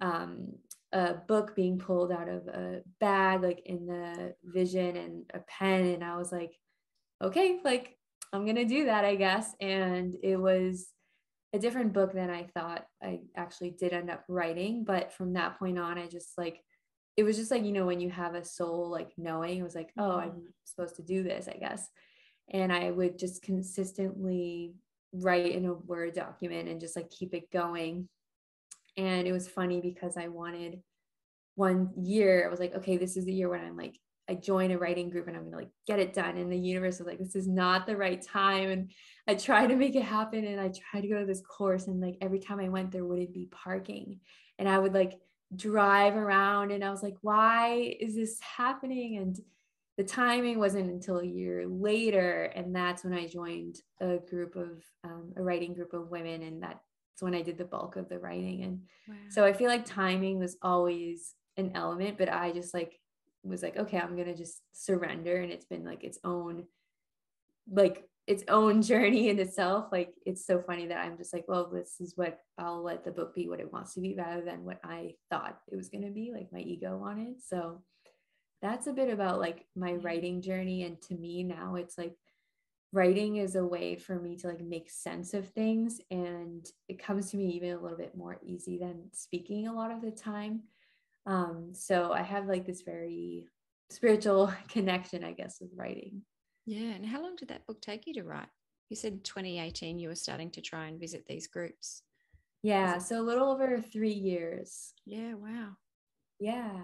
um, 0.00 0.52
a 0.92 1.14
book 1.14 1.56
being 1.56 1.78
pulled 1.78 2.12
out 2.12 2.28
of 2.28 2.46
a 2.48 2.82
bag, 3.00 3.42
like 3.42 3.62
in 3.66 3.86
the 3.86 4.34
vision 4.44 4.96
and 4.96 5.30
a 5.34 5.40
pen. 5.40 5.86
And 5.86 6.04
I 6.04 6.16
was 6.16 6.30
like, 6.30 6.52
okay, 7.22 7.60
like 7.64 7.96
I'm 8.32 8.44
going 8.44 8.56
to 8.56 8.64
do 8.64 8.84
that, 8.86 9.04
I 9.04 9.16
guess. 9.16 9.54
And 9.60 10.14
it 10.22 10.36
was 10.36 10.88
a 11.52 11.58
different 11.58 11.92
book 11.92 12.12
than 12.12 12.30
I 12.30 12.44
thought 12.54 12.86
I 13.02 13.20
actually 13.36 13.70
did 13.70 13.92
end 13.92 14.10
up 14.10 14.22
writing. 14.28 14.84
But 14.84 15.12
from 15.12 15.32
that 15.32 15.58
point 15.58 15.78
on, 15.78 15.98
I 15.98 16.06
just 16.06 16.38
like, 16.38 16.60
it 17.20 17.24
was 17.24 17.36
just 17.36 17.50
like, 17.50 17.66
you 17.66 17.72
know, 17.72 17.84
when 17.84 18.00
you 18.00 18.08
have 18.08 18.34
a 18.34 18.42
soul 18.42 18.88
like 18.88 19.10
knowing, 19.18 19.58
it 19.58 19.62
was 19.62 19.74
like, 19.74 19.90
oh, 19.98 20.16
I'm 20.16 20.30
mm-hmm. 20.30 20.46
supposed 20.64 20.96
to 20.96 21.02
do 21.02 21.22
this, 21.22 21.48
I 21.48 21.58
guess. 21.58 21.86
And 22.50 22.72
I 22.72 22.90
would 22.90 23.18
just 23.18 23.42
consistently 23.42 24.72
write 25.12 25.52
in 25.52 25.66
a 25.66 25.74
Word 25.74 26.14
document 26.14 26.70
and 26.70 26.80
just 26.80 26.96
like 26.96 27.10
keep 27.10 27.34
it 27.34 27.50
going. 27.52 28.08
And 28.96 29.28
it 29.28 29.32
was 29.32 29.46
funny 29.46 29.82
because 29.82 30.16
I 30.16 30.28
wanted 30.28 30.80
one 31.56 31.90
year, 31.94 32.46
I 32.46 32.50
was 32.50 32.58
like, 32.58 32.74
okay, 32.76 32.96
this 32.96 33.18
is 33.18 33.26
the 33.26 33.34
year 33.34 33.50
when 33.50 33.60
I'm 33.60 33.76
like, 33.76 33.98
I 34.26 34.34
join 34.36 34.70
a 34.70 34.78
writing 34.78 35.10
group 35.10 35.28
and 35.28 35.36
I'm 35.36 35.44
gonna 35.44 35.58
like 35.58 35.72
get 35.86 35.98
it 35.98 36.14
done. 36.14 36.38
And 36.38 36.50
the 36.50 36.56
universe 36.56 37.00
was 37.00 37.06
like, 37.06 37.18
this 37.18 37.36
is 37.36 37.46
not 37.46 37.86
the 37.86 37.98
right 37.98 38.22
time. 38.22 38.70
And 38.70 38.92
I 39.28 39.34
tried 39.34 39.66
to 39.66 39.76
make 39.76 39.94
it 39.94 40.04
happen 40.04 40.46
and 40.46 40.58
I 40.58 40.68
tried 40.68 41.02
to 41.02 41.08
go 41.08 41.20
to 41.20 41.26
this 41.26 41.42
course. 41.42 41.86
And 41.86 42.00
like 42.00 42.16
every 42.22 42.38
time 42.38 42.60
I 42.60 42.70
went, 42.70 42.92
there 42.92 43.04
wouldn't 43.04 43.34
be 43.34 43.50
parking. 43.50 44.20
And 44.58 44.66
I 44.66 44.78
would 44.78 44.94
like 44.94 45.20
drive 45.54 46.16
around 46.16 46.70
and 46.70 46.84
I 46.84 46.90
was 46.90 47.02
like, 47.02 47.16
why 47.22 47.96
is 48.00 48.14
this 48.14 48.38
happening? 48.40 49.16
And 49.16 49.38
the 50.00 50.04
timing 50.06 50.58
wasn't 50.58 50.90
until 50.90 51.18
a 51.18 51.26
year 51.26 51.66
later 51.68 52.44
and 52.54 52.74
that's 52.74 53.04
when 53.04 53.12
i 53.12 53.26
joined 53.26 53.82
a 54.00 54.16
group 54.16 54.56
of 54.56 54.82
um, 55.04 55.30
a 55.36 55.42
writing 55.42 55.74
group 55.74 55.92
of 55.92 56.10
women 56.10 56.42
and 56.42 56.62
that's 56.62 56.80
when 57.20 57.34
i 57.34 57.42
did 57.42 57.58
the 57.58 57.66
bulk 57.66 57.96
of 57.96 58.08
the 58.08 58.18
writing 58.18 58.62
and 58.62 58.80
wow. 59.06 59.14
so 59.28 59.44
i 59.44 59.52
feel 59.52 59.68
like 59.68 59.84
timing 59.84 60.38
was 60.38 60.56
always 60.62 61.34
an 61.58 61.72
element 61.74 62.16
but 62.16 62.30
i 62.30 62.50
just 62.50 62.72
like 62.72 62.98
was 63.42 63.62
like 63.62 63.76
okay 63.76 63.98
i'm 63.98 64.16
gonna 64.16 64.34
just 64.34 64.62
surrender 64.72 65.36
and 65.36 65.52
it's 65.52 65.66
been 65.66 65.84
like 65.84 66.02
its 66.02 66.18
own 66.24 66.64
like 67.70 68.08
its 68.30 68.44
own 68.48 68.80
journey 68.90 69.28
in 69.28 69.38
itself 69.38 69.86
like 69.90 70.14
it's 70.24 70.46
so 70.46 70.62
funny 70.66 70.86
that 70.86 70.98
i'm 70.98 71.16
just 71.16 71.32
like 71.32 71.44
well 71.48 71.70
this 71.70 72.00
is 72.00 72.16
what 72.16 72.38
i'll 72.58 72.82
let 72.82 73.04
the 73.04 73.10
book 73.10 73.34
be 73.34 73.48
what 73.48 73.60
it 73.60 73.72
wants 73.72 73.94
to 73.94 74.00
be 74.00 74.14
rather 74.14 74.42
than 74.42 74.64
what 74.64 74.78
i 74.84 75.12
thought 75.30 75.58
it 75.70 75.76
was 75.76 75.88
going 75.88 76.04
to 76.04 76.10
be 76.10 76.32
like 76.32 76.52
my 76.52 76.60
ego 76.60 76.96
wanted. 76.96 77.42
So 77.42 77.82
that's 78.62 78.86
a 78.86 78.92
bit 78.92 79.10
about 79.10 79.40
like 79.40 79.66
my 79.74 79.94
writing 79.94 80.42
journey. 80.42 80.84
And 80.84 81.00
to 81.02 81.14
me 81.14 81.42
now 81.42 81.76
it's 81.76 81.96
like 81.96 82.14
writing 82.92 83.36
is 83.36 83.56
a 83.56 83.64
way 83.64 83.96
for 83.96 84.16
me 84.16 84.36
to 84.36 84.48
like 84.48 84.60
make 84.60 84.90
sense 84.90 85.34
of 85.34 85.48
things. 85.48 86.00
And 86.10 86.66
it 86.88 87.02
comes 87.02 87.30
to 87.30 87.36
me 87.36 87.50
even 87.50 87.70
a 87.70 87.80
little 87.80 87.96
bit 87.96 88.16
more 88.16 88.38
easy 88.42 88.78
than 88.78 89.04
speaking 89.12 89.66
a 89.66 89.72
lot 89.72 89.90
of 89.90 90.02
the 90.02 90.10
time. 90.10 90.62
Um 91.26 91.70
so 91.74 92.12
i 92.12 92.22
have 92.22 92.46
like 92.46 92.66
this 92.66 92.82
very 92.82 93.46
spiritual 93.90 94.52
connection 94.68 95.22
i 95.22 95.32
guess 95.32 95.58
with 95.60 95.70
writing 95.76 96.22
yeah 96.66 96.92
and 96.92 97.06
how 97.06 97.22
long 97.22 97.36
did 97.36 97.48
that 97.48 97.66
book 97.66 97.80
take 97.80 98.06
you 98.06 98.14
to 98.14 98.22
write 98.22 98.48
you 98.88 98.96
said 98.96 99.24
2018 99.24 99.98
you 99.98 100.08
were 100.08 100.14
starting 100.14 100.50
to 100.50 100.60
try 100.60 100.86
and 100.86 101.00
visit 101.00 101.24
these 101.26 101.46
groups 101.46 102.02
yeah 102.62 102.98
so 102.98 103.20
a 103.20 103.22
little 103.22 103.50
over 103.50 103.80
three 103.80 104.12
years 104.12 104.92
yeah 105.06 105.34
wow 105.34 105.70
yeah 106.38 106.80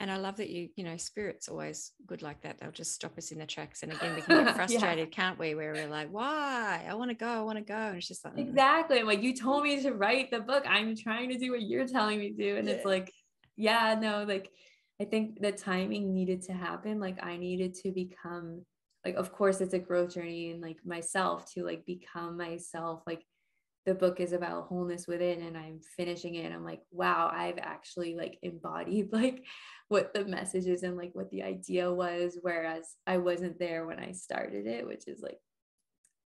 and 0.00 0.12
I 0.12 0.16
love 0.16 0.36
that 0.36 0.48
you, 0.48 0.68
you 0.76 0.84
know, 0.84 0.96
spirit's 0.96 1.48
always 1.48 1.90
good 2.06 2.22
like 2.22 2.42
that. 2.42 2.60
They'll 2.60 2.70
just 2.70 2.94
stop 2.94 3.18
us 3.18 3.32
in 3.32 3.38
the 3.38 3.46
tracks. 3.46 3.82
And 3.82 3.90
again, 3.90 4.14
we 4.14 4.22
can 4.22 4.44
get 4.44 4.54
frustrated, 4.54 5.08
yeah. 5.08 5.14
can't 5.14 5.38
we? 5.38 5.56
Where 5.56 5.72
we're 5.72 5.88
like, 5.88 6.08
why? 6.10 6.86
I 6.88 6.94
want 6.94 7.10
to 7.10 7.16
go, 7.16 7.26
I 7.26 7.40
want 7.40 7.58
to 7.58 7.64
go. 7.64 7.74
And 7.74 7.96
it's 7.96 8.06
just 8.06 8.24
like, 8.24 8.36
mm. 8.36 8.48
exactly. 8.48 9.00
I'm 9.00 9.06
like, 9.06 9.22
you 9.22 9.34
told 9.34 9.64
me 9.64 9.82
to 9.82 9.92
write 9.92 10.30
the 10.30 10.38
book. 10.38 10.64
I'm 10.68 10.94
trying 10.94 11.30
to 11.30 11.38
do 11.38 11.50
what 11.50 11.62
you're 11.62 11.86
telling 11.86 12.20
me 12.20 12.30
to 12.30 12.36
do. 12.36 12.56
And 12.56 12.68
yeah. 12.68 12.74
it's 12.74 12.84
like, 12.84 13.12
yeah, 13.56 13.98
no, 14.00 14.22
like 14.22 14.50
I 15.00 15.04
think 15.04 15.40
the 15.40 15.50
timing 15.50 16.14
needed 16.14 16.42
to 16.42 16.52
happen. 16.52 17.00
Like 17.00 17.18
I 17.20 17.36
needed 17.36 17.74
to 17.82 17.90
become 17.90 18.64
like 19.04 19.14
of 19.14 19.32
course 19.32 19.60
it's 19.60 19.74
a 19.74 19.78
growth 19.78 20.14
journey 20.14 20.50
and 20.50 20.60
like 20.60 20.78
myself 20.84 21.52
to 21.52 21.64
like 21.64 21.84
become 21.86 22.36
myself 22.36 23.02
like 23.06 23.24
the 23.86 23.94
book 23.94 24.20
is 24.20 24.32
about 24.32 24.66
wholeness 24.66 25.06
within 25.06 25.42
and 25.42 25.56
i'm 25.56 25.80
finishing 25.96 26.34
it 26.34 26.44
and 26.44 26.54
i'm 26.54 26.64
like 26.64 26.80
wow 26.90 27.30
i've 27.32 27.58
actually 27.58 28.14
like 28.14 28.38
embodied 28.42 29.08
like 29.12 29.44
what 29.88 30.12
the 30.12 30.24
message 30.24 30.66
is 30.66 30.82
and 30.82 30.96
like 30.96 31.10
what 31.14 31.30
the 31.30 31.42
idea 31.42 31.90
was 31.92 32.38
whereas 32.42 32.96
i 33.06 33.16
wasn't 33.16 33.58
there 33.58 33.86
when 33.86 33.98
i 33.98 34.12
started 34.12 34.66
it 34.66 34.86
which 34.86 35.06
is 35.06 35.20
like 35.22 35.38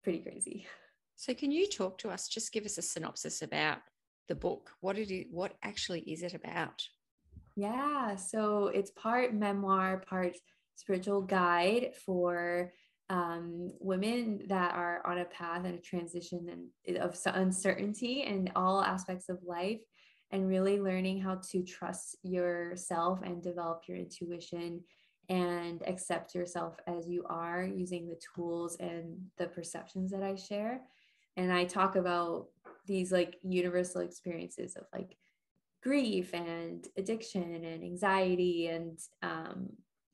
pretty 0.03 0.19
crazy. 0.19 0.67
So 1.15 1.33
can 1.33 1.51
you 1.51 1.67
talk 1.67 1.97
to 1.99 2.09
us 2.09 2.27
just 2.27 2.51
give 2.51 2.65
us 2.65 2.77
a 2.77 2.81
synopsis 2.81 3.41
about 3.41 3.79
the 4.27 4.35
book? 4.35 4.71
What 4.81 4.97
it 4.97 5.11
is 5.11 5.25
what 5.31 5.53
actually 5.63 6.01
is 6.01 6.23
it 6.23 6.33
about? 6.33 6.87
Yeah 7.55 8.15
so 8.15 8.67
it's 8.67 8.91
part 8.91 9.33
memoir 9.33 10.03
part 10.07 10.35
spiritual 10.81 11.21
guide 11.21 11.91
for 12.05 12.73
um, 13.09 13.69
women 13.79 14.41
that 14.47 14.73
are 14.73 15.05
on 15.05 15.19
a 15.19 15.25
path 15.25 15.65
and 15.65 15.75
a 15.75 15.81
transition 15.81 16.47
and 16.87 16.97
of 16.97 17.15
uncertainty 17.25 18.23
in 18.23 18.49
all 18.55 18.81
aspects 18.81 19.29
of 19.29 19.37
life 19.45 19.81
and 20.31 20.47
really 20.47 20.79
learning 20.79 21.21
how 21.21 21.39
to 21.51 21.61
trust 21.61 22.17
yourself 22.23 23.19
and 23.23 23.43
develop 23.43 23.83
your 23.87 23.97
intuition 23.97 24.81
and 25.29 25.83
accept 25.87 26.33
yourself 26.33 26.75
as 26.87 27.07
you 27.07 27.23
are 27.29 27.63
using 27.63 28.07
the 28.07 28.19
tools 28.33 28.77
and 28.79 29.17
the 29.37 29.47
perceptions 29.47 30.11
that 30.11 30.23
I 30.23 30.35
share. 30.35 30.81
And 31.37 31.53
I 31.53 31.65
talk 31.65 31.95
about 31.95 32.47
these 32.87 33.11
like 33.11 33.37
universal 33.43 34.01
experiences 34.01 34.75
of 34.75 34.85
like 34.93 35.15
grief 35.83 36.33
and 36.33 36.87
addiction 36.97 37.65
and 37.65 37.83
anxiety 37.83 38.67
and 38.67 38.97
um, 39.21 39.69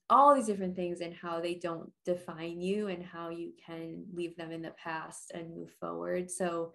all 0.09 0.33
these 0.33 0.45
different 0.45 0.75
things 0.75 1.01
and 1.01 1.13
how 1.13 1.41
they 1.41 1.55
don't 1.55 1.91
define 2.05 2.61
you 2.61 2.87
and 2.87 3.03
how 3.03 3.29
you 3.29 3.51
can 3.65 4.05
leave 4.13 4.35
them 4.37 4.51
in 4.51 4.61
the 4.61 4.73
past 4.81 5.31
and 5.33 5.55
move 5.55 5.71
forward. 5.79 6.31
So 6.31 6.71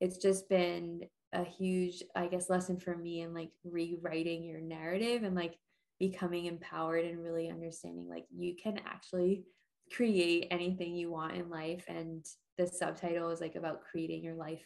it's 0.00 0.18
just 0.18 0.48
been 0.48 1.02
a 1.32 1.44
huge, 1.44 2.02
I 2.14 2.26
guess, 2.26 2.50
lesson 2.50 2.78
for 2.78 2.96
me 2.96 3.20
in 3.20 3.34
like 3.34 3.50
rewriting 3.64 4.44
your 4.44 4.60
narrative 4.60 5.22
and 5.22 5.34
like 5.34 5.54
becoming 5.98 6.46
empowered 6.46 7.04
and 7.04 7.22
really 7.22 7.48
understanding 7.48 8.08
like 8.08 8.26
you 8.36 8.54
can 8.62 8.80
actually 8.86 9.44
create 9.92 10.48
anything 10.50 10.94
you 10.94 11.10
want 11.10 11.36
in 11.36 11.48
life. 11.48 11.84
And 11.88 12.24
the 12.58 12.66
subtitle 12.66 13.30
is 13.30 13.40
like 13.40 13.54
about 13.54 13.82
creating 13.82 14.24
your 14.24 14.34
life 14.34 14.64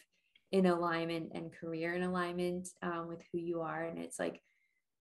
in 0.51 0.65
alignment 0.65 1.31
and 1.33 1.53
career 1.53 1.93
in 1.93 2.03
alignment 2.03 2.67
um, 2.81 3.07
with 3.07 3.21
who 3.31 3.39
you 3.39 3.61
are. 3.61 3.85
And 3.85 3.99
it's 3.99 4.19
like, 4.19 4.41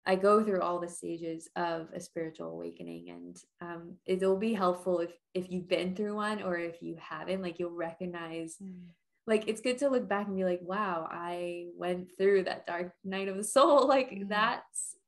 I 0.06 0.14
go 0.14 0.42
through 0.42 0.60
all 0.60 0.78
the 0.78 0.88
stages 0.88 1.48
of 1.56 1.88
a 1.92 2.00
spiritual 2.00 2.52
awakening, 2.52 3.10
and 3.10 3.36
um, 3.60 3.94
it'll 4.06 4.36
be 4.36 4.54
helpful 4.54 5.00
if 5.00 5.10
if 5.34 5.50
you've 5.50 5.68
been 5.68 5.96
through 5.96 6.14
one 6.14 6.42
or 6.42 6.56
if 6.56 6.80
you 6.80 6.96
haven't. 7.00 7.42
Like 7.42 7.58
you'll 7.58 7.70
recognize, 7.70 8.56
mm. 8.62 8.84
like 9.26 9.48
it's 9.48 9.60
good 9.60 9.78
to 9.78 9.88
look 9.88 10.08
back 10.08 10.28
and 10.28 10.36
be 10.36 10.44
like, 10.44 10.60
"Wow, 10.62 11.08
I 11.10 11.66
went 11.76 12.10
through 12.16 12.44
that 12.44 12.66
dark 12.66 12.92
night 13.04 13.28
of 13.28 13.36
the 13.36 13.44
soul. 13.44 13.88
Like 13.96 14.10
mm. 14.10 14.28
that 14.28 14.62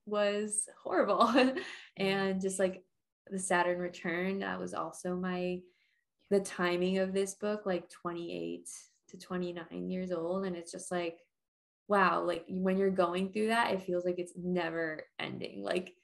was 0.05 0.69
horrible," 0.83 1.33
and 1.97 2.41
just 2.41 2.59
like 2.59 2.83
the 3.31 3.39
Saturn 3.39 3.79
return, 3.79 4.41
that 4.41 4.59
was 4.59 4.75
also 4.75 5.15
my 5.15 5.61
the 6.31 6.41
timing 6.41 6.99
of 6.99 7.13
this 7.13 7.35
book, 7.35 7.63
like 7.65 7.89
28 7.89 8.69
to 9.11 9.17
29 9.17 9.91
years 9.91 10.13
old, 10.13 10.45
and 10.45 10.57
it's 10.57 10.73
just 10.73 10.91
like 10.91 11.21
wow, 11.89 12.23
like 12.23 12.45
when 12.49 12.77
you're 12.77 12.91
going 12.91 13.33
through 13.33 13.49
that, 13.49 13.73
it 13.73 13.83
feels 13.83 14.05
like 14.05 14.19
it's 14.19 14.35
never 14.37 15.05
ending. 15.19 15.63
Like, 15.63 15.95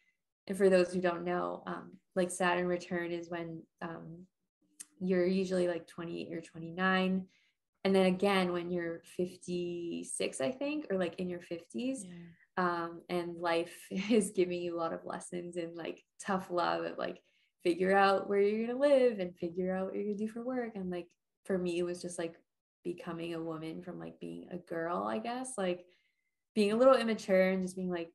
and 0.46 0.56
for 0.56 0.68
those 0.68 0.92
who 0.92 1.00
don't 1.00 1.24
know, 1.24 1.62
um, 1.66 1.92
like 2.16 2.30
Saturn 2.30 2.66
return 2.66 3.12
is 3.12 3.30
when 3.30 3.62
um, 3.82 4.26
you're 5.00 5.26
usually 5.26 5.68
like 5.68 5.86
28 5.86 6.32
or 6.32 6.40
29. 6.40 7.26
And 7.84 7.94
then 7.94 8.06
again, 8.06 8.52
when 8.52 8.70
you're 8.70 9.02
56, 9.16 10.40
I 10.40 10.50
think, 10.50 10.86
or 10.90 10.98
like 10.98 11.16
in 11.18 11.28
your 11.28 11.40
50s, 11.40 11.98
yeah. 12.04 12.10
um, 12.56 13.02
and 13.10 13.36
life 13.36 13.74
is 13.90 14.30
giving 14.30 14.62
you 14.62 14.76
a 14.76 14.80
lot 14.80 14.94
of 14.94 15.04
lessons 15.04 15.56
and 15.56 15.76
like 15.76 16.02
tough 16.24 16.50
love 16.50 16.84
of 16.84 16.96
like 16.96 17.20
figure 17.62 17.96
out 17.96 18.28
where 18.28 18.40
you're 18.40 18.66
gonna 18.66 18.78
live 18.78 19.18
and 19.18 19.36
figure 19.36 19.74
out 19.74 19.86
what 19.86 19.94
you're 19.94 20.04
gonna 20.04 20.16
do 20.16 20.28
for 20.28 20.42
work. 20.42 20.76
And 20.76 20.90
like 20.90 21.08
for 21.44 21.58
me, 21.58 21.78
it 21.78 21.82
was 21.82 22.00
just 22.00 22.18
like 22.18 22.36
becoming 22.84 23.34
a 23.34 23.42
woman 23.42 23.82
from 23.82 23.98
like 23.98 24.20
being 24.20 24.46
a 24.50 24.58
girl, 24.58 25.04
I 25.04 25.18
guess, 25.18 25.54
like 25.56 25.84
being 26.54 26.72
a 26.72 26.76
little 26.76 26.94
immature 26.94 27.50
and 27.50 27.62
just 27.62 27.76
being 27.76 27.90
like, 27.90 28.10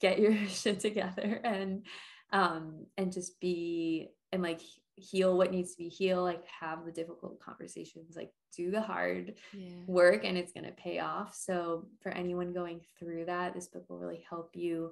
get 0.00 0.18
your 0.18 0.34
shit 0.48 0.80
together 0.80 1.40
and 1.44 1.84
um 2.32 2.86
and 2.96 3.12
just 3.12 3.38
be 3.40 4.08
and 4.32 4.42
like 4.42 4.60
heal 4.96 5.36
what 5.36 5.50
needs 5.50 5.72
to 5.72 5.78
be 5.78 5.88
healed, 5.88 6.24
like 6.24 6.44
have 6.60 6.84
the 6.84 6.92
difficult 6.92 7.40
conversations, 7.40 8.16
like 8.16 8.30
do 8.56 8.70
the 8.70 8.80
hard 8.80 9.34
yeah. 9.52 9.76
work 9.86 10.24
and 10.24 10.36
it's 10.36 10.52
gonna 10.52 10.72
pay 10.72 10.98
off. 10.98 11.34
So 11.34 11.86
for 12.02 12.10
anyone 12.10 12.52
going 12.52 12.80
through 12.98 13.26
that, 13.26 13.54
this 13.54 13.68
book 13.68 13.84
will 13.88 13.98
really 13.98 14.24
help 14.28 14.50
you 14.54 14.90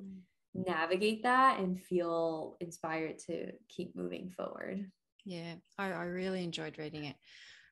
mm. 0.56 0.66
navigate 0.66 1.22
that 1.24 1.60
and 1.60 1.80
feel 1.80 2.56
inspired 2.60 3.18
to 3.26 3.52
keep 3.68 3.94
moving 3.94 4.30
forward. 4.30 4.90
Yeah, 5.24 5.54
I, 5.78 5.90
I 5.92 6.04
really 6.04 6.42
enjoyed 6.42 6.78
reading 6.78 7.04
it. 7.04 7.16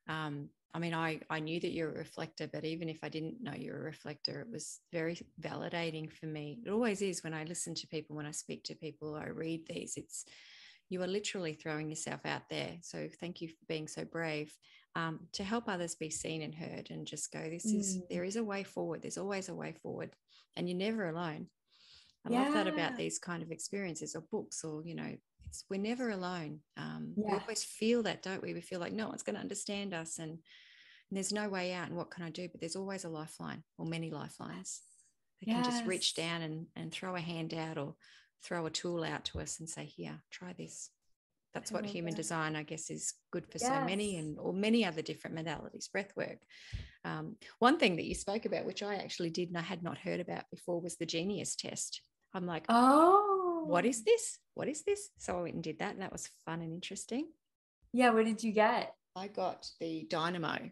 Um, 0.07 0.49
I 0.73 0.79
mean, 0.79 0.93
I, 0.93 1.19
I 1.29 1.39
knew 1.39 1.59
that 1.59 1.71
you're 1.71 1.89
a 1.89 1.97
reflector, 1.97 2.47
but 2.51 2.65
even 2.65 2.89
if 2.89 2.99
I 3.01 3.09
didn't 3.09 3.41
know 3.41 3.53
you're 3.55 3.79
a 3.79 3.83
reflector, 3.83 4.41
it 4.41 4.51
was 4.51 4.79
very 4.91 5.17
validating 5.41 6.11
for 6.11 6.27
me. 6.27 6.59
It 6.65 6.69
always 6.69 7.01
is 7.01 7.23
when 7.23 7.33
I 7.33 7.45
listen 7.45 7.73
to 7.75 7.87
people, 7.87 8.15
when 8.15 8.25
I 8.25 8.31
speak 8.31 8.63
to 8.65 8.75
people, 8.75 9.15
I 9.15 9.27
read 9.27 9.65
these, 9.67 9.97
it's 9.97 10.25
you 10.89 11.01
are 11.01 11.07
literally 11.07 11.53
throwing 11.53 11.89
yourself 11.89 12.25
out 12.25 12.43
there. 12.49 12.77
So 12.81 13.07
thank 13.19 13.41
you 13.41 13.49
for 13.49 13.65
being 13.67 13.87
so 13.87 14.05
brave 14.05 14.53
um, 14.95 15.19
to 15.33 15.43
help 15.43 15.67
others 15.67 15.95
be 15.95 16.09
seen 16.09 16.41
and 16.41 16.55
heard 16.55 16.89
and 16.89 17.05
just 17.05 17.31
go, 17.31 17.41
this 17.49 17.71
mm. 17.71 17.79
is, 17.79 17.99
there 18.09 18.23
is 18.23 18.35
a 18.35 18.43
way 18.43 18.63
forward. 18.63 19.01
There's 19.01 19.17
always 19.17 19.49
a 19.49 19.55
way 19.55 19.73
forward 19.83 20.11
and 20.55 20.67
you're 20.67 20.77
never 20.77 21.09
alone. 21.09 21.47
I 22.25 22.31
yeah. 22.31 22.43
love 22.43 22.53
that 22.53 22.67
about 22.67 22.97
these 22.97 23.19
kind 23.19 23.43
of 23.43 23.51
experiences 23.51 24.15
or 24.15 24.23
books 24.31 24.63
or, 24.63 24.83
you 24.83 24.95
know, 24.95 25.15
it's 25.47 25.63
we're 25.69 25.79
never 25.79 26.09
alone. 26.09 26.59
Um, 26.77 27.13
We 27.15 27.33
always 27.33 27.63
feel 27.63 28.03
that, 28.03 28.21
don't 28.21 28.41
we? 28.41 28.53
We 28.53 28.61
feel 28.61 28.79
like 28.79 28.93
no 28.93 29.07
one's 29.07 29.23
going 29.23 29.35
to 29.35 29.41
understand 29.41 29.93
us, 29.93 30.19
and, 30.19 30.31
and, 30.31 30.39
there's 31.11 31.31
no 31.31 31.49
way 31.49 31.73
out. 31.73 31.87
And 31.87 31.97
what 31.97 32.11
can 32.11 32.23
I 32.23 32.29
do? 32.29 32.47
But 32.51 32.59
there's 32.59 32.75
always 32.75 33.03
a 33.03 33.09
lifeline, 33.09 33.63
or 33.77 33.85
many 33.85 34.11
lifelines. 34.11 34.81
They 35.41 35.51
yes. 35.51 35.65
can 35.65 35.71
just 35.71 35.85
reach 35.85 36.15
down 36.15 36.41
and 36.41 36.67
and 36.75 36.91
throw 36.91 37.15
a 37.15 37.21
hand 37.21 37.53
out, 37.53 37.77
or 37.77 37.95
throw 38.43 38.65
a 38.65 38.71
tool 38.71 39.03
out 39.03 39.25
to 39.25 39.39
us 39.39 39.59
and 39.59 39.69
say, 39.69 39.85
"Here, 39.85 40.21
try 40.31 40.53
this." 40.53 40.89
That's 41.53 41.71
what 41.71 41.85
human 41.85 42.11
that. 42.11 42.17
design, 42.17 42.55
I 42.55 42.61
guess, 42.61 42.91
is 42.91 43.15
good 43.31 43.45
for 43.45 43.57
yes. 43.59 43.67
so 43.67 43.83
many, 43.83 44.17
and 44.17 44.37
or 44.39 44.53
many 44.53 44.85
other 44.85 45.01
different 45.01 45.35
modalities. 45.35 45.91
Breath 45.91 46.11
work. 46.15 46.37
Um, 47.03 47.37
one 47.59 47.79
thing 47.79 47.95
that 47.95 48.05
you 48.05 48.13
spoke 48.13 48.45
about, 48.45 48.65
which 48.65 48.83
I 48.83 48.95
actually 48.95 49.31
did 49.31 49.47
and 49.47 49.57
I 49.57 49.61
had 49.61 49.81
not 49.81 49.97
heard 49.97 50.19
about 50.19 50.43
before, 50.51 50.81
was 50.81 50.97
the 50.97 51.05
genius 51.05 51.55
test. 51.55 52.01
I'm 52.33 52.45
like, 52.45 52.65
oh 52.69 53.26
what 53.67 53.85
is 53.85 54.03
this? 54.03 54.39
What 54.53 54.67
is 54.67 54.83
this? 54.83 55.09
So 55.17 55.37
I 55.37 55.41
went 55.43 55.55
and 55.55 55.63
did 55.63 55.79
that, 55.79 55.93
and 55.93 56.01
that 56.01 56.11
was 56.11 56.29
fun 56.45 56.61
and 56.61 56.73
interesting. 56.73 57.27
Yeah, 57.93 58.11
what 58.11 58.25
did 58.25 58.43
you 58.43 58.51
get? 58.51 58.93
I 59.15 59.27
got 59.27 59.69
the 59.79 60.05
dynamo. 60.09 60.71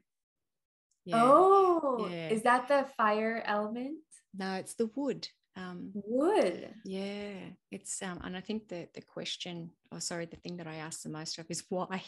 Yeah. 1.05 1.21
Oh, 1.23 2.07
yeah. 2.11 2.29
is 2.29 2.43
that 2.43 2.67
the 2.67 2.87
fire 2.97 3.43
element? 3.45 3.99
No, 4.37 4.53
it's 4.55 4.73
the 4.73 4.89
wood. 4.95 5.27
Um, 5.55 5.91
wood. 5.93 6.73
Yeah, 6.83 7.33
it's 7.71 8.01
um, 8.01 8.19
and 8.23 8.35
I 8.35 8.41
think 8.41 8.67
the 8.67 8.87
the 8.93 9.01
question, 9.01 9.69
or 9.91 9.97
oh, 9.97 9.99
sorry, 9.99 10.25
the 10.25 10.35
thing 10.37 10.57
that 10.57 10.67
I 10.67 10.75
asked 10.75 11.03
the 11.03 11.09
most 11.09 11.37
of 11.37 11.45
is 11.49 11.63
why. 11.69 12.03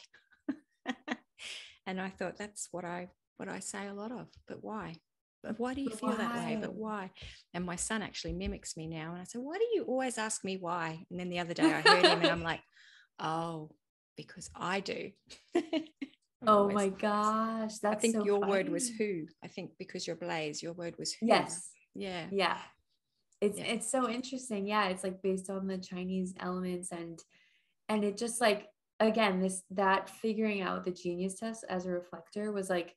and 1.87 2.01
I 2.01 2.09
thought 2.09 2.37
that's 2.37 2.67
what 2.71 2.83
I 2.83 3.09
what 3.37 3.47
I 3.47 3.59
say 3.59 3.87
a 3.87 3.93
lot 3.93 4.11
of, 4.11 4.27
but 4.47 4.63
why? 4.63 4.97
But 5.43 5.59
why 5.59 5.73
do 5.73 5.81
you 5.81 5.89
feel 5.89 6.09
why? 6.09 6.15
that 6.15 6.35
way? 6.35 6.57
But 6.59 6.73
why? 6.73 7.11
And 7.53 7.65
my 7.65 7.75
son 7.75 8.01
actually 8.01 8.33
mimics 8.33 8.75
me 8.75 8.87
now. 8.87 9.13
And 9.13 9.21
I 9.21 9.23
said, 9.23 9.41
why 9.41 9.57
do 9.57 9.65
you 9.73 9.83
always 9.83 10.17
ask 10.17 10.43
me 10.43 10.57
why? 10.57 11.05
And 11.09 11.19
then 11.19 11.29
the 11.29 11.39
other 11.39 11.53
day 11.53 11.63
I 11.63 11.81
heard 11.81 12.05
him 12.05 12.21
and 12.21 12.27
I'm 12.27 12.43
like, 12.43 12.61
oh, 13.19 13.71
because 14.15 14.49
I 14.55 14.79
do. 14.79 15.11
oh 16.47 16.69
my 16.69 16.89
gosh. 16.89 17.77
That's 17.77 17.97
I 17.97 17.99
think 17.99 18.15
so 18.15 18.25
your 18.25 18.39
funny. 18.39 18.51
word 18.51 18.69
was 18.69 18.89
who. 18.89 19.25
I 19.43 19.47
think 19.47 19.71
because 19.77 20.07
you're 20.07 20.15
Blaze, 20.15 20.61
your 20.61 20.73
word 20.73 20.95
was 20.97 21.13
who. 21.13 21.27
Yes. 21.27 21.69
Yeah. 21.93 22.25
Yeah. 22.31 22.57
It's 23.39 23.59
yeah. 23.59 23.65
it's 23.65 23.91
so 23.91 24.09
interesting. 24.09 24.65
Yeah. 24.65 24.87
It's 24.87 25.03
like 25.03 25.21
based 25.21 25.49
on 25.49 25.67
the 25.67 25.77
Chinese 25.77 26.33
elements 26.39 26.91
and 26.91 27.19
and 27.89 28.03
it 28.03 28.17
just 28.17 28.41
like 28.41 28.67
again, 28.99 29.39
this 29.39 29.63
that 29.71 30.09
figuring 30.09 30.61
out 30.61 30.83
the 30.83 30.91
genius 30.91 31.35
test 31.35 31.63
as 31.69 31.85
a 31.85 31.91
reflector 31.91 32.51
was 32.51 32.69
like 32.69 32.95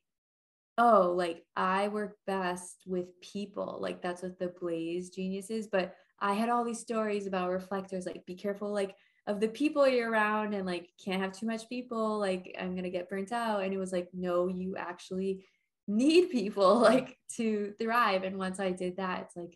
oh, 0.81 1.13
like 1.15 1.43
I 1.55 1.89
work 1.89 2.17
best 2.25 2.81
with 2.87 3.19
people. 3.21 3.77
Like 3.79 4.01
that's 4.01 4.23
what 4.23 4.39
the 4.39 4.51
Blaze 4.59 5.11
genius 5.11 5.51
is. 5.51 5.67
But 5.67 5.93
I 6.19 6.33
had 6.33 6.49
all 6.49 6.63
these 6.63 6.79
stories 6.79 7.27
about 7.27 7.51
reflectors, 7.51 8.07
like 8.07 8.25
be 8.25 8.33
careful, 8.33 8.73
like 8.73 8.95
of 9.27 9.39
the 9.39 9.47
people 9.47 9.87
you're 9.87 10.09
around 10.09 10.55
and 10.55 10.65
like 10.65 10.89
can't 11.03 11.21
have 11.21 11.33
too 11.33 11.45
much 11.45 11.69
people. 11.69 12.17
Like 12.17 12.55
I'm 12.59 12.75
gonna 12.75 12.89
get 12.89 13.09
burnt 13.09 13.31
out. 13.31 13.63
And 13.63 13.71
it 13.71 13.77
was 13.77 13.91
like, 13.91 14.09
no, 14.11 14.47
you 14.47 14.75
actually 14.75 15.45
need 15.87 16.31
people 16.31 16.79
like 16.79 17.15
to 17.35 17.73
thrive. 17.79 18.23
And 18.23 18.39
once 18.39 18.59
I 18.59 18.71
did 18.71 18.97
that, 18.97 19.21
it's 19.27 19.35
like 19.35 19.55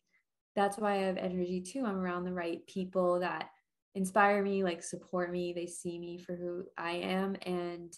that's 0.55 0.77
why 0.77 0.93
I 0.93 1.03
have 1.03 1.17
energy 1.17 1.59
too. 1.61 1.85
I'm 1.85 1.97
around 1.97 2.25
the 2.25 2.33
right 2.33 2.65
people 2.67 3.21
that 3.21 3.49
inspire 3.95 4.43
me, 4.43 4.63
like 4.63 4.83
support 4.83 5.31
me. 5.31 5.53
They 5.53 5.65
see 5.65 5.97
me 5.97 6.19
for 6.19 6.35
who 6.35 6.65
I 6.77 6.97
am 6.97 7.35
and 7.41 7.91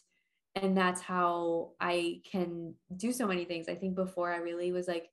and 0.64 0.78
that's 0.78 1.02
how 1.02 1.72
I 1.80 2.22
can 2.30 2.74
do 2.96 3.12
so 3.12 3.28
many 3.28 3.46
things. 3.46 3.68
I 3.70 3.76
think 3.76 3.96
before 3.96 4.32
I 4.32 4.38
really 4.38 4.72
was 4.72 4.88
like 4.88 5.10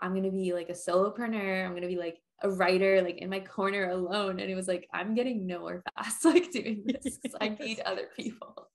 I'm 0.00 0.10
going 0.10 0.24
to 0.24 0.30
be 0.30 0.52
like 0.52 0.70
a 0.70 0.72
solopreneur. 0.72 1.64
I'm 1.64 1.70
going 1.70 1.82
to 1.82 1.88
be 1.88 1.96
like 1.96 2.20
a 2.42 2.50
writer 2.50 3.00
like 3.00 3.18
in 3.18 3.30
my 3.30 3.40
corner 3.40 3.90
alone 3.90 4.40
and 4.40 4.50
it 4.50 4.54
was 4.54 4.66
like 4.66 4.88
I'm 4.92 5.14
getting 5.14 5.46
nowhere 5.46 5.82
fast 5.96 6.24
like 6.24 6.50
doing 6.50 6.84
this. 7.02 7.18
I 7.40 7.50
need 7.50 7.80
other 7.80 8.08
people. 8.16 8.68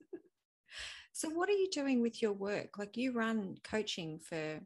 So 1.12 1.30
what 1.30 1.50
are 1.50 1.54
you 1.54 1.70
doing 1.70 2.02
with 2.02 2.22
your 2.22 2.32
work? 2.32 2.78
Like 2.78 2.96
you 2.96 3.12
run 3.12 3.58
coaching 3.64 4.20
for 4.20 4.62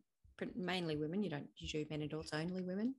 mainly 0.55 0.95
women. 0.95 1.23
You 1.23 1.29
don't 1.29 1.47
you 1.57 1.67
do 1.67 1.85
men 1.89 2.03
adults 2.03 2.31
only 2.33 2.61
women? 2.61 2.95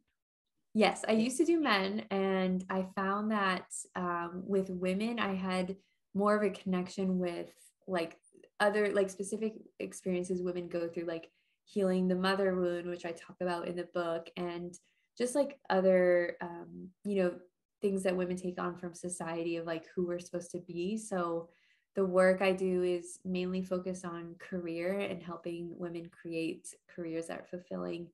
Yes, 0.76 1.04
I 1.06 1.12
used 1.12 1.36
to 1.36 1.44
do 1.44 1.60
men, 1.60 2.04
and 2.10 2.64
I 2.68 2.86
found 2.96 3.30
that 3.30 3.66
um, 3.94 4.42
with 4.44 4.70
women, 4.70 5.20
I 5.20 5.34
had 5.36 5.76
more 6.14 6.36
of 6.36 6.42
a 6.42 6.50
connection 6.50 7.20
with 7.20 7.50
like 7.86 8.18
other 8.60 8.92
like 8.92 9.10
specific 9.10 9.54
experiences 9.80 10.42
women 10.42 10.68
go 10.68 10.88
through, 10.88 11.04
like 11.04 11.30
healing 11.64 12.08
the 12.08 12.14
mother 12.14 12.54
wound, 12.54 12.86
which 12.86 13.04
I 13.04 13.12
talk 13.12 13.36
about 13.40 13.68
in 13.68 13.76
the 13.76 13.88
book, 13.94 14.30
and 14.36 14.78
just 15.16 15.34
like 15.34 15.58
other, 15.70 16.36
um, 16.40 16.88
you 17.04 17.22
know, 17.22 17.34
things 17.80 18.02
that 18.02 18.16
women 18.16 18.36
take 18.36 18.60
on 18.60 18.76
from 18.76 18.94
society 18.94 19.56
of 19.56 19.66
like 19.66 19.84
who 19.94 20.06
we're 20.06 20.18
supposed 20.18 20.50
to 20.52 20.60
be. 20.60 20.96
So 20.96 21.48
the 21.94 22.04
work 22.04 22.42
I 22.42 22.52
do 22.52 22.82
is 22.82 23.18
mainly 23.24 23.62
focused 23.62 24.04
on 24.04 24.34
career 24.38 24.98
and 24.98 25.22
helping 25.22 25.70
women 25.78 26.10
create 26.10 26.74
careers 26.94 27.28
that 27.28 27.40
are 27.40 27.46
fulfilling 27.50 28.08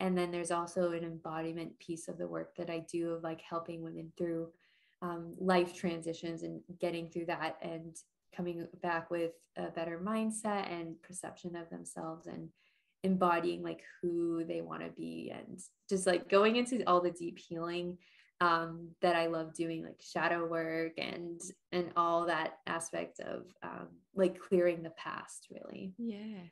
and 0.00 0.16
then 0.16 0.30
there's 0.30 0.50
also 0.50 0.92
an 0.92 1.04
embodiment 1.04 1.78
piece 1.78 2.08
of 2.08 2.18
the 2.18 2.26
work 2.26 2.54
that 2.56 2.70
i 2.70 2.84
do 2.90 3.10
of 3.10 3.22
like 3.22 3.40
helping 3.40 3.82
women 3.82 4.12
through 4.16 4.48
um, 5.02 5.34
life 5.38 5.74
transitions 5.74 6.42
and 6.42 6.60
getting 6.80 7.08
through 7.08 7.26
that 7.26 7.56
and 7.62 7.96
coming 8.34 8.66
back 8.82 9.10
with 9.10 9.32
a 9.56 9.70
better 9.70 10.00
mindset 10.02 10.70
and 10.72 11.00
perception 11.02 11.56
of 11.56 11.70
themselves 11.70 12.26
and 12.26 12.48
embodying 13.02 13.62
like 13.62 13.82
who 14.00 14.44
they 14.44 14.62
want 14.62 14.82
to 14.82 14.88
be 14.90 15.32
and 15.34 15.60
just 15.88 16.06
like 16.06 16.28
going 16.28 16.56
into 16.56 16.82
all 16.86 17.00
the 17.00 17.10
deep 17.10 17.38
healing 17.38 17.98
um, 18.40 18.88
that 19.00 19.16
I 19.16 19.26
love 19.26 19.54
doing, 19.54 19.84
like 19.84 20.02
shadow 20.02 20.46
work 20.46 20.92
and 20.98 21.40
and 21.72 21.90
all 21.96 22.26
that 22.26 22.58
aspect 22.66 23.20
of 23.20 23.44
um, 23.62 23.88
like 24.14 24.38
clearing 24.38 24.82
the 24.82 24.90
past, 24.90 25.46
really. 25.50 25.94
Yeah. 25.98 26.48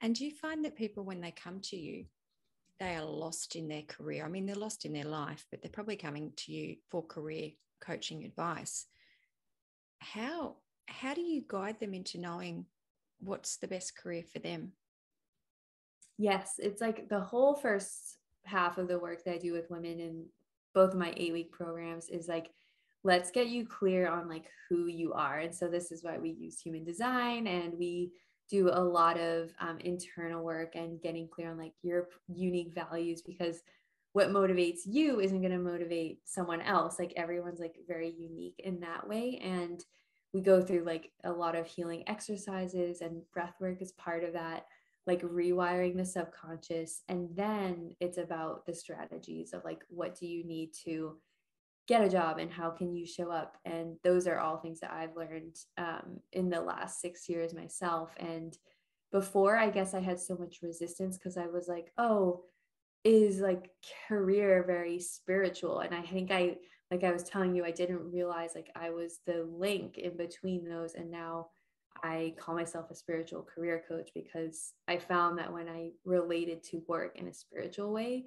And 0.00 0.14
do 0.14 0.24
you 0.24 0.30
find 0.30 0.64
that 0.64 0.76
people, 0.76 1.04
when 1.04 1.20
they 1.20 1.32
come 1.32 1.60
to 1.64 1.76
you, 1.76 2.04
they 2.78 2.94
are 2.94 3.04
lost 3.04 3.56
in 3.56 3.66
their 3.66 3.82
career. 3.82 4.24
I 4.24 4.28
mean, 4.28 4.46
they're 4.46 4.54
lost 4.54 4.84
in 4.84 4.92
their 4.92 5.04
life, 5.04 5.44
but 5.50 5.60
they're 5.60 5.70
probably 5.70 5.96
coming 5.96 6.32
to 6.36 6.52
you 6.52 6.76
for 6.88 7.04
career 7.04 7.50
coaching 7.80 8.24
advice. 8.24 8.86
How 9.98 10.56
how 10.88 11.14
do 11.14 11.20
you 11.20 11.42
guide 11.46 11.78
them 11.80 11.94
into 11.94 12.18
knowing 12.18 12.66
what's 13.20 13.56
the 13.56 13.68
best 13.68 13.96
career 13.96 14.24
for 14.32 14.38
them? 14.38 14.72
Yes, 16.16 16.54
it's 16.58 16.80
like 16.80 17.08
the 17.08 17.20
whole 17.20 17.54
first 17.54 18.18
half 18.44 18.78
of 18.78 18.88
the 18.88 18.98
work 18.98 19.24
that 19.24 19.34
I 19.34 19.38
do 19.38 19.52
with 19.52 19.70
women 19.70 20.00
in 20.00 20.26
both 20.74 20.92
of 20.92 20.98
my 20.98 21.10
8-week 21.10 21.52
programs 21.52 22.08
is 22.08 22.28
like 22.28 22.50
let's 23.04 23.30
get 23.30 23.46
you 23.48 23.64
clear 23.64 24.08
on 24.08 24.28
like 24.28 24.50
who 24.68 24.86
you 24.86 25.12
are. 25.12 25.38
And 25.38 25.54
so 25.54 25.68
this 25.68 25.92
is 25.92 26.02
why 26.02 26.18
we 26.18 26.30
use 26.30 26.60
human 26.60 26.84
design 26.84 27.46
and 27.46 27.74
we 27.78 28.10
do 28.50 28.70
a 28.72 28.80
lot 28.80 29.18
of 29.18 29.52
um, 29.60 29.78
internal 29.80 30.42
work 30.42 30.74
and 30.74 31.00
getting 31.00 31.28
clear 31.28 31.50
on 31.50 31.58
like 31.58 31.74
your 31.82 32.08
unique 32.28 32.74
values 32.74 33.22
because 33.22 33.62
what 34.14 34.30
motivates 34.30 34.80
you 34.84 35.20
isn't 35.20 35.42
going 35.42 35.52
to 35.52 35.58
motivate 35.58 36.18
someone 36.24 36.62
else 36.62 36.98
like 36.98 37.12
everyone's 37.16 37.60
like 37.60 37.76
very 37.86 38.10
unique 38.18 38.58
in 38.58 38.80
that 38.80 39.06
way 39.06 39.38
and 39.44 39.84
we 40.32 40.40
go 40.40 40.60
through 40.60 40.84
like 40.84 41.10
a 41.24 41.32
lot 41.32 41.56
of 41.56 41.66
healing 41.66 42.04
exercises 42.06 43.00
and 43.00 43.22
breath 43.32 43.54
work 43.60 43.80
is 43.80 43.92
part 43.92 44.24
of 44.24 44.32
that 44.34 44.66
like 45.08 45.22
rewiring 45.22 45.96
the 45.96 46.04
subconscious. 46.04 47.02
And 47.08 47.30
then 47.34 47.96
it's 47.98 48.18
about 48.18 48.66
the 48.66 48.74
strategies 48.74 49.54
of 49.54 49.64
like 49.64 49.82
what 49.88 50.14
do 50.14 50.26
you 50.26 50.44
need 50.44 50.74
to 50.84 51.16
get 51.88 52.04
a 52.04 52.10
job 52.10 52.38
and 52.38 52.52
how 52.52 52.68
can 52.68 52.94
you 52.94 53.06
show 53.06 53.30
up? 53.30 53.56
And 53.64 53.96
those 54.04 54.26
are 54.26 54.38
all 54.38 54.58
things 54.58 54.80
that 54.80 54.92
i've 54.92 55.16
learned 55.16 55.56
um, 55.78 56.20
in 56.32 56.50
the 56.50 56.60
last 56.60 57.00
six 57.00 57.28
years 57.28 57.54
myself. 57.54 58.14
And 58.18 58.56
before 59.10 59.56
i 59.56 59.70
guess 59.70 59.94
i 59.94 60.00
had 60.00 60.20
so 60.20 60.36
much 60.36 60.58
resistance 60.62 61.16
because 61.16 61.38
i 61.38 61.46
was 61.46 61.66
like 61.66 61.90
oh 61.96 62.42
is 63.04 63.40
like 63.40 63.70
career 64.06 64.62
very 64.66 65.00
spiritual? 65.00 65.80
And 65.80 65.94
i 65.94 66.02
think 66.02 66.30
i 66.30 66.56
like 66.90 67.04
i 67.04 67.12
was 67.12 67.22
telling 67.22 67.54
you 67.54 67.64
i 67.64 67.70
didn't 67.70 68.10
realize 68.12 68.52
like 68.54 68.70
i 68.76 68.90
was 68.90 69.20
the 69.26 69.46
link 69.50 69.98
in 69.98 70.16
between 70.16 70.64
those 70.64 70.94
and 70.94 71.10
now 71.10 71.48
i 72.02 72.32
call 72.38 72.54
myself 72.54 72.90
a 72.90 72.94
spiritual 72.94 73.42
career 73.42 73.82
coach 73.88 74.10
because 74.14 74.74
i 74.86 74.96
found 74.96 75.38
that 75.38 75.52
when 75.52 75.68
i 75.68 75.90
related 76.04 76.62
to 76.62 76.82
work 76.88 77.18
in 77.18 77.28
a 77.28 77.34
spiritual 77.34 77.92
way 77.92 78.24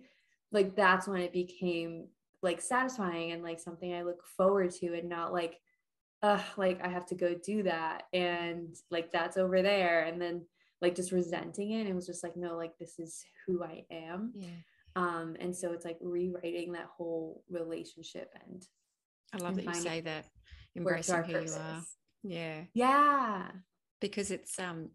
like 0.51 0.75
that's 0.75 1.07
when 1.07 1.21
it 1.21 1.33
became 1.33 2.07
like 2.41 2.61
satisfying 2.61 3.31
and 3.31 3.43
like 3.43 3.59
something 3.59 3.93
I 3.93 4.01
look 4.03 4.25
forward 4.25 4.71
to 4.75 4.97
and 4.97 5.09
not 5.09 5.33
like 5.33 5.59
uh 6.23 6.41
like 6.57 6.83
I 6.83 6.89
have 6.89 7.05
to 7.07 7.15
go 7.15 7.35
do 7.35 7.63
that 7.63 8.03
and 8.13 8.75
like 8.89 9.11
that's 9.11 9.37
over 9.37 9.61
there 9.61 10.03
and 10.03 10.21
then 10.21 10.45
like 10.81 10.95
just 10.95 11.11
resenting 11.11 11.71
it 11.71 11.87
it 11.87 11.95
was 11.95 12.07
just 12.07 12.23
like 12.23 12.35
no 12.35 12.55
like 12.57 12.77
this 12.77 12.99
is 12.99 13.23
who 13.45 13.63
I 13.63 13.85
am. 13.91 14.33
Yeah 14.35 14.49
um 14.95 15.35
and 15.39 15.55
so 15.55 15.71
it's 15.71 15.85
like 15.85 15.97
rewriting 16.01 16.73
that 16.73 16.87
whole 16.97 17.43
relationship 17.49 18.29
and 18.45 18.63
I 19.33 19.37
love 19.37 19.55
that 19.55 19.65
you 19.65 19.73
say 19.73 20.01
that 20.01 20.25
embracing 20.75 21.23
who 21.23 21.39
you 21.39 21.53
are. 21.53 21.81
yeah. 22.23 22.63
Yeah. 22.73 23.47
Because 24.01 24.31
it's 24.31 24.59
um 24.59 24.89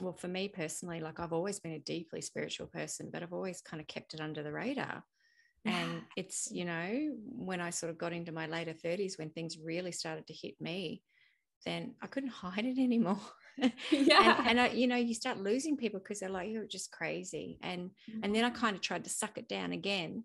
well 0.00 0.14
for 0.14 0.28
me 0.28 0.48
personally 0.48 1.00
like 1.00 1.20
I've 1.20 1.32
always 1.34 1.60
been 1.60 1.72
a 1.72 1.78
deeply 1.78 2.22
spiritual 2.22 2.68
person 2.68 3.10
but 3.12 3.22
I've 3.22 3.34
always 3.34 3.60
kind 3.60 3.80
of 3.80 3.86
kept 3.86 4.14
it 4.14 4.20
under 4.20 4.42
the 4.42 4.52
radar. 4.52 5.04
And 5.66 6.02
it's 6.16 6.50
you 6.50 6.64
know 6.64 7.14
when 7.26 7.60
i 7.60 7.70
sort 7.70 7.90
of 7.90 7.98
got 7.98 8.12
into 8.14 8.32
my 8.32 8.46
later 8.46 8.72
30s 8.72 9.18
when 9.18 9.30
things 9.30 9.58
really 9.62 9.92
started 9.92 10.26
to 10.26 10.32
hit 10.32 10.54
me 10.60 11.02
then 11.66 11.94
i 12.00 12.06
couldn't 12.06 12.30
hide 12.44 12.64
it 12.64 12.78
anymore 12.78 13.20
yeah 13.90 14.38
and, 14.38 14.48
and 14.48 14.60
I, 14.60 14.68
you 14.68 14.86
know 14.86 14.96
you 14.96 15.14
start 15.14 15.38
losing 15.38 15.76
people 15.76 16.00
because 16.00 16.20
they're 16.20 16.28
like 16.28 16.50
you're 16.50 16.64
just 16.64 16.90
crazy 16.90 17.58
and 17.62 17.90
mm-hmm. 17.90 18.20
and 18.22 18.34
then 18.34 18.44
i 18.44 18.50
kind 18.50 18.76
of 18.76 18.82
tried 18.82 19.04
to 19.04 19.10
suck 19.10 19.38
it 19.38 19.48
down 19.48 19.72
again 19.72 20.24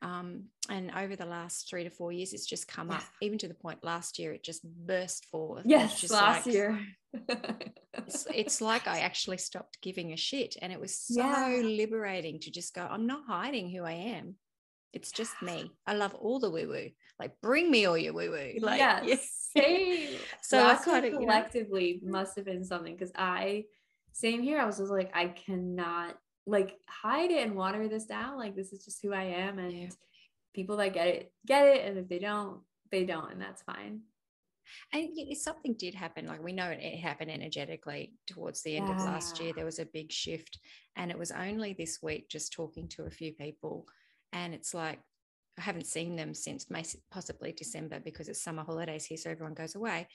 um, 0.00 0.44
and 0.70 0.92
over 0.96 1.16
the 1.16 1.26
last 1.26 1.68
three 1.68 1.82
to 1.82 1.90
four 1.90 2.12
years 2.12 2.32
it's 2.32 2.46
just 2.46 2.68
come 2.68 2.88
yeah. 2.88 2.98
up 2.98 3.02
even 3.20 3.36
to 3.38 3.48
the 3.48 3.54
point 3.54 3.82
last 3.82 4.20
year 4.20 4.32
it 4.32 4.44
just 4.44 4.62
burst 4.64 5.24
forth 5.24 5.64
yes 5.66 6.08
last 6.08 6.46
like, 6.46 6.54
year 6.54 6.78
it's, 7.94 8.28
it's, 8.32 8.60
like 8.60 8.86
i 8.86 9.00
actually 9.00 9.38
stopped 9.38 9.78
giving 9.82 10.12
a 10.12 10.16
shit 10.16 10.54
and 10.62 10.72
it 10.72 10.80
was 10.80 10.96
so 10.96 11.20
yeah. 11.20 11.60
liberating 11.64 12.38
to 12.38 12.50
just 12.50 12.74
go 12.74 12.86
i'm 12.88 13.08
not 13.08 13.24
hiding 13.26 13.70
who 13.70 13.82
i 13.82 13.92
am 13.92 14.36
it's 14.92 15.12
just 15.12 15.40
me. 15.42 15.70
I 15.86 15.94
love 15.94 16.14
all 16.14 16.40
the 16.40 16.50
woo 16.50 16.68
woo. 16.68 16.88
Like, 17.18 17.32
bring 17.42 17.70
me 17.70 17.86
all 17.86 17.98
your 17.98 18.14
woo 18.14 18.30
woo. 18.30 18.52
Like, 18.60 18.78
yes, 18.78 19.04
yes. 19.06 19.48
same. 19.56 20.18
so 20.42 20.64
I 20.64 20.74
kind 20.76 21.04
of 21.04 21.14
collectively 21.14 22.00
you 22.00 22.06
know, 22.06 22.18
must 22.18 22.36
have 22.36 22.44
been 22.44 22.64
something 22.64 22.94
because 22.94 23.12
I, 23.16 23.64
same 24.12 24.42
here. 24.42 24.58
I 24.58 24.64
was 24.64 24.78
just 24.78 24.90
like, 24.90 25.10
I 25.14 25.28
cannot 25.28 26.16
like 26.46 26.76
hide 26.88 27.30
it 27.30 27.46
and 27.46 27.56
water 27.56 27.88
this 27.88 28.06
down. 28.06 28.38
Like, 28.38 28.56
this 28.56 28.72
is 28.72 28.84
just 28.84 29.02
who 29.02 29.12
I 29.12 29.24
am. 29.24 29.58
And 29.58 29.72
yeah. 29.72 29.88
people 30.54 30.76
that 30.78 30.94
get 30.94 31.08
it, 31.08 31.32
get 31.46 31.66
it. 31.66 31.86
And 31.86 31.98
if 31.98 32.08
they 32.08 32.18
don't, 32.18 32.60
they 32.90 33.04
don't. 33.04 33.32
And 33.32 33.40
that's 33.40 33.62
fine. 33.62 34.00
And 34.92 35.10
something 35.36 35.74
did 35.78 35.94
happen. 35.94 36.26
Like 36.26 36.42
we 36.42 36.52
know 36.52 36.68
it, 36.68 36.80
it 36.82 36.98
happened 36.98 37.30
energetically 37.30 38.12
towards 38.26 38.62
the 38.62 38.76
end 38.76 38.88
yeah. 38.88 38.96
of 38.96 39.00
last 39.02 39.40
year. 39.40 39.52
There 39.54 39.64
was 39.64 39.78
a 39.78 39.86
big 39.86 40.12
shift. 40.12 40.58
And 40.96 41.10
it 41.10 41.18
was 41.18 41.30
only 41.30 41.74
this 41.74 41.98
week, 42.02 42.28
just 42.28 42.52
talking 42.52 42.88
to 42.88 43.04
a 43.04 43.10
few 43.10 43.32
people 43.32 43.86
and 44.32 44.54
it's 44.54 44.74
like 44.74 44.98
I 45.58 45.62
haven't 45.62 45.86
seen 45.86 46.16
them 46.16 46.34
since 46.34 46.66
possibly 47.10 47.52
December 47.52 48.00
because 48.00 48.28
it's 48.28 48.42
summer 48.42 48.62
holidays 48.62 49.06
here, 49.06 49.18
so 49.18 49.30
everyone 49.30 49.54
goes 49.54 49.74
away. 49.74 50.06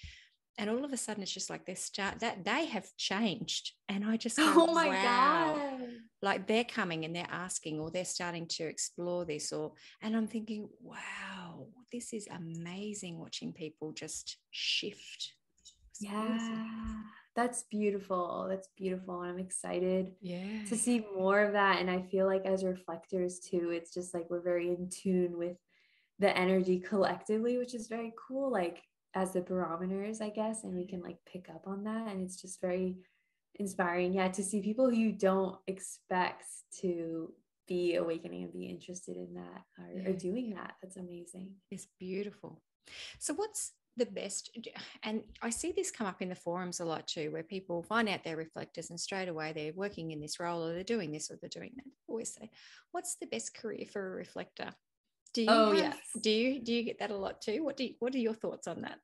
And 0.57 0.70
all 0.70 0.86
of 0.86 0.93
a 0.93 0.97
sudden, 0.97 1.24
it's 1.24 1.34
just 1.34 1.49
like 1.49 1.66
they 1.66 1.74
start 1.74 2.20
that 2.20 2.45
they 2.45 2.66
have 2.66 2.88
changed, 2.97 3.72
and 3.89 4.05
I 4.05 4.18
just 4.18 4.38
go, 4.38 4.43
oh 4.55 4.74
my 4.74 4.88
wow. 4.88 5.55
god, 5.57 5.89
like 6.22 6.47
they're 6.47 6.64
coming 6.64 7.05
and 7.05 7.16
they're 7.16 7.28
asking, 7.30 7.80
or 7.80 7.89
they're 7.89 8.05
starting 8.05 8.47
to 8.49 8.64
explore 8.64 9.26
this, 9.26 9.51
or 9.51 9.74
and 10.01 10.16
I'm 10.16 10.28
thinking, 10.28 10.70
wow, 10.82 11.68
this 11.91 12.14
is 12.14 12.28
amazing 12.28 13.20
watching 13.20 13.51
people 13.51 13.91
just 13.93 14.38
shift. 14.51 15.34
It's 15.89 16.03
yeah. 16.03 16.38
Awesome 16.38 17.03
that's 17.36 17.63
beautiful 17.63 18.45
that's 18.49 18.69
beautiful 18.77 19.21
and 19.21 19.31
i'm 19.31 19.39
excited 19.39 20.11
yeah 20.21 20.63
to 20.67 20.75
see 20.75 21.05
more 21.15 21.41
of 21.41 21.53
that 21.53 21.79
and 21.79 21.89
i 21.89 22.01
feel 22.01 22.25
like 22.25 22.45
as 22.45 22.63
reflectors 22.63 23.39
too 23.39 23.71
it's 23.71 23.93
just 23.93 24.13
like 24.13 24.25
we're 24.29 24.41
very 24.41 24.69
in 24.69 24.89
tune 24.89 25.38
with 25.38 25.57
the 26.19 26.38
energy 26.38 26.79
collectively 26.79 27.57
which 27.57 27.73
is 27.73 27.88
very 27.88 28.13
cool 28.27 28.51
like 28.51 28.81
as 29.15 29.34
the 29.34 29.41
barometers 29.41 30.21
i 30.21 30.29
guess 30.29 30.63
and 30.63 30.75
we 30.75 30.86
can 30.86 31.01
like 31.01 31.17
pick 31.25 31.49
up 31.49 31.63
on 31.65 31.84
that 31.84 32.07
and 32.07 32.23
it's 32.23 32.41
just 32.41 32.61
very 32.61 32.97
inspiring 33.55 34.13
yeah 34.13 34.27
to 34.27 34.43
see 34.43 34.61
people 34.61 34.89
who 34.89 34.95
you 34.95 35.11
don't 35.11 35.57
expect 35.67 36.45
to 36.81 37.31
be 37.67 37.95
awakening 37.95 38.43
and 38.43 38.53
be 38.53 38.65
interested 38.65 39.15
in 39.15 39.34
that 39.36 39.63
or, 39.79 40.01
yeah. 40.01 40.09
or 40.09 40.13
doing 40.13 40.53
that. 40.55 40.73
That's 40.81 40.97
amazing. 40.97 41.51
It's 41.71 41.88
beautiful. 41.99 42.61
So, 43.19 43.34
what's 43.34 43.71
the 43.97 44.05
best? 44.05 44.57
And 45.03 45.23
I 45.41 45.49
see 45.49 45.71
this 45.71 45.91
come 45.91 46.07
up 46.07 46.21
in 46.21 46.29
the 46.29 46.35
forums 46.35 46.79
a 46.79 46.85
lot 46.85 47.07
too, 47.07 47.31
where 47.31 47.43
people 47.43 47.83
find 47.83 48.09
out 48.09 48.23
they're 48.23 48.37
reflectors 48.37 48.89
and 48.89 48.99
straight 48.99 49.29
away 49.29 49.53
they're 49.53 49.73
working 49.75 50.11
in 50.11 50.21
this 50.21 50.39
role 50.39 50.63
or 50.63 50.73
they're 50.73 50.83
doing 50.83 51.11
this 51.11 51.29
or 51.29 51.37
they're 51.39 51.49
doing 51.49 51.71
that. 51.75 51.85
I 51.85 51.93
always 52.07 52.33
say, 52.33 52.49
what's 52.91 53.15
the 53.15 53.27
best 53.27 53.55
career 53.55 53.85
for 53.91 54.13
a 54.13 54.15
reflector? 54.15 54.69
Do 55.33 55.41
you 55.41 55.47
oh, 55.49 55.71
have, 55.71 55.77
yes. 55.77 55.97
do 56.21 56.29
you 56.29 56.61
do 56.61 56.73
you 56.73 56.83
get 56.83 56.99
that 56.99 57.11
a 57.11 57.17
lot 57.17 57.41
too? 57.41 57.63
What 57.63 57.77
do 57.77 57.85
you, 57.85 57.95
what 57.99 58.13
are 58.13 58.19
your 58.19 58.35
thoughts 58.35 58.67
on 58.67 58.81
that? 58.81 58.99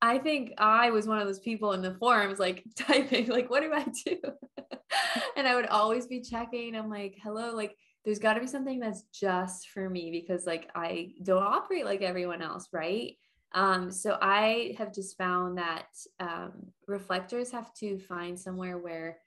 I 0.00 0.18
think 0.18 0.52
I 0.58 0.90
was 0.90 1.08
one 1.08 1.18
of 1.18 1.26
those 1.26 1.40
people 1.40 1.72
in 1.72 1.82
the 1.82 1.94
forums 1.94 2.38
like 2.38 2.62
typing 2.76 3.28
like 3.28 3.50
what 3.50 3.62
do 3.62 3.72
I 3.72 3.84
do? 4.04 4.18
and 5.36 5.48
I 5.48 5.54
would 5.54 5.66
always 5.66 6.06
be 6.06 6.20
checking. 6.20 6.76
I'm 6.76 6.90
like, 6.90 7.16
hello, 7.22 7.54
like 7.54 7.76
there's 8.04 8.20
got 8.20 8.34
to 8.34 8.40
be 8.40 8.46
something 8.46 8.78
that's 8.78 9.02
just 9.12 9.68
for 9.70 9.90
me 9.90 10.12
because 10.12 10.46
like 10.46 10.70
I 10.74 11.12
don't 11.24 11.42
operate 11.42 11.84
like 11.84 12.02
everyone 12.02 12.40
else, 12.40 12.68
right? 12.72 13.16
Um, 13.56 13.90
so 13.90 14.18
I 14.20 14.74
have 14.78 14.94
just 14.94 15.16
found 15.16 15.58
that 15.58 15.88
um, 16.20 16.52
reflectors 16.86 17.50
have 17.50 17.72
to 17.74 17.98
find 17.98 18.38
somewhere 18.38 18.78
where 18.78 19.18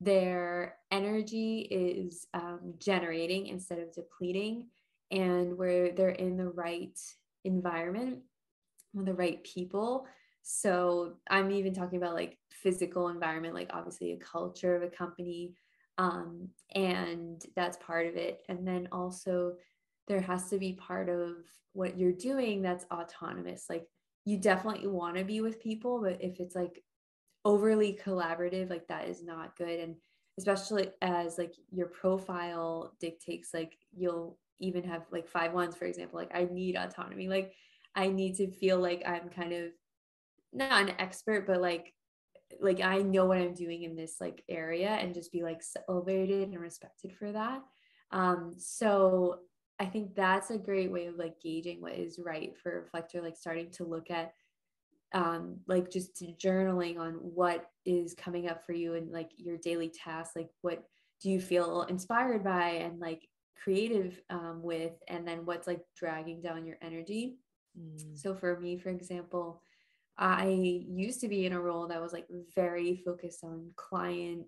their 0.00 0.74
energy 0.90 1.60
is 1.60 2.26
um, 2.34 2.74
generating 2.78 3.46
instead 3.46 3.78
of 3.78 3.94
depleting 3.94 4.66
and 5.10 5.56
where 5.56 5.92
they're 5.92 6.10
in 6.10 6.36
the 6.36 6.50
right 6.50 6.98
environment 7.44 8.18
with 8.92 9.06
the 9.06 9.14
right 9.14 9.42
people. 9.44 10.06
So 10.42 11.14
i'm 11.28 11.50
even 11.50 11.74
talking 11.74 11.98
about 11.98 12.14
like 12.14 12.38
physical 12.50 13.08
environment 13.08 13.54
like 13.54 13.70
obviously 13.72 14.12
a 14.12 14.16
culture 14.16 14.76
of 14.76 14.82
a 14.84 14.88
company 14.88 15.54
um, 15.98 16.48
and 16.74 17.42
that's 17.54 17.78
part 17.78 18.06
of 18.06 18.16
it. 18.16 18.42
And 18.48 18.66
then 18.66 18.88
also 18.92 19.54
there 20.08 20.20
has 20.20 20.50
to 20.50 20.58
be 20.58 20.72
part 20.72 21.08
of 21.08 21.36
what 21.72 21.98
you're 21.98 22.12
doing 22.12 22.62
that's 22.62 22.86
autonomous. 22.90 23.66
Like 23.68 23.86
you 24.24 24.38
definitely 24.38 24.88
want 24.88 25.16
to 25.16 25.24
be 25.24 25.40
with 25.40 25.62
people 25.62 26.00
but 26.00 26.18
if 26.20 26.40
it's 26.40 26.56
like 26.56 26.82
overly 27.44 27.98
collaborative 28.04 28.70
like 28.70 28.88
that 28.88 29.08
is 29.08 29.22
not 29.22 29.56
good. 29.56 29.80
And 29.80 29.96
especially 30.38 30.90
as 31.00 31.38
like 31.38 31.54
your 31.70 31.86
profile 31.86 32.94
dictates 33.00 33.50
like 33.54 33.76
you'll 33.96 34.38
even 34.58 34.84
have 34.84 35.02
like 35.10 35.28
five 35.28 35.52
ones 35.52 35.76
for 35.76 35.84
example 35.84 36.18
like 36.18 36.34
i 36.34 36.48
need 36.50 36.76
autonomy. 36.76 37.28
Like 37.28 37.52
i 37.94 38.08
need 38.08 38.36
to 38.36 38.50
feel 38.50 38.78
like 38.78 39.02
i'm 39.06 39.28
kind 39.28 39.52
of 39.52 39.70
not 40.52 40.82
an 40.82 40.94
expert 40.98 41.46
but 41.46 41.60
like 41.60 41.92
like 42.60 42.80
i 42.80 42.98
know 42.98 43.26
what 43.26 43.38
i'm 43.38 43.54
doing 43.54 43.82
in 43.82 43.96
this 43.96 44.16
like 44.20 44.42
area 44.48 44.88
and 44.88 45.14
just 45.14 45.32
be 45.32 45.42
like 45.42 45.62
celebrated 45.62 46.48
and 46.48 46.60
respected 46.60 47.12
for 47.14 47.32
that. 47.32 47.62
Um 48.12 48.54
so 48.56 49.40
i 49.78 49.84
think 49.84 50.14
that's 50.14 50.50
a 50.50 50.58
great 50.58 50.90
way 50.90 51.06
of 51.06 51.16
like 51.16 51.40
gauging 51.40 51.80
what 51.80 51.92
is 51.92 52.18
right 52.18 52.56
for 52.56 52.72
a 52.72 52.80
reflector 52.80 53.20
like 53.20 53.36
starting 53.36 53.70
to 53.70 53.84
look 53.84 54.10
at 54.10 54.32
um 55.14 55.56
like 55.66 55.90
just 55.90 56.22
journaling 56.38 56.98
on 56.98 57.14
what 57.14 57.70
is 57.84 58.14
coming 58.14 58.48
up 58.48 58.64
for 58.64 58.72
you 58.72 58.94
and 58.94 59.10
like 59.12 59.30
your 59.36 59.56
daily 59.58 59.88
tasks 59.88 60.34
like 60.34 60.50
what 60.62 60.82
do 61.20 61.30
you 61.30 61.40
feel 61.40 61.82
inspired 61.82 62.42
by 62.44 62.68
and 62.70 63.00
like 63.00 63.28
creative 63.62 64.20
um, 64.30 64.60
with 64.62 64.92
and 65.08 65.26
then 65.26 65.46
what's 65.46 65.66
like 65.66 65.80
dragging 65.96 66.42
down 66.42 66.66
your 66.66 66.76
energy 66.82 67.36
mm. 67.78 68.18
so 68.18 68.34
for 68.34 68.60
me 68.60 68.76
for 68.76 68.90
example 68.90 69.62
i 70.18 70.46
used 70.46 71.20
to 71.20 71.28
be 71.28 71.46
in 71.46 71.52
a 71.52 71.60
role 71.60 71.88
that 71.88 72.00
was 72.00 72.12
like 72.12 72.26
very 72.54 73.02
focused 73.04 73.44
on 73.44 73.70
client 73.76 74.44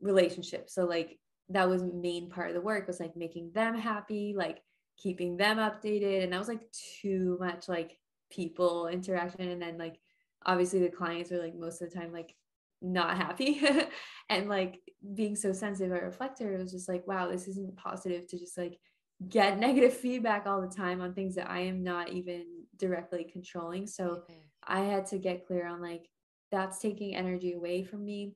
relationships 0.00 0.74
so 0.74 0.84
like 0.84 1.18
that 1.48 1.68
was 1.68 1.82
main 1.82 2.28
part 2.28 2.48
of 2.48 2.54
the 2.54 2.60
work 2.60 2.86
was 2.86 3.00
like 3.00 3.16
making 3.16 3.50
them 3.52 3.76
happy 3.76 4.34
like 4.36 4.60
keeping 4.96 5.36
them 5.36 5.58
updated 5.58 6.22
and 6.22 6.32
that 6.32 6.38
was 6.38 6.48
like 6.48 6.62
too 7.00 7.36
much 7.40 7.68
like 7.68 7.98
people 8.30 8.86
interaction 8.86 9.48
and 9.48 9.60
then 9.60 9.76
like 9.76 9.98
obviously 10.46 10.80
the 10.80 10.88
clients 10.88 11.30
were 11.30 11.38
like 11.38 11.54
most 11.54 11.82
of 11.82 11.90
the 11.90 11.96
time 11.96 12.12
like 12.12 12.34
not 12.80 13.16
happy 13.16 13.62
and 14.28 14.48
like 14.48 14.80
being 15.14 15.36
so 15.36 15.52
sensitive 15.52 15.92
or 15.92 16.04
reflector 16.04 16.54
it 16.54 16.60
was 16.60 16.72
just 16.72 16.88
like 16.88 17.06
wow 17.06 17.28
this 17.28 17.48
isn't 17.48 17.76
positive 17.76 18.26
to 18.26 18.38
just 18.38 18.56
like 18.56 18.78
get 19.28 19.58
negative 19.60 19.94
feedback 19.94 20.46
all 20.46 20.60
the 20.60 20.74
time 20.74 21.00
on 21.00 21.14
things 21.14 21.34
that 21.34 21.50
i 21.50 21.60
am 21.60 21.82
not 21.82 22.10
even 22.10 22.44
directly 22.76 23.24
controlling 23.24 23.86
so 23.86 24.04
mm-hmm. 24.04 24.32
i 24.66 24.80
had 24.80 25.06
to 25.06 25.18
get 25.18 25.46
clear 25.46 25.66
on 25.66 25.80
like 25.80 26.08
that's 26.54 26.78
taking 26.78 27.16
energy 27.16 27.52
away 27.52 27.82
from 27.82 28.04
me. 28.04 28.32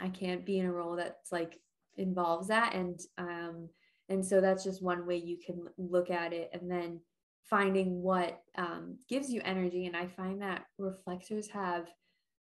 I 0.00 0.08
can't 0.08 0.44
be 0.44 0.58
in 0.58 0.66
a 0.66 0.72
role 0.72 0.96
that's 0.96 1.30
like 1.30 1.58
involves 1.96 2.48
that. 2.48 2.74
And 2.74 3.00
um 3.18 3.68
and 4.08 4.24
so 4.24 4.40
that's 4.40 4.64
just 4.64 4.82
one 4.82 5.06
way 5.06 5.16
you 5.16 5.36
can 5.44 5.64
look 5.78 6.10
at 6.10 6.32
it. 6.32 6.50
And 6.52 6.70
then 6.70 7.00
finding 7.48 8.02
what 8.02 8.40
um, 8.56 8.96
gives 9.08 9.30
you 9.30 9.40
energy. 9.44 9.86
And 9.86 9.96
i 9.96 10.06
find 10.06 10.42
that 10.42 10.64
reflectors 10.78 11.48
have 11.48 11.86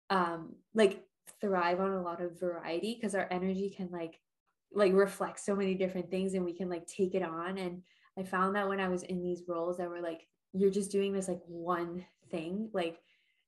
um, 0.09 0.55
like 0.73 1.03
thrive 1.41 1.79
on 1.79 1.91
a 1.91 2.01
lot 2.01 2.21
of 2.21 2.39
variety 2.39 2.95
because 2.95 3.15
our 3.15 3.27
energy 3.31 3.73
can 3.75 3.89
like 3.91 4.19
like 4.75 4.93
reflect 4.93 5.39
so 5.39 5.55
many 5.55 5.75
different 5.75 6.09
things 6.09 6.33
and 6.33 6.43
we 6.43 6.53
can 6.53 6.69
like 6.69 6.85
take 6.87 7.15
it 7.15 7.23
on. 7.23 7.57
And 7.57 7.81
i 8.17 8.23
found 8.23 8.55
that 8.55 8.67
when 8.67 8.79
i 8.79 8.87
was 8.87 9.03
in 9.03 9.23
these 9.23 9.43
roles 9.47 9.77
that 9.77 9.89
were 9.89 10.01
like 10.01 10.27
you're 10.51 10.69
just 10.69 10.91
doing 10.91 11.13
this 11.13 11.27
like 11.27 11.41
one 11.47 12.05
thing 12.29 12.69
like 12.73 12.99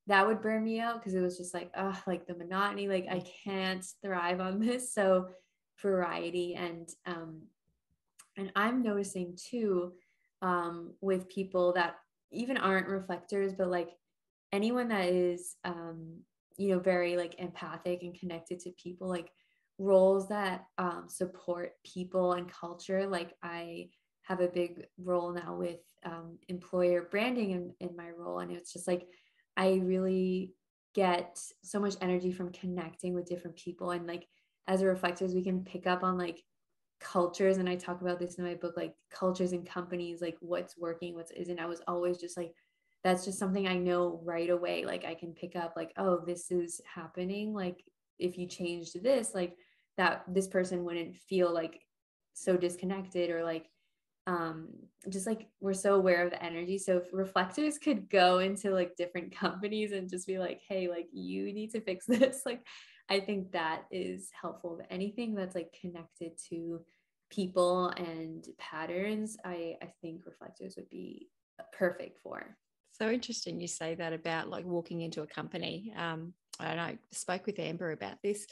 that 0.07 0.25
would 0.25 0.41
burn 0.41 0.63
me 0.63 0.79
out 0.79 0.99
because 0.99 1.13
it 1.13 1.21
was 1.21 1.37
just 1.37 1.53
like 1.53 1.69
oh 1.77 1.99
like 2.07 2.25
the 2.25 2.35
monotony 2.35 2.87
like 2.87 3.05
i 3.11 3.21
can't 3.43 3.85
thrive 4.03 4.39
on 4.39 4.59
this. 4.59 4.93
So 4.93 5.27
variety. 5.81 6.55
And 6.55 6.89
um 7.05 7.41
and 8.37 8.51
i'm 8.55 8.81
noticing 8.83 9.37
too 9.37 9.93
um 10.41 10.91
with 11.01 11.29
people 11.29 11.71
that 11.73 11.95
even 12.31 12.57
aren't 12.57 12.87
reflectors 12.87 13.53
but 13.53 13.69
like 13.69 13.89
anyone 14.51 14.89
that 14.89 15.05
is 15.05 15.55
um 15.63 16.17
you 16.57 16.69
know 16.69 16.79
very 16.79 17.15
like 17.15 17.35
empathic 17.39 18.03
and 18.03 18.19
connected 18.19 18.59
to 18.59 18.71
people 18.71 19.07
like 19.07 19.31
roles 19.77 20.29
that 20.29 20.65
um, 20.77 21.05
support 21.07 21.73
people 21.85 22.33
and 22.33 22.51
culture 22.51 23.07
like 23.07 23.33
i 23.43 23.87
have 24.25 24.39
a 24.39 24.47
big 24.47 24.85
role 24.97 25.31
now 25.31 25.55
with 25.55 25.79
um, 26.03 26.37
employer 26.47 27.07
branding 27.11 27.51
in, 27.51 27.73
in 27.79 27.95
my 27.95 28.09
role. 28.09 28.39
And 28.39 28.51
it's 28.51 28.73
just 28.73 28.87
like 28.87 29.07
i 29.57 29.79
really 29.83 30.53
get 30.93 31.39
so 31.63 31.79
much 31.79 31.95
energy 32.01 32.31
from 32.31 32.51
connecting 32.51 33.13
with 33.13 33.27
different 33.27 33.55
people 33.57 33.91
and 33.91 34.07
like 34.07 34.27
as 34.67 34.83
reflectors 34.83 35.33
we 35.33 35.43
can 35.43 35.63
pick 35.63 35.87
up 35.87 36.03
on 36.03 36.17
like 36.17 36.43
cultures 36.99 37.57
and 37.57 37.69
i 37.69 37.75
talk 37.75 38.01
about 38.01 38.19
this 38.19 38.35
in 38.35 38.43
my 38.43 38.55
book 38.55 38.75
like 38.77 38.93
cultures 39.11 39.51
and 39.51 39.67
companies 39.67 40.21
like 40.21 40.37
what's 40.39 40.77
working 40.77 41.13
what's 41.13 41.31
isn't 41.31 41.59
i 41.59 41.65
was 41.65 41.81
always 41.87 42.17
just 42.17 42.37
like 42.37 42.53
that's 43.05 43.23
just 43.23 43.37
something 43.37 43.67
I 43.67 43.77
know 43.77 44.19
right 44.23 44.49
away. 44.49 44.83
Like 44.83 45.05
I 45.05 45.13
can 45.13 45.31
pick 45.31 45.55
up, 45.55 45.73
like, 45.75 45.93
oh, 45.95 46.23
this 46.25 46.49
is 46.49 46.81
happening. 46.91 47.53
Like 47.53 47.83
if 48.17 48.35
you 48.35 48.47
changed 48.47 49.01
this, 49.03 49.35
like 49.35 49.55
that 49.95 50.23
this 50.27 50.47
person 50.47 50.83
wouldn't 50.83 51.15
feel 51.15 51.53
like 51.53 51.79
so 52.33 52.57
disconnected 52.57 53.29
or 53.29 53.43
like 53.43 53.69
um 54.27 54.69
just 55.07 55.27
like 55.27 55.47
we're 55.61 55.71
so 55.71 55.93
aware 55.93 56.25
of 56.25 56.31
the 56.31 56.43
energy 56.43 56.79
so 56.79 57.01
reflectors 57.13 57.77
could 57.77 58.09
go 58.09 58.39
into 58.39 58.71
like 58.71 58.95
different 58.97 59.33
companies 59.39 59.91
and 59.91 60.09
just 60.09 60.27
be 60.27 60.39
like 60.39 60.59
hey 60.67 60.89
like 60.89 61.05
you 61.13 61.53
need 61.53 61.69
to 61.69 61.79
fix 61.79 62.05
this 62.07 62.41
like 62.43 62.61
i 63.09 63.19
think 63.19 63.51
that 63.51 63.83
is 63.91 64.29
helpful 64.39 64.77
but 64.77 64.87
anything 64.89 65.35
that's 65.35 65.55
like 65.55 65.75
connected 65.79 66.31
to 66.49 66.79
people 67.29 67.87
and 67.97 68.47
patterns 68.57 69.37
i 69.45 69.75
i 69.81 69.91
think 70.01 70.25
reflectors 70.25 70.75
would 70.75 70.89
be 70.89 71.29
perfect 71.77 72.19
for 72.21 72.55
so 72.97 73.09
interesting 73.09 73.59
you 73.59 73.67
say 73.67 73.95
that 73.95 74.13
about 74.13 74.49
like 74.49 74.63
walking 74.63 75.01
into 75.01 75.21
a 75.21 75.27
company. 75.27 75.93
Um, 75.97 76.33
I 76.59 76.75
know 76.75 76.81
I 76.81 76.97
spoke 77.11 77.45
with 77.45 77.59
Amber 77.59 77.91
about 77.91 78.21
this 78.23 78.47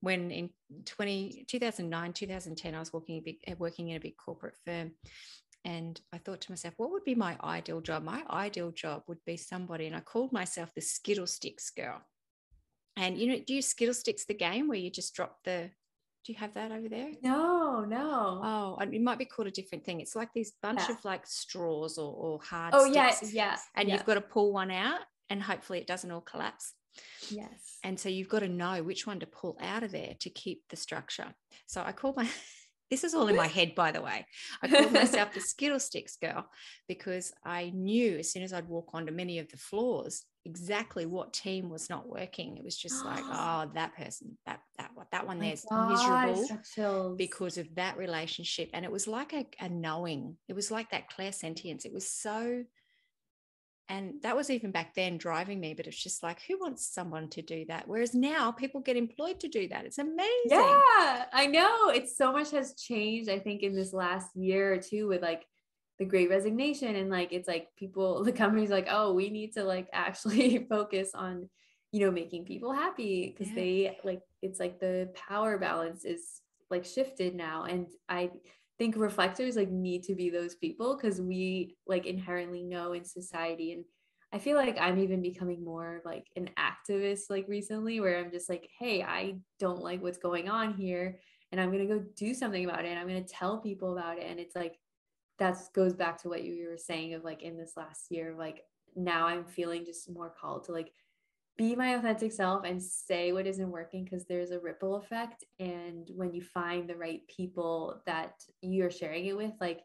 when 0.00 0.30
in 0.30 0.50
20, 0.84 1.44
2009, 1.46 2.12
2010, 2.12 2.74
I 2.74 2.78
was 2.78 2.92
working, 2.92 3.18
a 3.18 3.20
big, 3.20 3.36
uh, 3.48 3.54
working 3.58 3.88
in 3.88 3.96
a 3.96 4.00
big 4.00 4.16
corporate 4.16 4.56
firm. 4.64 4.92
And 5.64 6.00
I 6.12 6.18
thought 6.18 6.40
to 6.42 6.52
myself, 6.52 6.74
what 6.76 6.90
would 6.92 7.04
be 7.04 7.14
my 7.14 7.36
ideal 7.42 7.80
job? 7.80 8.04
My 8.04 8.22
ideal 8.30 8.70
job 8.70 9.02
would 9.08 9.18
be 9.26 9.36
somebody, 9.36 9.86
and 9.86 9.96
I 9.96 10.00
called 10.00 10.32
myself 10.32 10.72
the 10.74 10.80
Skittle 10.80 11.26
Sticks 11.26 11.70
girl. 11.70 12.00
And 12.96 13.18
you 13.18 13.28
know, 13.28 13.38
do 13.46 13.54
you 13.54 13.62
Skittle 13.62 13.94
Sticks 13.94 14.24
the 14.24 14.34
game 14.34 14.68
where 14.68 14.78
you 14.78 14.90
just 14.90 15.14
drop 15.14 15.38
the 15.44 15.70
do 16.26 16.32
you 16.32 16.38
have 16.40 16.54
that 16.54 16.72
over 16.72 16.88
there? 16.88 17.12
No, 17.22 17.84
no. 17.84 18.40
Oh, 18.42 18.78
it 18.80 19.00
might 19.00 19.18
be 19.18 19.24
called 19.24 19.46
a 19.46 19.52
different 19.52 19.84
thing. 19.84 20.00
It's 20.00 20.16
like 20.16 20.30
these 20.34 20.54
bunch 20.60 20.80
yeah. 20.80 20.96
of 20.96 21.04
like 21.04 21.24
straws 21.24 21.98
or, 21.98 22.12
or 22.12 22.40
hard. 22.42 22.74
Oh, 22.76 22.84
yes, 22.84 23.32
yeah, 23.32 23.44
yeah. 23.44 23.56
And 23.76 23.88
you've 23.88 24.04
got 24.04 24.14
to 24.14 24.20
pull 24.20 24.52
one 24.52 24.72
out, 24.72 24.98
and 25.30 25.40
hopefully 25.40 25.78
it 25.78 25.86
doesn't 25.86 26.10
all 26.10 26.20
collapse. 26.20 26.72
Yes. 27.30 27.78
And 27.84 27.98
so 28.00 28.08
you've 28.08 28.28
got 28.28 28.40
to 28.40 28.48
know 28.48 28.82
which 28.82 29.06
one 29.06 29.20
to 29.20 29.26
pull 29.26 29.56
out 29.60 29.84
of 29.84 29.92
there 29.92 30.14
to 30.18 30.30
keep 30.30 30.62
the 30.68 30.76
structure. 30.76 31.32
So 31.66 31.80
I 31.86 31.92
called 31.92 32.16
my 32.16 32.28
this 32.90 33.04
is 33.04 33.14
all 33.14 33.28
in 33.28 33.36
my 33.36 33.48
head, 33.48 33.74
by 33.74 33.90
the 33.92 34.02
way. 34.02 34.26
I 34.62 34.68
called 34.68 34.92
myself 34.92 35.32
the 35.32 35.40
Skittle 35.40 35.80
Sticks 35.80 36.16
girl 36.16 36.46
because 36.88 37.32
I 37.44 37.70
knew 37.74 38.18
as 38.18 38.30
soon 38.30 38.42
as 38.42 38.52
I'd 38.52 38.68
walk 38.68 38.90
onto 38.94 39.12
many 39.12 39.38
of 39.38 39.48
the 39.48 39.56
floors 39.56 40.24
exactly 40.46 41.06
what 41.06 41.32
team 41.32 41.68
was 41.68 41.90
not 41.90 42.08
working. 42.08 42.56
It 42.56 42.64
was 42.64 42.76
just 42.76 43.04
like, 43.04 43.24
oh, 43.26 43.70
that 43.74 43.96
person, 43.96 44.38
that 44.46 44.60
that 44.78 44.92
what 44.94 45.10
that 45.10 45.26
one 45.26 45.40
there's 45.40 45.64
miserable 45.70 47.16
because 47.16 47.58
of 47.58 47.66
that 47.74 47.98
relationship. 47.98 48.70
And 48.72 48.84
it 48.84 48.92
was 48.92 49.06
like 49.06 49.32
a, 49.32 49.44
a 49.60 49.68
knowing. 49.68 50.36
It 50.48 50.54
was 50.54 50.70
like 50.70 50.90
that 50.90 51.10
clairsentience. 51.10 51.84
It 51.84 51.92
was 51.92 52.08
so 52.08 52.62
and 53.88 54.14
that 54.22 54.36
was 54.36 54.50
even 54.50 54.72
back 54.72 54.94
then 54.94 55.16
driving 55.16 55.60
me, 55.60 55.74
but 55.74 55.86
it's 55.86 56.02
just 56.02 56.22
like, 56.22 56.42
who 56.42 56.58
wants 56.58 56.86
someone 56.86 57.28
to 57.30 57.42
do 57.42 57.64
that? 57.68 57.86
Whereas 57.86 58.14
now 58.14 58.50
people 58.50 58.80
get 58.80 58.96
employed 58.96 59.38
to 59.40 59.48
do 59.48 59.68
that. 59.68 59.84
It's 59.84 59.98
amazing. 59.98 60.26
Yeah, 60.46 61.26
I 61.32 61.46
know. 61.48 61.90
It's 61.90 62.16
so 62.16 62.32
much 62.32 62.50
has 62.50 62.74
changed, 62.74 63.30
I 63.30 63.38
think, 63.38 63.62
in 63.62 63.76
this 63.76 63.92
last 63.92 64.34
year 64.34 64.72
or 64.72 64.78
two 64.78 65.06
with 65.06 65.22
like 65.22 65.46
the 66.00 66.04
great 66.04 66.30
resignation. 66.30 66.96
And 66.96 67.10
like, 67.10 67.32
it's 67.32 67.46
like 67.46 67.68
people, 67.76 68.24
the 68.24 68.32
company's 68.32 68.70
like, 68.70 68.88
oh, 68.90 69.12
we 69.12 69.30
need 69.30 69.52
to 69.54 69.62
like 69.62 69.88
actually 69.92 70.66
focus 70.68 71.10
on, 71.14 71.48
you 71.92 72.00
know, 72.00 72.10
making 72.10 72.44
people 72.44 72.72
happy 72.72 73.32
because 73.32 73.52
yeah. 73.52 73.60
they 73.60 73.98
like, 74.02 74.22
it's 74.42 74.58
like 74.58 74.80
the 74.80 75.10
power 75.28 75.58
balance 75.58 76.04
is 76.04 76.40
like 76.70 76.84
shifted 76.84 77.36
now. 77.36 77.62
And 77.62 77.86
I, 78.08 78.30
think 78.78 78.96
reflectors 78.96 79.56
like 79.56 79.70
need 79.70 80.02
to 80.04 80.14
be 80.14 80.30
those 80.30 80.54
people 80.54 80.96
because 80.96 81.20
we 81.20 81.76
like 81.86 82.06
inherently 82.06 82.62
know 82.62 82.92
in 82.92 83.04
society 83.04 83.72
and 83.72 83.84
I 84.32 84.38
feel 84.38 84.56
like 84.56 84.76
I'm 84.78 84.98
even 84.98 85.22
becoming 85.22 85.64
more 85.64 86.02
like 86.04 86.26
an 86.36 86.50
activist 86.58 87.30
like 87.30 87.46
recently 87.48 88.00
where 88.00 88.18
I'm 88.18 88.30
just 88.30 88.50
like, 88.50 88.68
hey, 88.78 89.02
I 89.02 89.36
don't 89.60 89.82
like 89.82 90.02
what's 90.02 90.18
going 90.18 90.48
on 90.48 90.74
here 90.74 91.20
and 91.52 91.60
I'm 91.60 91.70
going 91.70 91.86
to 91.86 91.94
go 91.94 92.04
do 92.16 92.34
something 92.34 92.64
about 92.64 92.84
it 92.84 92.88
and 92.88 92.98
I'm 92.98 93.08
going 93.08 93.24
to 93.24 93.32
tell 93.32 93.58
people 93.60 93.96
about 93.96 94.18
it 94.18 94.26
and 94.28 94.40
it's 94.40 94.56
like 94.56 94.78
that 95.38 95.56
goes 95.74 95.94
back 95.94 96.20
to 96.22 96.28
what 96.28 96.44
you 96.44 96.68
were 96.68 96.78
saying 96.78 97.14
of 97.14 97.24
like 97.24 97.42
in 97.42 97.56
this 97.56 97.72
last 97.76 98.06
year 98.10 98.34
like 98.36 98.62
now 98.96 99.26
I'm 99.26 99.44
feeling 99.44 99.84
just 99.84 100.10
more 100.10 100.32
called 100.38 100.64
to 100.64 100.72
like 100.72 100.92
be 101.56 101.74
my 101.74 101.94
authentic 101.94 102.32
self 102.32 102.64
and 102.64 102.82
say 102.82 103.32
what 103.32 103.46
isn't 103.46 103.70
working 103.70 104.04
because 104.04 104.26
there's 104.26 104.50
a 104.50 104.60
ripple 104.60 104.96
effect 104.96 105.44
and 105.58 106.10
when 106.14 106.32
you 106.32 106.42
find 106.42 106.88
the 106.88 106.96
right 106.96 107.22
people 107.34 108.02
that 108.06 108.34
you're 108.60 108.90
sharing 108.90 109.26
it 109.26 109.36
with 109.36 109.52
like 109.60 109.80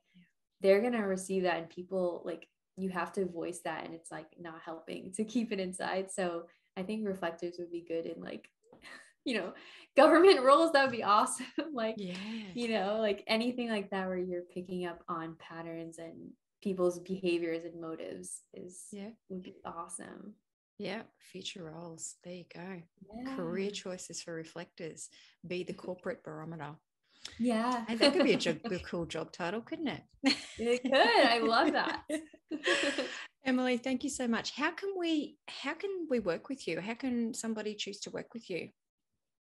they're 0.61 0.81
going 0.81 0.93
to 0.93 0.99
receive 0.99 1.43
that 1.43 1.57
and 1.57 1.69
people 1.69 2.21
like 2.25 2.47
you 2.77 2.89
have 2.89 3.11
to 3.13 3.25
voice 3.25 3.61
that 3.63 3.85
and 3.85 3.93
it's 3.93 4.11
like 4.11 4.27
not 4.39 4.59
helping 4.63 5.11
to 5.13 5.23
keep 5.23 5.51
it 5.51 5.59
inside. 5.59 6.11
So 6.11 6.43
i 6.77 6.83
think 6.83 7.05
reflectors 7.05 7.55
would 7.59 7.71
be 7.71 7.85
good 7.87 8.05
in 8.05 8.21
like 8.21 8.49
you 9.25 9.37
know 9.37 9.53
government 9.95 10.41
roles 10.43 10.71
that 10.71 10.83
would 10.83 10.91
be 10.91 11.03
awesome 11.03 11.45
like 11.73 11.95
yeah. 11.97 12.15
you 12.53 12.69
know 12.69 12.97
like 12.99 13.23
anything 13.27 13.69
like 13.69 13.89
that 13.89 14.07
where 14.07 14.17
you're 14.17 14.43
picking 14.53 14.85
up 14.85 15.03
on 15.07 15.35
patterns 15.39 15.97
and 15.97 16.31
people's 16.61 16.99
behaviors 16.99 17.65
and 17.65 17.81
motives 17.81 18.41
is 18.53 18.85
yeah. 18.91 19.09
would 19.29 19.43
be 19.43 19.55
awesome 19.65 20.33
yeah, 20.81 21.01
future 21.19 21.63
roles. 21.63 22.15
There 22.23 22.33
you 22.33 22.45
go. 22.53 22.81
Yeah. 23.15 23.35
Career 23.35 23.69
choices 23.69 24.21
for 24.21 24.33
reflectors. 24.33 25.09
Be 25.45 25.63
the 25.63 25.73
corporate 25.73 26.23
barometer. 26.23 26.71
Yeah. 27.37 27.85
And 27.87 27.99
that 27.99 28.13
could 28.13 28.23
be 28.23 28.33
a, 28.33 28.37
job, 28.37 28.57
a 28.65 28.79
cool 28.89 29.05
job 29.05 29.31
title, 29.31 29.61
couldn't 29.61 29.89
it? 29.89 30.01
It 30.57 30.81
could. 30.81 30.93
I 30.93 31.37
love 31.37 31.71
that. 31.73 32.01
Emily, 33.45 33.77
thank 33.77 34.03
you 34.03 34.09
so 34.09 34.27
much. 34.27 34.51
How 34.51 34.71
can 34.71 34.89
we 34.97 35.37
how 35.47 35.73
can 35.73 36.07
we 36.09 36.19
work 36.19 36.49
with 36.49 36.67
you? 36.67 36.81
How 36.81 36.95
can 36.95 37.33
somebody 37.33 37.75
choose 37.75 37.99
to 38.01 38.09
work 38.09 38.33
with 38.33 38.49
you? 38.49 38.69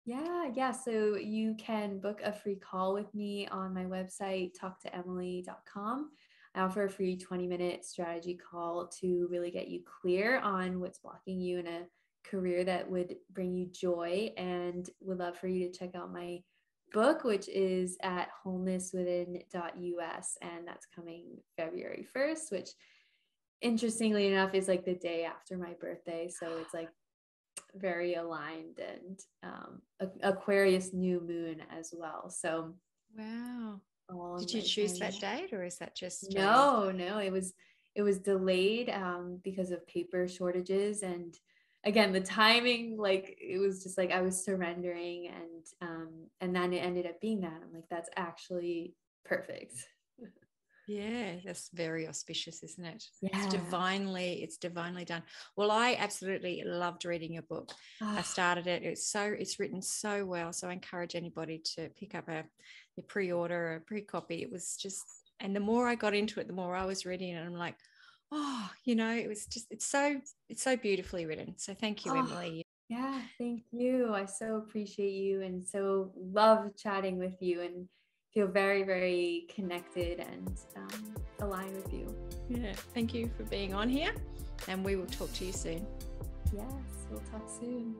Yeah, 0.04 0.50
yeah. 0.54 0.72
So 0.72 1.16
you 1.16 1.54
can 1.58 1.98
book 1.98 2.20
a 2.22 2.32
free 2.32 2.56
call 2.56 2.92
with 2.92 3.14
me 3.14 3.48
on 3.48 3.72
my 3.72 3.84
website, 3.84 4.50
talktoemily.com. 4.60 6.10
I 6.54 6.60
offer 6.60 6.84
a 6.84 6.90
free 6.90 7.16
20 7.16 7.46
minute 7.46 7.84
strategy 7.84 8.38
call 8.38 8.88
to 9.00 9.26
really 9.30 9.50
get 9.50 9.68
you 9.68 9.80
clear 10.00 10.38
on 10.40 10.80
what's 10.80 10.98
blocking 10.98 11.40
you 11.40 11.58
in 11.58 11.66
a 11.66 11.86
career 12.24 12.64
that 12.64 12.88
would 12.88 13.16
bring 13.32 13.54
you 13.54 13.66
joy 13.66 14.30
and 14.36 14.88
would 15.00 15.18
love 15.18 15.36
for 15.36 15.48
you 15.48 15.66
to 15.68 15.78
check 15.78 15.94
out 15.94 16.12
my 16.12 16.40
book 16.92 17.24
which 17.24 17.48
is 17.48 17.96
at 18.02 18.28
wholenesswithin.us 18.44 20.36
and 20.42 20.66
that's 20.66 20.86
coming 20.94 21.38
February 21.56 22.06
1st 22.14 22.52
which 22.52 22.70
interestingly 23.62 24.26
enough 24.26 24.54
is 24.54 24.68
like 24.68 24.84
the 24.84 24.94
day 24.94 25.24
after 25.24 25.56
my 25.56 25.72
birthday 25.80 26.28
so 26.28 26.58
it's 26.58 26.74
like 26.74 26.90
very 27.74 28.14
aligned 28.14 28.78
and 28.78 29.20
um, 29.42 29.80
Aquarius 30.22 30.92
new 30.92 31.20
moon 31.20 31.62
as 31.70 31.94
well 31.96 32.28
so 32.28 32.74
wow 33.16 33.80
did 34.38 34.52
you 34.52 34.62
choose 34.62 34.98
that 34.98 35.18
date 35.20 35.52
or 35.52 35.64
is 35.64 35.78
that 35.78 35.96
just 35.96 36.34
no 36.34 36.90
no 36.90 37.18
it 37.18 37.30
was 37.30 37.54
it 37.94 38.02
was 38.02 38.18
delayed 38.18 38.88
um, 38.88 39.38
because 39.44 39.70
of 39.70 39.86
paper 39.86 40.26
shortages 40.26 41.02
and 41.02 41.34
again 41.84 42.12
the 42.12 42.20
timing 42.20 42.96
like 42.96 43.36
it 43.40 43.58
was 43.58 43.82
just 43.82 43.98
like 43.98 44.12
i 44.12 44.20
was 44.22 44.44
surrendering 44.44 45.28
and 45.28 45.66
um 45.80 46.10
and 46.40 46.54
then 46.54 46.72
it 46.72 46.78
ended 46.78 47.06
up 47.06 47.20
being 47.20 47.40
that. 47.40 47.60
I'm 47.62 47.72
like 47.72 47.88
that's 47.90 48.10
actually 48.16 48.94
perfect. 49.24 49.74
Yeah 50.88 51.36
that's 51.44 51.70
very 51.72 52.08
auspicious 52.08 52.64
isn't 52.64 52.84
it? 52.84 53.04
Yeah. 53.22 53.30
it's 53.34 53.54
divinely 53.54 54.42
it's 54.42 54.56
divinely 54.56 55.04
done. 55.04 55.22
Well 55.56 55.70
i 55.70 55.94
absolutely 55.96 56.64
loved 56.66 57.04
reading 57.04 57.34
your 57.34 57.44
book. 57.44 57.70
Oh. 58.02 58.16
i 58.16 58.18
ah. 58.18 58.22
started 58.22 58.66
it. 58.66 58.82
It's 58.82 59.06
so 59.06 59.22
it's 59.22 59.60
written 59.60 59.80
so 59.80 60.26
well 60.26 60.52
so 60.52 60.68
i 60.68 60.72
encourage 60.72 61.14
anybody 61.14 61.62
to 61.76 61.88
pick 61.90 62.16
up 62.16 62.28
a 62.28 62.42
the 62.96 63.02
pre-order, 63.02 63.76
a 63.76 63.80
pre-copy. 63.80 64.42
It 64.42 64.50
was 64.50 64.76
just, 64.76 65.04
and 65.40 65.54
the 65.54 65.60
more 65.60 65.88
I 65.88 65.94
got 65.94 66.14
into 66.14 66.40
it, 66.40 66.46
the 66.46 66.52
more 66.52 66.76
I 66.76 66.84
was 66.84 67.06
reading 67.06 67.30
it. 67.30 67.36
And 67.36 67.46
I'm 67.46 67.58
like, 67.58 67.76
oh, 68.30 68.70
you 68.84 68.94
know, 68.94 69.10
it 69.10 69.28
was 69.28 69.46
just, 69.46 69.66
it's 69.70 69.86
so, 69.86 70.20
it's 70.48 70.62
so 70.62 70.76
beautifully 70.76 71.26
written. 71.26 71.54
So 71.58 71.74
thank 71.74 72.04
you, 72.04 72.12
oh, 72.12 72.18
Emily. 72.18 72.62
Yeah, 72.88 73.20
thank 73.38 73.62
you. 73.72 74.12
I 74.14 74.26
so 74.26 74.56
appreciate 74.56 75.12
you 75.12 75.42
and 75.42 75.64
so 75.64 76.12
love 76.16 76.76
chatting 76.76 77.18
with 77.18 77.40
you 77.40 77.62
and 77.62 77.88
feel 78.32 78.46
very, 78.46 78.82
very 78.82 79.46
connected 79.54 80.20
and 80.20 80.60
um, 80.76 81.14
aligned 81.40 81.74
with 81.76 81.92
you. 81.92 82.14
Yeah, 82.48 82.72
thank 82.94 83.14
you 83.14 83.30
for 83.36 83.44
being 83.44 83.74
on 83.74 83.88
here 83.88 84.14
and 84.68 84.84
we 84.84 84.96
will 84.96 85.06
talk 85.06 85.32
to 85.34 85.44
you 85.44 85.52
soon. 85.52 85.86
Yes, 86.54 86.72
we'll 87.10 87.20
talk 87.20 87.48
soon. 87.48 87.94